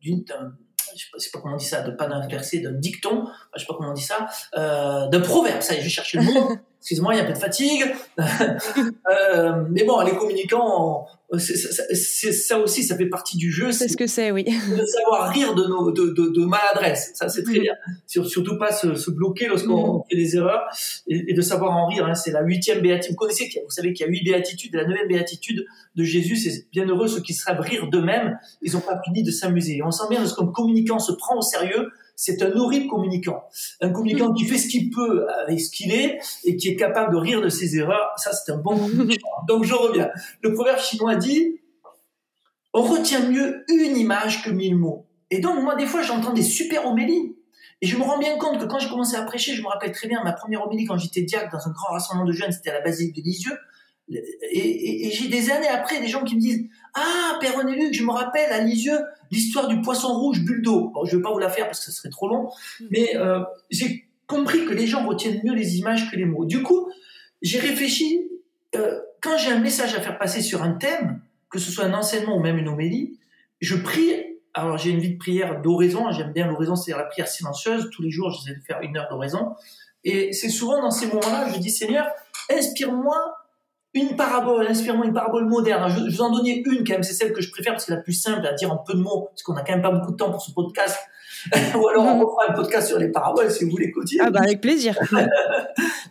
d'une, 0.00 0.24
d'un, 0.24 0.54
je 0.96 1.18
sais 1.18 1.30
pas 1.32 1.40
comment 1.40 1.54
on 1.54 1.58
dit 1.58 1.64
ça, 1.64 1.82
de, 1.82 1.90
pas 1.90 2.06
d'un 2.06 2.26
verset, 2.26 2.60
d'un 2.60 2.72
dicton, 2.72 3.26
je 3.54 3.60
sais 3.60 3.66
pas 3.66 3.74
comment 3.74 3.90
on 3.90 3.94
dit 3.94 4.02
ça, 4.02 4.28
euh, 4.56 5.08
d'un 5.08 5.20
proverbe, 5.20 5.62
ça 5.62 5.74
y 5.74 5.78
est, 5.78 5.82
je 5.82 5.88
cherche 5.88 6.14
le 6.14 6.22
mot, 6.22 6.56
excuse-moi, 6.80 7.14
il 7.14 7.18
y 7.18 7.20
a 7.20 7.24
un 7.24 7.26
peu 7.26 7.32
de 7.32 7.38
fatigue, 7.38 7.84
euh, 8.18 9.64
mais 9.70 9.84
bon, 9.84 10.00
les 10.00 10.16
communicants, 10.16 11.06
c'est 11.36 12.32
ça 12.32 12.58
aussi, 12.58 12.82
ça 12.82 12.96
fait 12.96 13.06
partie 13.06 13.36
du 13.36 13.52
jeu. 13.52 13.70
C'est 13.70 13.88
ce 13.88 13.96
que 13.96 14.06
c'est, 14.06 14.30
oui. 14.30 14.44
De 14.44 14.84
savoir 14.86 15.30
rire 15.30 15.54
de 15.54 15.64
nos 15.64 15.90
de, 15.90 16.06
de, 16.08 16.28
de 16.28 16.44
maladresse, 16.46 17.10
ça 17.14 17.28
c'est 17.28 17.42
très 17.42 17.60
bien. 17.60 17.74
Surtout 18.06 18.56
pas 18.56 18.72
se, 18.72 18.94
se 18.94 19.10
bloquer 19.10 19.48
lorsqu'on 19.48 19.98
mm. 19.98 20.02
fait 20.10 20.16
des 20.16 20.36
erreurs 20.36 20.62
et, 21.06 21.30
et, 21.30 21.34
de 21.34 21.42
savoir 21.42 21.76
en 21.76 21.86
rire. 21.86 22.06
Hein. 22.06 22.14
C'est 22.14 22.30
la 22.30 22.42
huitième 22.42 22.80
béatitude. 22.80 23.12
Vous 23.12 23.16
connaissez, 23.16 23.50
vous 23.62 23.70
savez 23.70 23.92
qu'il 23.92 24.06
y 24.06 24.08
a 24.08 24.12
huit 24.12 24.24
béatitudes. 24.24 24.74
La 24.74 24.86
neuvième 24.86 25.08
béatitude 25.08 25.66
de 25.96 26.04
Jésus, 26.04 26.36
c'est 26.36 26.70
bien 26.70 26.86
heureux 26.86 27.08
ceux 27.08 27.20
qui 27.20 27.34
savent 27.34 27.60
rire 27.60 27.88
d'eux-mêmes. 27.90 28.38
Ils 28.62 28.72
n'ont 28.72 28.80
pas 28.80 28.98
fini 29.04 29.22
de 29.22 29.30
s'amuser. 29.30 29.80
on 29.84 29.90
sent 29.90 30.04
bien 30.08 30.20
lorsqu'un 30.20 30.46
communicant 30.46 30.98
se 30.98 31.12
prend 31.12 31.36
au 31.36 31.42
sérieux, 31.42 31.90
c'est 32.20 32.42
un 32.42 32.50
horrible 32.56 32.88
communicant. 32.88 33.44
Un 33.80 33.90
communicant 33.90 34.32
qui 34.32 34.44
fait 34.44 34.58
ce 34.58 34.66
qu'il 34.66 34.90
peut 34.90 35.28
avec 35.30 35.60
ce 35.60 35.70
qu'il 35.70 35.92
est 35.92 36.18
et 36.42 36.56
qui 36.56 36.66
est 36.66 36.74
capable 36.74 37.12
de 37.12 37.16
rire 37.16 37.40
de 37.40 37.48
ses 37.48 37.76
erreurs, 37.76 38.12
ça 38.16 38.32
c'est 38.32 38.50
un 38.50 38.56
bon 38.56 38.76
communicant. 38.88 39.28
Donc 39.46 39.62
je 39.62 39.72
reviens. 39.72 40.10
Le 40.42 40.52
proverbe 40.52 40.80
chinois 40.80 41.14
dit 41.14 41.60
on 42.74 42.82
retient 42.82 43.30
mieux 43.30 43.64
une 43.68 43.96
image 43.96 44.42
que 44.42 44.50
mille 44.50 44.74
mots. 44.74 45.06
Et 45.30 45.38
donc 45.38 45.62
moi 45.62 45.76
des 45.76 45.86
fois 45.86 46.02
j'entends 46.02 46.32
des 46.32 46.42
super 46.42 46.86
homélies 46.86 47.36
et 47.82 47.86
je 47.86 47.96
me 47.96 48.02
rends 48.02 48.18
bien 48.18 48.36
compte 48.36 48.58
que 48.58 48.64
quand 48.64 48.80
j'ai 48.80 48.88
commencé 48.88 49.14
à 49.14 49.22
prêcher, 49.22 49.54
je 49.54 49.62
me 49.62 49.68
rappelle 49.68 49.92
très 49.92 50.08
bien 50.08 50.20
ma 50.24 50.32
première 50.32 50.66
homélie 50.66 50.86
quand 50.86 50.98
j'étais 50.98 51.22
diacre 51.22 51.52
dans 51.52 51.68
un 51.68 51.70
grand 51.70 51.92
rassemblement 51.92 52.26
de 52.26 52.32
jeunes, 52.32 52.50
c'était 52.50 52.70
à 52.70 52.74
la 52.74 52.80
basilique 52.80 53.14
de 53.14 53.22
Lisieux. 53.22 53.56
Et, 54.10 55.06
et, 55.06 55.10
j'ai 55.10 55.28
des 55.28 55.50
années 55.50 55.68
après 55.68 56.00
des 56.00 56.08
gens 56.08 56.24
qui 56.24 56.36
me 56.36 56.40
disent 56.40 56.66
Ah, 56.94 57.38
Père 57.40 57.56
René 57.56 57.76
Luc, 57.76 57.92
je 57.92 58.02
me 58.02 58.10
rappelle 58.10 58.50
à 58.50 58.60
Lisieux 58.60 58.98
l'histoire 59.30 59.68
du 59.68 59.80
poisson 59.80 60.08
rouge. 60.14 60.40
Bon, 60.64 61.04
je 61.04 61.16
vais 61.16 61.22
pas 61.22 61.32
vous 61.32 61.38
la 61.38 61.50
faire 61.50 61.66
parce 61.66 61.84
que 61.84 61.90
ce 61.90 61.92
serait 61.92 62.08
trop 62.08 62.28
long, 62.28 62.50
mm. 62.80 62.84
mais 62.90 63.16
euh, 63.16 63.40
j'ai 63.70 64.08
compris 64.26 64.64
que 64.64 64.72
les 64.72 64.86
gens 64.86 65.06
retiennent 65.06 65.40
mieux 65.44 65.54
les 65.54 65.78
images 65.78 66.10
que 66.10 66.16
les 66.16 66.24
mots. 66.24 66.44
Du 66.44 66.62
coup, 66.62 66.90
j'ai 67.42 67.58
réfléchi, 67.58 68.28
euh, 68.76 69.00
quand 69.20 69.36
j'ai 69.38 69.52
un 69.52 69.60
message 69.60 69.94
à 69.94 70.00
faire 70.00 70.18
passer 70.18 70.40
sur 70.40 70.62
un 70.62 70.72
thème, 70.72 71.20
que 71.50 71.58
ce 71.58 71.70
soit 71.70 71.84
un 71.84 71.94
enseignement 71.94 72.36
ou 72.36 72.40
même 72.40 72.58
une 72.58 72.68
homélie, 72.68 73.18
je 73.60 73.76
prie. 73.76 74.12
Alors 74.54 74.78
j'ai 74.78 74.90
une 74.90 74.98
vie 74.98 75.12
de 75.12 75.18
prière 75.18 75.60
d'oraison, 75.60 76.10
j'aime 76.10 76.32
bien 76.32 76.46
l'oraison, 76.46 76.74
c'est 76.74 76.92
la 76.92 77.04
prière 77.04 77.28
silencieuse. 77.28 77.90
Tous 77.92 78.02
les 78.02 78.10
jours, 78.10 78.30
j'essaie 78.30 78.58
de 78.58 78.64
faire 78.64 78.80
une 78.82 78.96
heure 78.96 79.08
d'oraison. 79.10 79.54
Et 80.04 80.32
c'est 80.32 80.48
souvent 80.48 80.80
dans 80.80 80.90
ces 80.90 81.06
moments-là, 81.06 81.48
je 81.52 81.58
dis 81.58 81.70
Seigneur, 81.70 82.06
inspire-moi 82.50 83.37
une 83.94 84.16
parabole, 84.16 84.66
inspire-moi 84.66 85.06
une 85.06 85.14
parabole 85.14 85.46
moderne. 85.46 85.90
Je, 85.90 86.10
je, 86.10 86.16
vous 86.16 86.22
en 86.22 86.30
donnais 86.30 86.62
une 86.64 86.84
quand 86.84 86.94
même, 86.94 87.02
c'est 87.02 87.14
celle 87.14 87.32
que 87.32 87.40
je 87.40 87.50
préfère 87.50 87.72
parce 87.72 87.84
que 87.84 87.92
c'est 87.92 87.96
la 87.96 88.02
plus 88.02 88.12
simple 88.12 88.46
à 88.46 88.52
dire 88.52 88.72
en 88.72 88.78
peu 88.78 88.94
de 88.94 89.00
mots, 89.00 89.28
parce 89.30 89.42
qu'on 89.42 89.54
a 89.54 89.62
quand 89.62 89.72
même 89.72 89.82
pas 89.82 89.90
beaucoup 89.90 90.12
de 90.12 90.16
temps 90.16 90.30
pour 90.30 90.42
ce 90.42 90.52
podcast. 90.52 90.98
Ou 91.74 91.88
alors 91.88 92.04
on 92.04 92.18
refera 92.24 92.50
un 92.50 92.52
podcast 92.52 92.88
sur 92.88 92.98
les 92.98 93.08
paraboles 93.08 93.50
si 93.50 93.64
vous 93.64 93.70
voulez 93.70 93.90
continuer. 93.90 94.24
Ah 94.26 94.30
bah 94.30 94.40
avec 94.42 94.60
plaisir. 94.60 94.98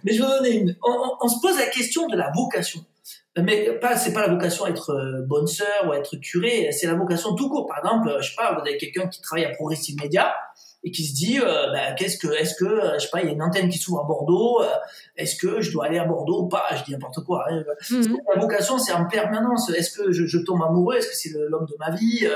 Mais 0.04 0.14
je 0.14 0.20
vais 0.22 0.26
en 0.26 0.38
donner 0.38 0.56
une. 0.58 0.76
On, 0.84 1.12
on, 1.22 1.28
se 1.28 1.40
pose 1.42 1.58
la 1.58 1.68
question 1.68 2.08
de 2.08 2.16
la 2.16 2.32
vocation. 2.36 2.82
Mais 3.44 3.72
pas, 3.80 3.96
c'est 3.96 4.14
pas 4.14 4.22
la 4.22 4.34
vocation 4.34 4.66
à 4.66 4.70
être 4.70 4.92
euh, 4.92 5.22
bonne 5.28 5.46
sœur 5.46 5.86
ou 5.88 5.92
à 5.92 5.98
être 5.98 6.16
curé, 6.18 6.70
c'est 6.72 6.88
la 6.88 6.96
vocation 6.96 7.36
tout 7.36 7.50
court. 7.50 7.68
Par 7.68 7.78
exemple, 7.80 8.18
je 8.20 8.30
sais 8.30 8.36
pas, 8.36 8.54
vous 8.54 8.62
avez 8.62 8.78
quelqu'un 8.78 9.08
qui 9.08 9.22
travaille 9.22 9.46
à 9.46 9.52
Progressive 9.52 9.96
Media, 10.02 10.34
et 10.84 10.92
qui 10.92 11.06
se 11.06 11.14
dit 11.14 11.40
euh, 11.40 11.72
bah, 11.72 11.94
qu'est-ce 11.98 12.18
que 12.18 12.28
est-ce 12.28 12.56
que 12.56 12.66
euh, 12.66 12.94
je 12.96 13.06
sais 13.06 13.10
pas 13.12 13.22
il 13.22 13.28
y 13.28 13.30
a 13.30 13.34
une 13.34 13.42
antenne 13.42 13.70
qui 13.70 13.78
s'ouvre 13.78 14.02
à 14.02 14.04
Bordeaux 14.04 14.62
euh, 14.62 14.68
est-ce 15.16 15.36
que 15.36 15.60
je 15.62 15.72
dois 15.72 15.86
aller 15.86 15.98
à 15.98 16.06
Bordeaux 16.06 16.44
ou 16.44 16.48
pas? 16.48 16.66
Je 16.76 16.84
dis 16.84 16.92
n'importe 16.92 17.24
quoi 17.26 17.46
hein. 17.50 17.64
mm-hmm. 17.82 18.16
la 18.36 18.40
vocation 18.40 18.78
c'est 18.78 18.94
en 18.94 19.06
permanence 19.08 19.70
est-ce 19.72 19.92
que 19.92 20.12
je, 20.12 20.26
je, 20.26 20.38
tombe 20.38 20.62
amoureux? 20.62 20.96
Est-ce 20.96 21.08
que 21.08 21.16
c'est 21.16 21.32
l'homme 21.50 21.66
de 21.66 21.76
ma 21.80 21.92
vie? 21.92 22.28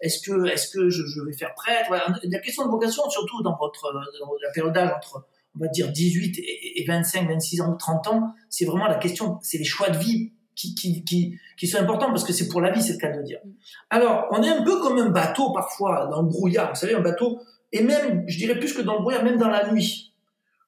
Est-ce 0.00 0.20
que 0.20 0.46
est-ce 0.46 0.68
que 0.70 0.88
je, 0.88 1.02
je, 1.06 1.20
vais 1.22 1.32
faire 1.32 1.54
prêtre? 1.54 1.86
Voilà. 1.88 2.06
la 2.22 2.38
question 2.38 2.64
de 2.64 2.70
vocation 2.70 3.08
surtout 3.10 3.42
dans 3.42 3.56
votre 3.56 3.92
dans 3.92 4.32
la 4.42 4.50
période 4.52 4.72
d'âge 4.72 4.92
entre 4.96 5.24
on 5.54 5.60
va 5.60 5.68
dire 5.68 5.90
18 5.90 6.38
et 6.38 6.84
25 6.88 7.28
26 7.28 7.60
ans 7.60 7.72
ou 7.72 7.76
30 7.76 8.06
ans 8.08 8.34
c'est 8.48 8.64
vraiment 8.64 8.86
la 8.86 8.96
question 8.96 9.38
c'est 9.42 9.58
les 9.58 9.64
choix 9.64 9.90
de 9.90 9.98
vie 9.98 10.32
qui, 10.54 10.74
qui, 10.74 11.04
qui, 11.04 11.38
qui, 11.56 11.66
sont 11.66 11.78
importants 11.78 12.08
parce 12.08 12.24
que 12.24 12.32
c'est 12.32 12.48
pour 12.48 12.60
la 12.60 12.70
vie, 12.70 12.82
c'est 12.82 12.94
le 12.94 12.98
cas 12.98 13.10
de 13.10 13.22
dire. 13.22 13.38
Mm. 13.44 13.50
Alors, 13.90 14.26
on 14.30 14.42
est 14.42 14.48
un 14.48 14.62
peu 14.62 14.80
comme 14.80 14.98
un 14.98 15.08
bateau 15.08 15.50
parfois 15.52 16.06
dans 16.10 16.22
le 16.22 16.28
brouillard. 16.28 16.70
Vous 16.70 16.76
savez, 16.76 16.94
un 16.94 17.00
bateau, 17.00 17.40
et 17.72 17.82
même, 17.82 18.24
je 18.28 18.38
dirais 18.38 18.58
plus 18.58 18.72
que 18.72 18.82
dans 18.82 18.94
le 18.94 19.00
brouillard, 19.00 19.24
même 19.24 19.38
dans 19.38 19.48
la 19.48 19.70
nuit. 19.72 20.12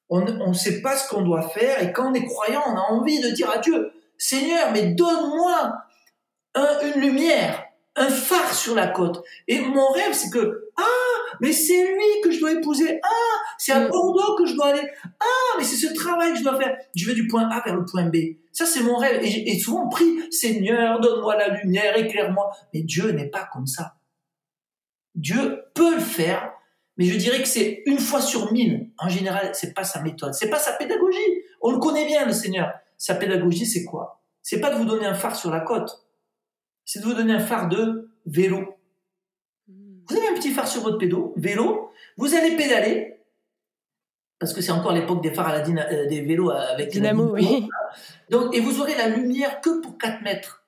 On 0.09 0.21
ne 0.21 0.53
sait 0.53 0.81
pas 0.81 0.95
ce 0.95 1.09
qu'on 1.09 1.21
doit 1.21 1.49
faire, 1.49 1.81
et 1.81 1.91
quand 1.91 2.11
on 2.11 2.13
est 2.13 2.25
croyant, 2.25 2.61
on 2.67 2.75
a 2.75 2.91
envie 2.91 3.19
de 3.21 3.29
dire 3.29 3.49
à 3.49 3.57
Dieu, 3.57 3.91
Seigneur, 4.17 4.71
mais 4.71 4.93
donne-moi 4.93 5.73
un, 6.53 6.79
une 6.81 7.01
lumière, 7.01 7.65
un 7.95 8.07
phare 8.07 8.53
sur 8.53 8.75
la 8.75 8.87
côte. 8.87 9.23
Et 9.47 9.59
mon 9.61 9.89
rêve, 9.89 10.13
c'est 10.13 10.29
que, 10.29 10.69
ah, 10.77 10.83
mais 11.41 11.51
c'est 11.51 11.87
lui 11.87 12.21
que 12.23 12.31
je 12.31 12.39
dois 12.39 12.51
épouser. 12.51 12.99
Ah, 13.03 13.37
c'est 13.57 13.71
à 13.71 13.79
mm. 13.81 13.89
Bordeaux 13.89 14.35
que 14.35 14.45
je 14.45 14.53
dois 14.53 14.67
aller. 14.67 14.87
Ah, 15.19 15.57
mais 15.57 15.63
c'est 15.63 15.75
ce 15.75 15.93
travail 15.93 16.33
que 16.33 16.39
je 16.39 16.43
dois 16.43 16.57
faire. 16.57 16.77
Je 16.95 17.05
vais 17.07 17.13
du 17.13 17.27
point 17.27 17.49
A 17.49 17.61
vers 17.61 17.75
le 17.75 17.85
point 17.85 18.05
B. 18.05 18.37
Ça, 18.51 18.65
c'est 18.65 18.81
mon 18.81 18.97
rêve. 18.97 19.21
Et, 19.23 19.51
et 19.51 19.59
souvent, 19.59 19.85
on 19.85 19.89
prie, 19.89 20.31
Seigneur, 20.31 20.99
donne-moi 20.99 21.35
la 21.37 21.49
lumière, 21.49 21.97
éclaire-moi. 21.97 22.51
Mais 22.73 22.81
Dieu 22.81 23.11
n'est 23.11 23.29
pas 23.29 23.49
comme 23.51 23.67
ça. 23.67 23.95
Dieu 25.15 25.63
peut 25.73 25.95
le 25.95 26.01
faire, 26.01 26.51
mais 26.97 27.05
je 27.05 27.17
dirais 27.17 27.41
que 27.41 27.47
c'est 27.47 27.83
une 27.85 27.99
fois 27.99 28.21
sur 28.21 28.51
mille. 28.51 28.89
En 28.97 29.09
général, 29.09 29.51
c'est 29.53 29.73
pas 29.73 29.83
sa 29.83 30.01
méthode, 30.01 30.33
c'est 30.33 30.49
pas 30.49 30.59
sa 30.59 30.73
pédagogie. 30.73 31.17
On 31.61 31.71
le 31.71 31.79
connaît 31.79 32.05
bien, 32.05 32.25
le 32.25 32.33
Seigneur. 32.33 32.73
Sa 32.97 33.15
pédagogie, 33.15 33.65
c'est 33.65 33.83
quoi? 33.83 34.21
C'est 34.41 34.59
pas 34.59 34.69
de 34.69 34.75
vous 34.75 34.85
donner 34.85 35.05
un 35.05 35.13
phare 35.13 35.35
sur 35.35 35.51
la 35.51 35.59
côte, 35.59 36.05
c'est 36.85 36.99
de 36.99 37.05
vous 37.05 37.13
donner 37.13 37.33
un 37.33 37.39
phare 37.39 37.67
de 37.67 38.09
vélo. 38.25 38.77
Vous 39.67 40.15
avez 40.15 40.27
un 40.27 40.33
petit 40.35 40.51
phare 40.51 40.67
sur 40.67 40.83
votre 40.83 40.99
pédo, 40.99 41.33
vélo, 41.35 41.89
vous 42.15 42.35
allez 42.35 42.55
pédaler, 42.55 43.15
parce 44.39 44.53
que 44.53 44.61
c'est 44.61 44.71
encore 44.71 44.93
l'époque 44.93 45.23
des 45.23 45.33
phares 45.33 45.47
à 45.47 45.57
la 45.57 45.63
euh, 45.63 46.07
des 46.07 46.21
vélos 46.21 46.51
avec 46.51 46.89
dynamo, 46.89 47.33
oui. 47.33 47.67
Donc, 48.29 48.55
et 48.55 48.59
vous 48.59 48.81
aurez 48.81 48.95
la 48.95 49.07
lumière 49.07 49.61
que 49.61 49.81
pour 49.81 49.97
4 49.97 50.21
mètres. 50.21 50.63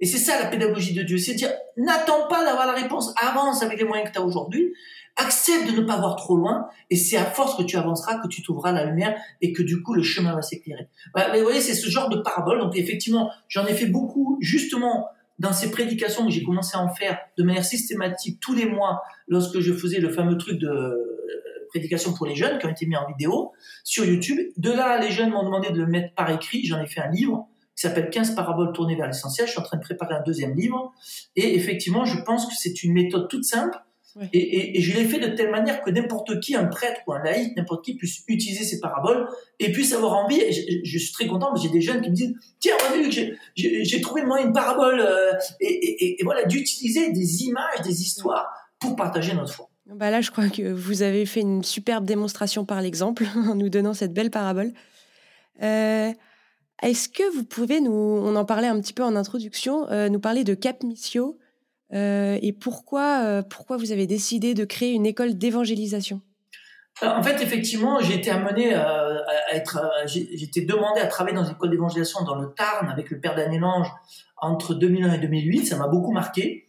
Et 0.00 0.06
c'est 0.06 0.18
ça 0.18 0.42
la 0.42 0.46
pédagogie 0.46 0.94
de 0.94 1.02
Dieu, 1.02 1.18
c'est 1.18 1.34
dire, 1.34 1.52
n'attends 1.76 2.26
pas 2.26 2.44
d'avoir 2.44 2.66
la 2.66 2.72
réponse, 2.72 3.14
avance 3.22 3.62
avec 3.62 3.78
les 3.78 3.84
moyens 3.84 4.08
que 4.08 4.14
tu 4.14 4.18
as 4.20 4.24
aujourd'hui, 4.24 4.74
accepte 5.20 5.70
de 5.70 5.80
ne 5.80 5.82
pas 5.82 5.98
voir 5.98 6.16
trop 6.16 6.36
loin, 6.36 6.68
et 6.88 6.96
c'est 6.96 7.16
à 7.16 7.24
force 7.24 7.56
que 7.56 7.62
tu 7.62 7.76
avanceras 7.76 8.18
que 8.18 8.28
tu 8.28 8.42
trouveras 8.42 8.72
la 8.72 8.84
lumière 8.84 9.16
et 9.40 9.52
que 9.52 9.62
du 9.62 9.82
coup 9.82 9.94
le 9.94 10.02
chemin 10.02 10.34
va 10.34 10.42
s'éclairer. 10.42 10.88
Vous 11.14 11.42
voyez, 11.42 11.60
c'est 11.60 11.74
ce 11.74 11.88
genre 11.88 12.08
de 12.08 12.18
parabole. 12.18 12.58
Donc 12.60 12.76
effectivement, 12.76 13.30
j'en 13.48 13.66
ai 13.66 13.74
fait 13.74 13.86
beaucoup 13.86 14.38
justement 14.40 15.08
dans 15.38 15.52
ces 15.52 15.70
prédications 15.70 16.26
que 16.26 16.30
j'ai 16.30 16.42
commencé 16.42 16.76
à 16.76 16.80
en 16.80 16.94
faire 16.94 17.18
de 17.38 17.42
manière 17.42 17.64
systématique 17.64 18.40
tous 18.40 18.54
les 18.54 18.66
mois 18.66 19.02
lorsque 19.26 19.60
je 19.60 19.72
faisais 19.72 19.98
le 19.98 20.10
fameux 20.10 20.36
truc 20.36 20.58
de 20.58 20.68
euh, 20.68 21.66
prédication 21.70 22.12
pour 22.12 22.26
les 22.26 22.34
jeunes 22.34 22.58
qui 22.58 22.66
ont 22.66 22.70
été 22.70 22.86
mis 22.86 22.96
en 22.96 23.06
vidéo 23.06 23.52
sur 23.84 24.04
YouTube. 24.04 24.38
De 24.56 24.70
là, 24.70 25.00
les 25.00 25.10
jeunes 25.10 25.30
m'ont 25.30 25.44
demandé 25.44 25.70
de 25.70 25.78
le 25.78 25.86
mettre 25.86 26.14
par 26.14 26.30
écrit. 26.30 26.64
J'en 26.66 26.80
ai 26.80 26.86
fait 26.86 27.00
un 27.00 27.10
livre 27.10 27.48
qui 27.74 27.86
s'appelle 27.86 28.10
15 28.10 28.34
paraboles 28.34 28.72
tournées 28.72 28.96
vers 28.96 29.06
l'essentiel. 29.06 29.46
Je 29.46 29.52
suis 29.52 29.60
en 29.60 29.64
train 29.64 29.78
de 29.78 29.82
préparer 29.82 30.14
un 30.14 30.22
deuxième 30.22 30.54
livre. 30.54 30.92
Et 31.36 31.54
effectivement, 31.54 32.04
je 32.04 32.20
pense 32.22 32.46
que 32.46 32.52
c'est 32.54 32.82
une 32.82 32.92
méthode 32.92 33.28
toute 33.28 33.44
simple 33.44 33.78
et, 34.32 34.80
je 34.80 34.96
l'ai 34.96 35.04
fait 35.04 35.18
de 35.18 35.28
telle 35.36 35.50
manière 35.50 35.82
que 35.82 35.90
n'importe 35.90 36.40
qui, 36.40 36.54
un 36.54 36.66
prêtre 36.66 37.00
ou 37.06 37.12
un 37.12 37.22
laïc, 37.22 37.56
n'importe 37.56 37.84
qui 37.84 37.94
puisse 37.94 38.22
utiliser 38.26 38.64
ces 38.64 38.80
paraboles 38.80 39.28
et 39.58 39.72
puisse 39.72 39.92
avoir 39.92 40.14
envie. 40.14 40.40
Et 40.40 40.82
je, 40.84 40.98
suis 40.98 41.12
très 41.12 41.26
content 41.26 41.48
parce 41.48 41.62
que 41.62 41.68
j'ai 41.68 41.72
des 41.72 41.80
jeunes 41.80 42.00
qui 42.00 42.10
me 42.10 42.14
disent 42.14 42.34
Tiens, 42.58 42.74
j'ai 43.56 44.00
trouvé 44.00 44.22
moi 44.22 44.40
une 44.40 44.52
parabole. 44.52 45.00
Euh, 45.00 45.32
et, 45.60 46.18
voilà, 46.24 46.44
d'utiliser 46.44 47.12
des 47.12 47.44
images, 47.44 47.82
des 47.84 48.02
histoires 48.02 48.48
pour 48.78 48.96
partager 48.96 49.34
notre 49.34 49.52
foi. 49.52 49.68
Bah 49.86 50.10
là, 50.10 50.20
je 50.20 50.30
crois 50.30 50.48
que 50.48 50.72
vous 50.72 51.02
avez 51.02 51.26
fait 51.26 51.40
une 51.40 51.64
superbe 51.64 52.04
démonstration 52.04 52.64
par 52.64 52.80
l'exemple 52.80 53.24
en 53.36 53.54
nous 53.54 53.68
donnant 53.68 53.94
cette 53.94 54.12
belle 54.12 54.30
parabole. 54.30 54.72
Euh, 55.62 56.12
est-ce 56.82 57.08
que 57.08 57.34
vous 57.34 57.44
pouvez 57.44 57.80
nous, 57.80 57.92
on 57.92 58.34
en 58.36 58.44
parlait 58.44 58.68
un 58.68 58.80
petit 58.80 58.94
peu 58.94 59.02
en 59.02 59.16
introduction, 59.16 59.88
euh, 59.90 60.08
nous 60.08 60.20
parler 60.20 60.44
de 60.44 60.54
Cap 60.54 60.82
Missio 60.82 61.36
euh, 61.36 61.49
et 61.92 62.52
pourquoi, 62.52 63.42
pourquoi 63.48 63.76
vous 63.76 63.92
avez 63.92 64.06
décidé 64.06 64.54
de 64.54 64.64
créer 64.64 64.92
une 64.92 65.06
école 65.06 65.34
d'évangélisation? 65.34 66.20
En 67.02 67.22
fait, 67.22 67.42
effectivement, 67.42 67.98
j'ai 68.00 68.14
été 68.14 68.30
amené 68.30 68.74
à, 68.74 69.24
être, 69.52 69.80
j'ai 70.06 70.42
été 70.42 70.62
demandé 70.62 71.00
à 71.00 71.06
travailler 71.06 71.34
dans 71.34 71.44
une 71.44 71.52
école 71.52 71.70
d'évangélisation 71.70 72.24
dans 72.24 72.34
le 72.34 72.52
Tarn 72.52 72.88
avec 72.90 73.10
le 73.10 73.18
père 73.18 73.34
Daniel 73.34 73.64
Ange 73.64 73.90
entre 74.36 74.74
2001 74.74 75.14
et 75.14 75.18
2008. 75.18 75.66
Ça 75.66 75.76
m'a 75.76 75.88
beaucoup 75.88 76.12
marqué. 76.12 76.68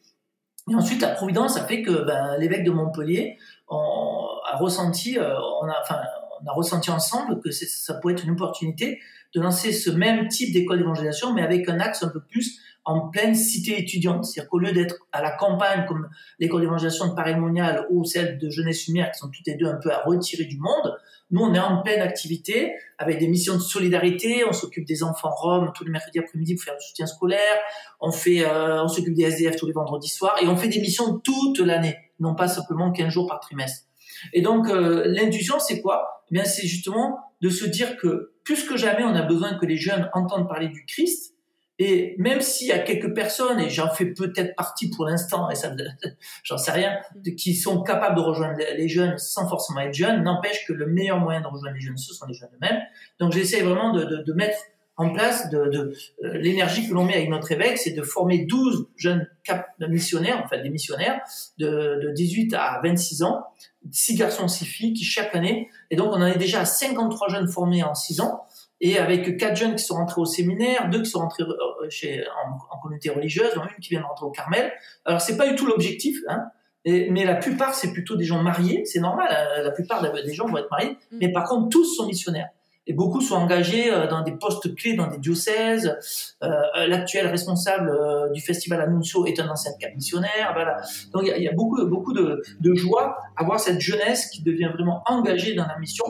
Et 0.69 0.75
ensuite, 0.75 1.01
la 1.01 1.09
Providence 1.09 1.57
a 1.57 1.65
fait 1.65 1.81
que 1.81 2.05
ben, 2.05 2.37
l'évêque 2.37 2.63
de 2.63 2.71
Montpellier 2.71 3.37
on, 3.67 4.27
a 4.51 4.57
ressenti, 4.57 5.17
enfin, 5.19 6.01
on 6.43 6.49
a 6.49 6.53
ressenti 6.53 6.89
ensemble 6.89 7.39
que 7.41 7.51
ça 7.51 7.93
pouvait 7.95 8.13
être 8.13 8.23
une 8.23 8.31
opportunité 8.31 8.99
de 9.33 9.41
lancer 9.41 9.71
ce 9.71 9.89
même 9.89 10.27
type 10.27 10.53
d'école 10.53 10.79
d'évangélisation, 10.79 11.33
mais 11.33 11.41
avec 11.41 11.69
un 11.69 11.79
axe 11.79 12.03
un 12.03 12.09
peu 12.09 12.21
plus 12.21 12.59
en 12.83 13.09
pleine 13.09 13.35
cité 13.35 13.79
étudiante. 13.79 14.25
C'est-à-dire 14.25 14.49
qu'au 14.49 14.59
lieu 14.59 14.71
d'être 14.71 14.95
à 15.11 15.21
la 15.21 15.31
campagne 15.31 15.85
comme 15.87 16.09
l'école 16.39 16.61
d'évangélisation 16.61 17.07
de 17.07 17.13
Paris 17.13 17.35
Monial 17.35 17.85
ou 17.91 18.03
celle 18.03 18.37
de 18.37 18.49
Jeunesse 18.49 18.87
Lumière, 18.87 19.11
qui 19.11 19.19
sont 19.19 19.29
toutes 19.29 19.45
les 19.45 19.55
deux 19.55 19.67
un 19.67 19.77
peu 19.81 19.91
à 19.91 20.01
retirer 20.03 20.45
du 20.45 20.57
monde, 20.57 20.97
nous, 21.31 21.41
on 21.41 21.53
est 21.53 21.59
en 21.59 21.81
pleine 21.81 22.01
activité 22.01 22.73
avec 22.97 23.19
des 23.19 23.27
missions 23.27 23.55
de 23.55 23.61
solidarité. 23.61 24.43
On 24.45 24.51
s'occupe 24.51 24.85
des 24.85 25.01
enfants 25.01 25.31
roms 25.31 25.71
tous 25.73 25.85
les 25.85 25.91
mercredis 25.91 26.19
après-midi 26.19 26.55
pour 26.55 26.63
faire 26.65 26.75
du 26.75 26.85
soutien 26.85 27.05
scolaire. 27.05 27.57
On 28.01 28.11
fait, 28.11 28.43
euh, 28.45 28.83
on 28.83 28.89
s'occupe 28.89 29.13
des 29.13 29.23
SDF 29.23 29.55
tous 29.55 29.65
les 29.65 29.73
vendredis 29.73 30.09
soirs 30.09 30.35
et 30.41 30.47
on 30.47 30.57
fait 30.57 30.67
des 30.67 30.81
missions 30.81 31.19
toute 31.19 31.59
l'année, 31.59 31.97
non 32.19 32.35
pas 32.35 32.49
simplement 32.49 32.91
15 32.91 33.13
jours 33.13 33.27
par 33.27 33.39
trimestre. 33.39 33.90
Et 34.33 34.41
donc, 34.41 34.67
euh, 34.67 35.03
l'intuition, 35.05 35.59
c'est 35.59 35.81
quoi? 35.81 36.23
Eh 36.31 36.35
bien, 36.35 36.43
c'est 36.43 36.67
justement 36.67 37.19
de 37.41 37.49
se 37.49 37.65
dire 37.65 37.97
que 37.97 38.33
plus 38.43 38.63
que 38.63 38.77
jamais, 38.77 39.03
on 39.03 39.15
a 39.15 39.21
besoin 39.21 39.57
que 39.57 39.65
les 39.65 39.77
jeunes 39.77 40.09
entendent 40.13 40.47
parler 40.47 40.69
du 40.69 40.85
Christ. 40.85 41.35
Et 41.79 42.15
même 42.19 42.41
s'il 42.41 42.67
y 42.67 42.71
a 42.71 42.79
quelques 42.79 43.15
personnes, 43.15 43.59
et 43.59 43.69
j'en 43.69 43.89
fais 43.89 44.05
peut-être 44.05 44.55
partie 44.55 44.91
pour 44.91 45.05
l'instant, 45.05 45.49
et 45.49 45.55
ça, 45.55 45.73
j'en 46.43 46.57
sais 46.57 46.71
rien, 46.71 46.99
qui 47.37 47.55
sont 47.55 47.81
capables 47.81 48.15
de 48.15 48.21
rejoindre 48.21 48.59
les 48.77 48.87
jeunes 48.87 49.17
sans 49.17 49.49
forcément 49.49 49.79
être 49.79 49.93
jeunes, 49.93 50.21
n'empêche 50.21 50.65
que 50.67 50.73
le 50.73 50.85
meilleur 50.85 51.19
moyen 51.19 51.41
de 51.41 51.47
rejoindre 51.47 51.75
les 51.75 51.81
jeunes, 51.81 51.97
ce 51.97 52.13
sont 52.13 52.27
les 52.27 52.35
jeunes 52.35 52.49
eux-mêmes. 52.53 52.79
Donc 53.19 53.31
j'essaie 53.31 53.61
vraiment 53.61 53.93
de, 53.93 54.03
de, 54.03 54.23
de 54.23 54.33
mettre 54.33 54.57
en 55.01 55.11
place 55.11 55.49
de, 55.49 55.65
de 55.65 55.93
euh, 56.23 56.37
l'énergie 56.37 56.87
que 56.87 56.93
l'on 56.93 57.03
met 57.03 57.15
avec 57.15 57.29
notre 57.29 57.51
évêque, 57.51 57.77
c'est 57.77 57.91
de 57.91 58.01
former 58.01 58.45
12 58.45 58.87
jeunes 58.95 59.27
cap 59.43 59.67
missionnaires, 59.79 60.41
enfin 60.43 60.61
des 60.61 60.69
missionnaires, 60.69 61.21
de, 61.57 61.99
de 62.03 62.11
18 62.11 62.53
à 62.53 62.79
26 62.83 63.23
ans, 63.23 63.43
6 63.91 64.15
garçons, 64.15 64.47
6 64.47 64.65
filles, 64.65 64.93
qui 64.93 65.03
chaque 65.03 65.35
année, 65.35 65.69
et 65.89 65.95
donc 65.95 66.11
on 66.11 66.21
en 66.21 66.27
est 66.27 66.37
déjà 66.37 66.61
à 66.61 66.65
53 66.65 67.29
jeunes 67.29 67.47
formés 67.47 67.83
en 67.83 67.95
6 67.95 68.21
ans, 68.21 68.45
et 68.79 68.97
avec 68.97 69.37
4 69.37 69.55
jeunes 69.55 69.75
qui 69.75 69.83
sont 69.83 69.95
rentrés 69.95 70.21
au 70.21 70.25
séminaire, 70.25 70.89
2 70.89 71.01
qui 71.01 71.09
sont 71.09 71.19
rentrés 71.19 71.43
euh, 71.43 71.89
chez, 71.89 72.23
en, 72.45 72.77
communauté 72.79 73.09
religieuse, 73.09 73.53
dont 73.55 73.61
une 73.63 73.81
qui 73.81 73.89
vient 73.89 74.01
de 74.01 74.05
rentrer 74.05 74.25
au 74.25 74.31
Carmel. 74.31 74.71
Alors 75.05 75.21
c'est 75.21 75.37
pas 75.37 75.47
du 75.47 75.55
tout 75.55 75.65
l'objectif, 75.65 76.17
hein, 76.27 76.45
mais 76.85 77.25
la 77.25 77.35
plupart, 77.35 77.75
c'est 77.75 77.93
plutôt 77.93 78.15
des 78.15 78.25
gens 78.25 78.41
mariés, 78.41 78.85
c'est 78.85 78.99
normal, 78.99 79.27
hein, 79.29 79.63
la 79.63 79.71
plupart 79.71 80.01
des 80.01 80.33
gens 80.33 80.47
vont 80.47 80.57
être 80.57 80.71
mariés, 80.71 80.97
mm. 81.11 81.17
mais 81.19 81.31
par 81.31 81.47
contre, 81.47 81.69
tous 81.69 81.85
sont 81.95 82.07
missionnaires 82.07 82.49
et 82.87 82.93
beaucoup 82.93 83.21
sont 83.21 83.35
engagés 83.35 83.93
euh, 83.93 84.07
dans 84.07 84.23
des 84.23 84.31
postes 84.31 84.73
clés 84.75 84.95
dans 84.95 85.07
des 85.07 85.19
diocèses. 85.19 85.97
Euh, 86.43 86.49
l'actuel 86.87 87.27
responsable 87.27 87.89
euh, 87.89 88.29
du 88.29 88.41
festival 88.41 88.81
Annuncio 88.81 89.25
est 89.25 89.39
un 89.39 89.49
ancien 89.49 89.71
cap 89.79 89.93
missionnaire. 89.95 90.51
Voilà. 90.53 90.81
Donc 91.13 91.23
il 91.25 91.43
y, 91.43 91.47
a 91.47 91.53
beaucoup, 91.53 91.85
beaucoup 91.85 92.13
de, 92.13 92.41
de, 92.59 92.73
joie 92.73 93.17
à 93.35 93.43
voir 93.43 93.59
cette 93.59 93.79
jeunesse 93.79 94.27
qui 94.27 94.41
devient 94.41 94.71
vraiment 94.73 95.03
engagée 95.05 95.53
dans 95.53 95.67
la 95.67 95.77
mission. 95.77 96.05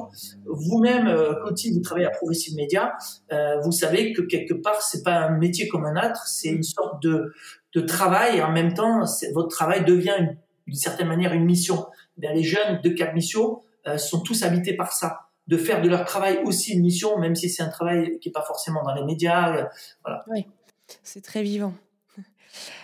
Vous-même, 0.46 1.14
Clotilde, 1.44 1.76
vous 1.76 1.82
travaillez 1.82 2.08
à 2.08 2.12
Progressive 2.12 2.56
Media, 2.56 2.94
vous 3.64 3.72
savez 3.72 4.14
que 4.14 4.22
quelque 4.22 4.54
part 4.54 4.82
c'est 4.82 5.04
pas 5.04 5.16
un 5.16 5.38
métier 5.38 5.68
comme 5.68 5.86
un 5.86 5.96
autre, 5.98 6.28
c'est 6.28 6.50
une 6.50 6.64
sorte 6.64 7.02
de, 7.02 7.34
de 7.74 7.82
travail 7.82 8.38
et 8.38 8.44
en 8.44 8.52
même 8.52 8.74
temps 8.74 9.04
votre 9.34 9.50
travail 9.50 9.84
devient 9.84 10.16
d'une 10.68 10.76
certaine 10.76 11.08
manière 11.08 11.34
une 11.34 11.46
mission. 11.46 11.88
Eh 12.22 12.34
les 12.34 12.44
jeunes 12.44 12.80
de 12.84 12.90
Cap 12.90 13.14
Mission 13.14 13.62
sont 13.98 14.22
tous 14.22 14.44
habités 14.44 14.76
par 14.76 14.94
ça 14.94 15.31
de 15.48 15.58
faire 15.58 15.82
de 15.82 15.90
leur 15.90 16.06
travail 16.06 16.40
aussi 16.46 16.74
une 16.74 16.82
mission, 16.82 17.18
même 17.18 17.36
si 17.36 17.50
c'est 17.50 17.64
un 17.64 17.70
travail 17.70 18.20
qui 18.20 18.30
n'est 18.30 18.34
pas 18.34 18.44
forcément 18.44 18.84
dans 18.84 18.94
les 18.94 19.04
médias. 19.04 19.56
Euh, 19.56 19.66
voilà. 20.04 20.24
Oui, 20.28 20.46
c'est 21.04 21.24
très 21.24 21.44
vivant. 21.44 21.74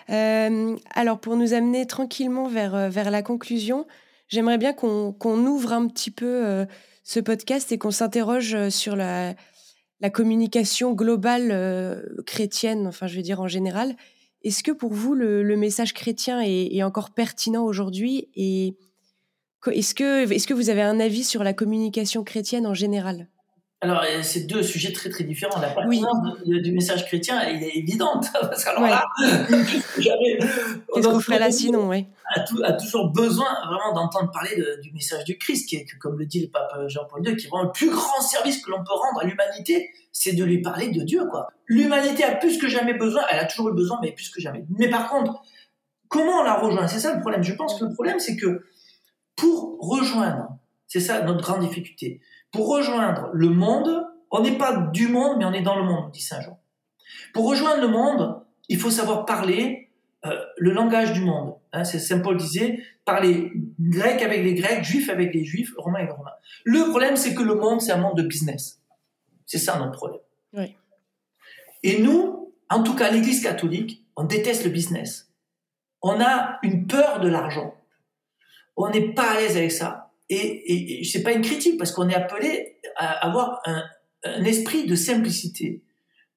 Euh, 0.10 0.78
alors, 0.96 1.20
pour 1.20 1.36
nous 1.36 1.54
amener 1.54 1.86
tranquillement 1.86 2.48
vers, 2.48 2.74
euh, 2.74 2.88
vers 2.88 3.12
la 3.12 3.22
conclusion, 3.22 3.86
j'aimerais 4.30 4.58
bien 4.58 4.72
qu'on 4.72 5.46
ouvre 5.46 5.74
un 5.74 5.86
petit 5.90 6.12
peu 6.12 6.66
ce 7.04 7.20
podcast 7.20 7.74
et 7.74 7.78
qu'on 7.78 7.92
s'interroge 7.92 8.70
sur 8.70 8.96
la, 8.96 9.36
la, 10.00 10.10
communication 10.10 10.94
globale 10.94 12.02
chrétienne, 12.26 12.88
enfin, 12.88 13.08
je 13.08 13.18
veux 13.18 13.22
dire 13.22 13.42
en 13.42 13.50
général. 13.50 13.98
Est-ce 14.44 14.64
que 14.64 14.72
pour 14.72 14.94
vous, 14.94 15.14
le, 15.14 15.58
message 15.58 15.94
chrétien 15.94 16.40
est, 16.40 16.74
est 16.74 16.84
encore 16.84 17.10
pertinent 17.10 17.66
aujourd'hui 17.66 18.30
et 18.34 18.78
est-ce 19.68 19.96
que, 19.96 20.32
est 20.32 20.46
que 20.46 20.54
vous 20.54 20.70
avez 20.70 20.82
un 20.82 21.00
avis 21.00 21.24
sur 21.24 21.44
la 21.44 21.54
communication 21.54 22.24
chrétienne 22.24 22.66
en 22.68 22.74
général? 22.74 23.28
Alors, 23.82 24.02
euh, 24.02 24.24
c'est 24.24 24.48
deux 24.48 24.64
sujets 24.64 24.92
très 24.92 25.10
très 25.10 25.24
différents. 25.24 25.60
La 25.60 25.70
pertinence 25.70 26.40
du 26.46 26.72
message 26.72 27.06
chrétien, 27.06 27.40
elle 27.42 27.62
est 27.62 27.78
évidente. 27.78 28.26
Parce 28.42 28.66
là, 28.66 29.06
qu'est-ce 29.98 31.08
qu'on 31.08 31.20
ferait 31.20 31.40
là 31.40 31.52
sinon, 31.52 31.88
oui 31.90 32.08
a, 32.64 32.74
toujours 32.74 33.10
besoin 33.12 33.48
vraiment 33.66 33.94
d'entendre 33.94 34.32
parler 34.32 34.62
du 34.82 34.92
message 34.92 35.24
du 35.26 35.38
Christ, 35.38 35.70
qui 35.70 35.78
est, 35.78 35.86
comme 36.00 36.18
le 36.18 36.26
dit 36.26 36.42
le 36.42 36.50
pape 36.50 36.74
Jean-Paul 36.88 37.26
II, 37.26 37.36
qui 37.36 37.46
est 37.46 37.50
vraiment 37.50 37.66
le 37.66 37.72
plus 37.72 37.90
grand 37.90 38.22
service 38.22 38.62
que 38.62 38.72
l'on 38.72 38.84
peut 38.84 38.94
rendre 38.94 39.22
à 39.22 39.26
l'humanité, 39.26 39.92
c'est 40.12 40.34
de 40.34 40.44
lui 40.44 40.62
parler 40.62 40.90
de 40.90 41.04
Dieu, 41.04 41.26
quoi. 41.30 41.48
L'humanité 41.68 42.24
a 42.24 42.36
plus 42.36 42.58
que 42.58 42.68
jamais 42.68 42.94
besoin, 42.94 43.24
elle 43.32 43.40
a 43.40 43.46
toujours 43.46 43.70
eu 43.70 43.74
besoin, 43.74 44.00
mais 44.02 44.12
plus 44.12 44.30
que 44.30 44.42
jamais. 44.42 44.66
Mais 44.78 44.90
par 44.90 45.10
contre, 45.10 45.42
comment 46.08 46.42
on 46.42 46.44
la 46.44 46.56
rejoint? 46.56 46.88
C'est 46.88 47.00
ça 47.00 47.14
le 47.14 47.22
problème. 47.22 47.44
Je 47.44 47.54
pense 47.54 47.80
que 47.80 47.86
le 47.86 47.94
problème, 47.94 48.20
c'est 48.20 48.36
que 48.36 48.66
pour 49.38 49.78
rejoindre, 49.80 50.58
c'est 50.88 51.00
ça 51.00 51.22
notre 51.22 51.42
grande 51.42 51.62
difficulté, 51.62 52.20
pour 52.52 52.68
rejoindre 52.68 53.30
le 53.34 53.50
monde, 53.50 54.06
on 54.32 54.42
n'est 54.42 54.58
pas 54.58 54.76
du 54.92 55.08
monde, 55.08 55.38
mais 55.38 55.46
on 55.46 55.54
est 55.54 55.62
dans 55.62 55.78
le 55.78 55.86
monde, 55.86 56.12
dit 56.12 56.22
Saint 56.22 56.42
Jean. 56.42 56.60
Pour 57.34 57.50
rejoindre 57.50 57.82
le 57.82 57.88
monde, 57.88 58.42
il 58.68 58.78
faut 58.78 58.90
savoir 58.90 59.26
parler 59.26 59.90
euh, 60.26 60.36
le 60.58 60.72
langage 60.72 61.14
du 61.14 61.22
monde. 61.22 61.56
Hein, 61.72 61.84
c'est 61.84 62.00
Saint 62.00 62.20
Paul 62.20 62.36
disait, 62.38 62.84
parler 63.06 63.52
grec 63.80 64.22
avec 64.22 64.44
les 64.44 64.56
grecs, 64.56 64.84
juif 64.84 65.10
avec 65.10 65.34
les 65.34 65.46
juifs, 65.46 65.74
romain 65.78 66.00
avec 66.00 66.10
les 66.10 66.16
romains. 66.16 66.32
Le 66.66 66.90
problème, 66.90 67.16
c'est 67.16 67.34
que 67.34 67.44
le 67.44 67.56
monde, 67.56 67.80
c'est 67.80 67.92
un 67.92 67.98
monde 67.98 68.18
de 68.18 68.24
business. 68.24 68.82
C'est 69.46 69.60
ça 69.60 69.78
notre 69.78 69.94
problème. 69.94 70.22
Oui. 70.54 70.76
Et 71.84 72.02
nous, 72.02 72.54
en 72.70 72.84
tout 72.84 72.96
cas 72.96 73.12
l'Église 73.12 73.42
catholique, 73.42 74.06
on 74.16 74.24
déteste 74.24 74.66
le 74.66 74.72
business. 74.72 75.32
On 76.02 76.20
a 76.20 76.60
une 76.64 76.88
peur 76.88 77.20
de 77.20 77.30
l'argent 77.30 77.77
on 78.78 78.90
n'est 78.90 79.14
pas 79.14 79.32
à 79.32 79.40
l'aise 79.40 79.58
avec 79.58 79.72
ça. 79.72 80.12
Et, 80.30 81.00
et, 81.00 81.04
c'est 81.04 81.24
pas 81.24 81.32
une 81.32 81.42
critique 81.42 81.78
parce 81.78 81.92
qu'on 81.92 82.08
est 82.10 82.16
appelé 82.16 82.80
à 82.96 83.26
avoir 83.26 83.62
un, 83.66 83.84
esprit 84.44 84.86
de 84.86 84.96
simplicité. 84.96 85.84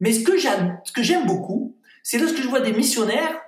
Mais 0.01 0.13
ce 0.13 0.23
que 0.23 0.37
j'aime, 0.37 0.79
ce 0.85 0.93
que 0.93 1.03
j'aime 1.03 1.27
beaucoup, 1.27 1.77
c'est 2.03 2.19
lorsque 2.19 2.41
je 2.41 2.47
vois 2.47 2.61
des 2.61 2.73
missionnaires 2.73 3.41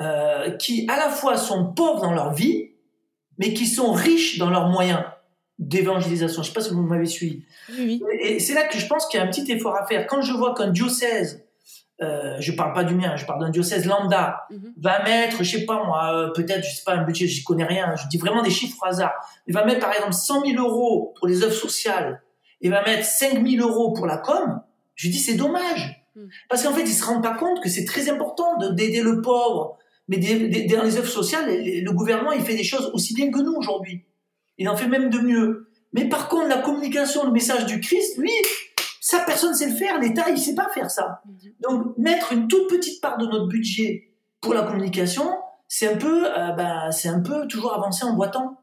euh, 0.00 0.50
qui 0.52 0.86
à 0.88 0.96
la 0.96 1.10
fois 1.10 1.36
sont 1.36 1.72
pauvres 1.72 2.00
dans 2.00 2.12
leur 2.12 2.32
vie, 2.32 2.70
mais 3.38 3.52
qui 3.52 3.66
sont 3.66 3.92
riches 3.92 4.38
dans 4.38 4.50
leurs 4.50 4.68
moyens 4.68 5.02
d'évangélisation. 5.58 6.42
Je 6.42 6.48
sais 6.48 6.54
pas 6.54 6.62
si 6.62 6.72
vous 6.72 6.82
m'avez 6.82 7.06
suivi. 7.06 7.44
Oui. 7.78 8.02
Et 8.20 8.38
c'est 8.38 8.54
là 8.54 8.64
que 8.64 8.78
je 8.78 8.86
pense 8.86 9.06
qu'il 9.06 9.18
y 9.18 9.22
a 9.22 9.26
un 9.26 9.30
petit 9.30 9.50
effort 9.52 9.76
à 9.76 9.86
faire. 9.86 10.06
Quand 10.06 10.22
je 10.22 10.32
vois 10.32 10.54
qu'un 10.54 10.68
diocèse 10.68 11.44
euh, 12.02 12.36
je 12.40 12.52
parle 12.52 12.72
pas 12.72 12.84
du 12.84 12.94
mien, 12.94 13.16
je 13.16 13.24
parle 13.24 13.40
d'un 13.40 13.50
diocèse 13.50 13.86
lambda, 13.86 14.46
mhm. 14.50 14.74
va 14.76 15.02
mettre, 15.04 15.42
je 15.44 15.58
sais 15.58 15.64
pas 15.64 15.84
moi, 15.84 16.14
euh, 16.14 16.30
peut-être, 16.32 16.64
je 16.64 16.76
sais 16.76 16.82
pas, 16.84 16.94
un 16.94 17.04
budget, 17.04 17.28
je 17.28 17.44
connais 17.44 17.64
rien, 17.64 17.94
je 17.96 18.08
dis 18.08 18.18
vraiment 18.18 18.42
des 18.42 18.50
chiffres 18.50 18.76
au 18.82 18.86
hasard. 18.86 19.12
Il 19.46 19.54
va 19.54 19.64
mettre 19.64 19.80
par 19.80 19.92
exemple 19.92 20.14
100 20.14 20.46
000 20.46 20.62
euros 20.62 21.14
pour 21.16 21.28
les 21.28 21.42
œuvres 21.42 21.54
sociales, 21.54 22.22
et 22.60 22.68
va 22.68 22.82
mettre 22.84 23.04
5 23.04 23.46
000 23.46 23.66
euros 23.66 23.92
pour 23.92 24.06
la 24.06 24.18
com. 24.18 24.60
Je 24.94 25.08
dis 25.08 25.18
c'est 25.18 25.34
dommage, 25.34 26.04
mhm. 26.16 26.28
parce 26.48 26.64
qu'en 26.64 26.72
fait 26.72 26.82
ils 26.82 26.94
se 26.94 27.04
rendent 27.04 27.22
pas 27.22 27.36
compte 27.36 27.62
que 27.62 27.68
c'est 27.68 27.84
très 27.84 28.08
important 28.08 28.58
d'aider 28.72 29.00
le 29.00 29.22
pauvre, 29.22 29.78
mais 30.08 30.18
dans 30.18 30.82
les 30.82 30.96
œuvres 30.96 31.08
sociales, 31.08 31.46
le 31.48 31.90
gouvernement 31.92 32.32
il 32.32 32.42
fait 32.42 32.56
des 32.56 32.64
choses 32.64 32.90
aussi 32.94 33.14
bien 33.14 33.30
que 33.30 33.38
nous 33.38 33.54
aujourd'hui. 33.54 34.04
Il 34.58 34.68
en 34.68 34.76
fait 34.76 34.88
même 34.88 35.08
de 35.08 35.18
mieux. 35.18 35.68
Mais 35.92 36.08
par 36.08 36.28
contre 36.28 36.48
la 36.48 36.58
communication, 36.58 37.24
le 37.24 37.32
message 37.32 37.66
du 37.66 37.80
Christ, 37.80 38.18
lui, 38.18 38.30
ça, 39.02 39.18
personne 39.26 39.52
sait 39.52 39.68
le 39.68 39.74
faire. 39.74 39.98
L'État, 39.98 40.30
il 40.30 40.38
sait 40.38 40.54
pas 40.54 40.68
faire 40.72 40.88
ça. 40.88 41.22
Donc, 41.58 41.98
mettre 41.98 42.32
une 42.32 42.46
toute 42.46 42.68
petite 42.68 43.00
part 43.00 43.18
de 43.18 43.26
notre 43.26 43.48
budget 43.48 44.12
pour 44.40 44.54
la 44.54 44.62
communication, 44.62 45.28
c'est 45.66 45.92
un 45.92 45.96
peu, 45.96 46.26
euh, 46.26 46.52
bah, 46.52 46.92
c'est 46.92 47.08
un 47.08 47.18
peu 47.18 47.48
toujours 47.48 47.74
avancer 47.74 48.04
en 48.04 48.14
boitant. 48.14 48.60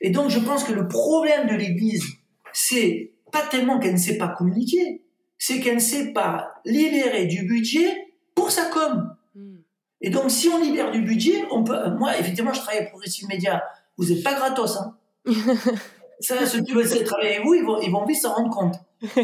Et 0.00 0.10
donc, 0.10 0.28
je 0.30 0.40
pense 0.40 0.64
que 0.64 0.72
le 0.72 0.88
problème 0.88 1.46
de 1.46 1.54
l'Église, 1.54 2.04
c'est 2.52 3.12
pas 3.30 3.42
tellement 3.42 3.78
qu'elle 3.78 3.92
ne 3.92 3.98
sait 3.98 4.18
pas 4.18 4.26
communiquer, 4.26 5.04
c'est 5.38 5.60
qu'elle 5.60 5.76
ne 5.76 5.80
sait 5.80 6.12
pas 6.12 6.54
libérer 6.64 7.26
du 7.26 7.46
budget 7.46 8.08
pour 8.34 8.50
sa 8.50 8.64
com. 8.64 9.14
Mhm. 9.36 9.62
Et 10.00 10.10
donc, 10.10 10.32
si 10.32 10.48
on 10.48 10.58
libère 10.58 10.90
du 10.90 11.02
budget, 11.02 11.44
on 11.52 11.62
peut. 11.62 11.90
Moi, 11.96 12.18
effectivement, 12.18 12.52
je 12.52 12.60
travaille 12.60 12.82
à 12.82 12.86
Progressive 12.86 13.28
Média 13.28 13.62
vous 13.96 14.06
n'êtes 14.12 14.22
pas 14.22 14.34
gratos. 14.34 14.76
Hein. 14.76 14.96
Ça, 16.20 16.46
ceux 16.46 16.62
qui 16.62 16.72
veulent 16.72 16.88
travailler 17.04 17.36
avec 17.36 17.46
vous, 17.46 17.54
ils 17.54 17.64
vont, 17.64 17.80
ils 17.80 17.90
vont 17.90 18.04
vite 18.04 18.20
s'en 18.20 18.34
rendre 18.34 18.50
compte. 18.50 18.76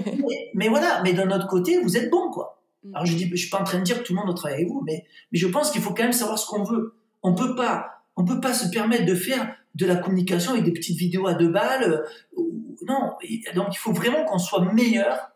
mais, 0.54 0.68
voilà, 0.68 1.00
mais 1.02 1.12
d'un 1.12 1.30
autre 1.30 1.46
côté, 1.46 1.78
vous 1.80 1.96
êtes 1.96 2.10
bon, 2.10 2.30
quoi. 2.30 2.62
Mm. 2.84 2.94
Alors 2.94 3.06
je 3.06 3.16
dis, 3.16 3.28
je 3.30 3.36
suis 3.36 3.50
pas 3.50 3.60
en 3.60 3.64
train 3.64 3.78
de 3.78 3.84
dire 3.84 3.98
que 3.98 4.04
tout 4.04 4.12
le 4.12 4.18
monde 4.18 4.26
doit 4.26 4.34
travailler 4.34 4.62
avec 4.62 4.72
vous, 4.72 4.82
mais, 4.86 5.04
mais 5.30 5.38
je 5.38 5.46
pense 5.46 5.70
qu'il 5.70 5.80
faut 5.80 5.94
quand 5.94 6.02
même 6.02 6.12
savoir 6.12 6.38
ce 6.38 6.46
qu'on 6.46 6.64
veut. 6.64 6.94
On 7.22 7.34
peut 7.34 7.54
pas, 7.54 8.02
on 8.16 8.24
peut 8.24 8.40
pas 8.40 8.52
se 8.52 8.68
permettre 8.68 9.06
de 9.06 9.14
faire 9.14 9.54
de 9.74 9.86
la 9.86 9.96
communication 9.96 10.52
avec 10.52 10.64
des 10.64 10.72
petites 10.72 10.98
vidéos 10.98 11.26
à 11.26 11.34
deux 11.34 11.48
balles. 11.48 12.04
Euh, 12.36 12.42
non, 12.86 13.12
donc 13.54 13.68
il 13.72 13.78
faut 13.78 13.92
vraiment 13.92 14.24
qu'on 14.24 14.38
soit 14.38 14.72
meilleur 14.72 15.30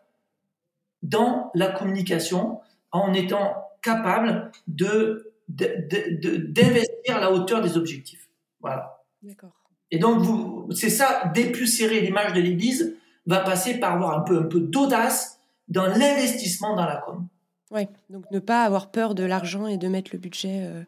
dans 1.01 1.51
la 1.55 1.67
communication 1.67 2.59
en 2.91 3.13
étant 3.13 3.55
capable 3.81 4.51
de 4.67 5.33
d'investir 5.47 7.15
à 7.15 7.19
la 7.21 7.31
hauteur 7.31 7.61
des 7.61 7.77
objectifs. 7.77 8.29
Voilà. 8.59 9.01
D'accord. 9.21 9.56
Et 9.91 9.99
donc, 9.99 10.19
vous, 10.19 10.67
c'est 10.71 10.89
ça, 10.89 11.31
dépussérer 11.33 12.01
l'image 12.01 12.33
de 12.33 12.41
l'Église 12.41 12.95
va 13.25 13.39
passer 13.39 13.79
par 13.79 13.93
avoir 13.93 14.17
un 14.17 14.21
peu, 14.21 14.39
un 14.39 14.43
peu 14.43 14.59
d'audace 14.59 15.39
dans 15.67 15.85
l'investissement 15.85 16.75
dans 16.75 16.85
la 16.85 16.97
com. 16.97 17.27
Oui, 17.71 17.87
donc 18.09 18.29
ne 18.31 18.39
pas 18.39 18.63
avoir 18.63 18.91
peur 18.91 19.15
de 19.15 19.23
l'argent 19.23 19.67
et 19.67 19.77
de 19.77 19.87
mettre 19.87 20.11
le 20.13 20.19
budget 20.19 20.61
euh, 20.63 20.83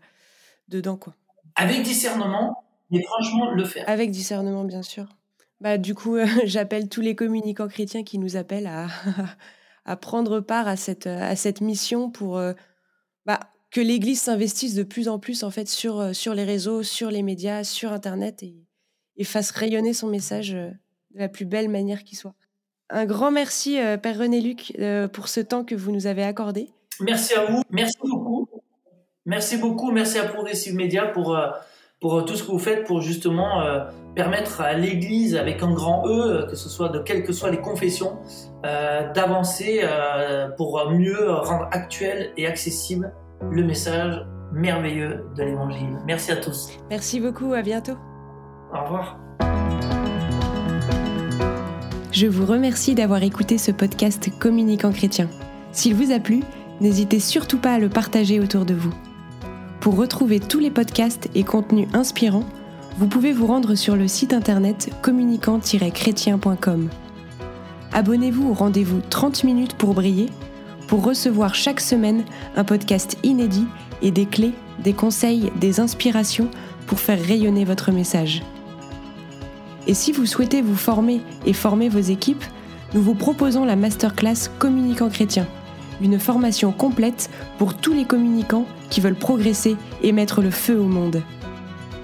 dedans, 0.70 0.96
quoi. 0.96 1.14
Avec 1.56 1.84
discernement, 1.84 2.64
mais 2.90 3.02
franchement, 3.04 3.52
le 3.52 3.66
faire. 3.66 3.84
Avec 3.88 4.12
discernement, 4.12 4.64
bien 4.64 4.82
sûr. 4.82 5.08
Bah, 5.60 5.78
du 5.78 5.94
coup, 5.94 6.18
j'appelle 6.46 6.88
tous 6.88 7.02
les 7.02 7.16
communicants 7.16 7.68
chrétiens 7.68 8.04
qui 8.04 8.18
nous 8.18 8.38
appellent 8.38 8.68
à, 8.68 8.88
à 9.86 9.96
prendre 9.98 10.40
part 10.40 10.68
à 10.68 10.78
cette, 10.78 11.08
à 11.08 11.36
cette 11.36 11.62
mission 11.62 12.10
pour 12.10 12.38
euh, 12.38 12.54
bah, 13.26 13.40
que 13.72 13.82
l'Église 13.82 14.22
s'investisse 14.22 14.76
de 14.76 14.84
plus 14.84 15.10
en 15.10 15.20
plus 15.20 15.44
en 15.44 15.52
fait 15.52 15.68
sur, 15.68 16.00
euh, 16.00 16.14
sur 16.14 16.34
les 16.34 16.46
réseaux, 16.46 16.84
sur 16.84 17.12
les 17.12 17.24
médias, 17.24 17.64
sur 17.64 17.92
Internet 17.92 18.44
et, 18.44 18.69
et 19.20 19.26
fasse 19.26 19.52
rayonner 19.52 19.94
son 19.94 20.08
message 20.08 20.56
euh, 20.56 20.72
de 21.14 21.20
la 21.20 21.30
plus 21.30 21.46
belle 21.46 21.70
manière 21.70 22.04
qui 22.04 22.16
soit. 22.16 22.34
Un 22.90 23.06
grand 23.06 23.30
merci, 23.30 23.80
euh, 23.80 23.98
Père 23.98 24.18
René 24.18 24.42
Luc, 24.42 24.74
euh, 24.80 25.08
pour 25.08 25.28
ce 25.28 25.42
temps 25.42 25.64
que 25.64 25.76
vous 25.76 25.92
nous 25.92 26.08
avez 26.08 26.24
accordé. 26.24 26.70
Merci 27.02 27.36
à 27.36 27.46
vous, 27.46 27.62
merci 27.70 27.98
beaucoup. 28.02 28.50
Merci 29.26 29.58
beaucoup, 29.58 29.92
merci 29.92 30.18
à 30.18 30.24
Progressive 30.24 30.74
Media 30.74 31.06
pour, 31.06 31.38
pour 32.02 32.26
tout 32.26 32.36
ce 32.36 32.44
que 32.44 32.52
vous 32.52 32.58
faites 32.58 32.86
pour 32.86 33.02
justement 33.02 33.62
permettre 34.16 34.62
à 34.62 34.74
l'Église, 34.74 35.36
avec 35.36 35.62
un 35.62 35.72
grand 35.72 36.04
E, 36.08 36.48
que 36.50 36.56
ce 36.56 36.68
soit 36.68 36.90
de 36.90 37.00
quelles 37.00 37.24
que 37.24 37.32
soient 37.32 37.52
les 37.52 37.62
confessions, 37.62 38.18
d'avancer 38.64 39.82
pour 40.58 40.90
mieux 40.90 41.32
rendre 41.32 41.68
actuel 41.72 42.34
et 42.38 42.48
accessible 42.48 43.14
le 43.52 43.64
message 43.64 44.26
merveilleux 44.52 45.26
de 45.38 45.44
l'Évangile. 45.44 45.96
Merci 46.08 46.32
à 46.32 46.38
tous. 46.38 46.72
Merci 46.90 47.20
beaucoup, 47.20 47.54
à 47.54 47.62
bientôt. 47.62 47.98
Au 48.74 48.84
revoir. 48.84 49.18
Je 52.12 52.28
vous 52.28 52.46
remercie 52.46 52.96
d'avoir 52.96 53.24
écouté 53.24 53.58
ce 53.58 53.72
podcast 53.72 54.30
Communicant 54.40 54.92
chrétien. 54.92 55.30
S'il 55.72 55.96
vous 55.96 56.12
a 56.12 56.20
plu, 56.20 56.42
n'hésitez 56.82 57.20
surtout 57.20 57.60
pas 57.60 57.74
à 57.74 57.80
le 57.80 57.90
partager 57.90 58.40
autour 58.40 58.66
de 58.66 58.74
vous. 58.74 58.94
Pour 59.80 59.96
retrouver 59.96 60.40
tous 60.40 60.60
les 60.60 60.72
podcasts 60.72 61.30
et 61.36 61.44
contenus 61.44 61.88
inspirants, 61.94 62.46
vous 62.98 63.08
pouvez 63.08 63.32
vous 63.32 63.48
rendre 63.48 63.76
sur 63.76 63.96
le 63.96 64.08
site 64.08 64.34
internet 64.34 64.92
communicant-chrétien.com. 65.02 66.90
Abonnez-vous 67.94 68.50
au 68.50 68.54
rendez-vous 68.54 69.02
30 69.10 69.44
minutes 69.46 69.76
pour 69.76 69.94
briller 69.94 70.28
pour 70.88 71.06
recevoir 71.06 71.54
chaque 71.54 71.80
semaine 71.80 72.24
un 72.56 72.64
podcast 72.64 73.18
inédit 73.24 73.68
et 74.02 74.10
des 74.10 74.26
clés, 74.26 74.54
des 74.84 74.94
conseils, 74.94 75.52
des 75.60 75.80
inspirations 75.80 76.50
pour 76.88 77.00
faire 77.00 77.24
rayonner 77.24 77.64
votre 77.64 77.92
message. 77.92 78.42
Et 79.88 79.94
si 79.94 80.12
vous 80.12 80.26
souhaitez 80.26 80.62
vous 80.62 80.76
former 80.76 81.22
et 81.46 81.54
former 81.54 81.90
vos 81.90 82.00
équipes, 82.00 82.44
nous 82.94 83.02
vous 83.02 83.16
proposons 83.16 83.66
la 83.66 83.76
masterclass 83.76 84.50
Communicant 84.58 85.10
chrétien, 85.10 85.48
une 86.02 86.20
formation 86.20 86.72
complète 86.72 87.30
pour 87.58 87.76
tous 87.76 87.94
les 87.94 88.06
communicants 88.06 88.66
qui 88.90 89.02
veulent 89.02 89.16
progresser 89.16 89.76
et 90.02 90.12
mettre 90.12 90.42
le 90.42 90.52
feu 90.52 90.80
au 90.80 90.88
monde. 90.88 91.22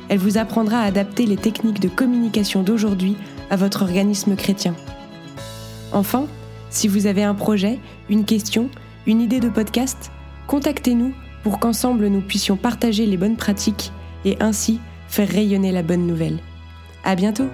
Elle 0.09 0.19
vous 0.19 0.37
apprendra 0.37 0.79
à 0.79 0.85
adapter 0.85 1.25
les 1.25 1.37
techniques 1.37 1.79
de 1.79 1.87
communication 1.87 2.61
d'aujourd'hui 2.61 3.17
à 3.49 3.55
votre 3.55 3.81
organisme 3.81 4.35
chrétien. 4.35 4.75
Enfin, 5.91 6.27
si 6.69 6.87
vous 6.87 7.07
avez 7.07 7.23
un 7.23 7.35
projet, 7.35 7.79
une 8.09 8.25
question, 8.25 8.69
une 9.07 9.21
idée 9.21 9.39
de 9.39 9.49
podcast, 9.49 10.11
contactez-nous 10.47 11.13
pour 11.43 11.59
qu'ensemble 11.59 12.07
nous 12.07 12.21
puissions 12.21 12.57
partager 12.57 13.05
les 13.05 13.17
bonnes 13.17 13.37
pratiques 13.37 13.91
et 14.25 14.37
ainsi 14.39 14.79
faire 15.07 15.29
rayonner 15.29 15.71
la 15.71 15.83
bonne 15.83 16.05
nouvelle. 16.05 16.39
À 17.03 17.15
bientôt! 17.15 17.49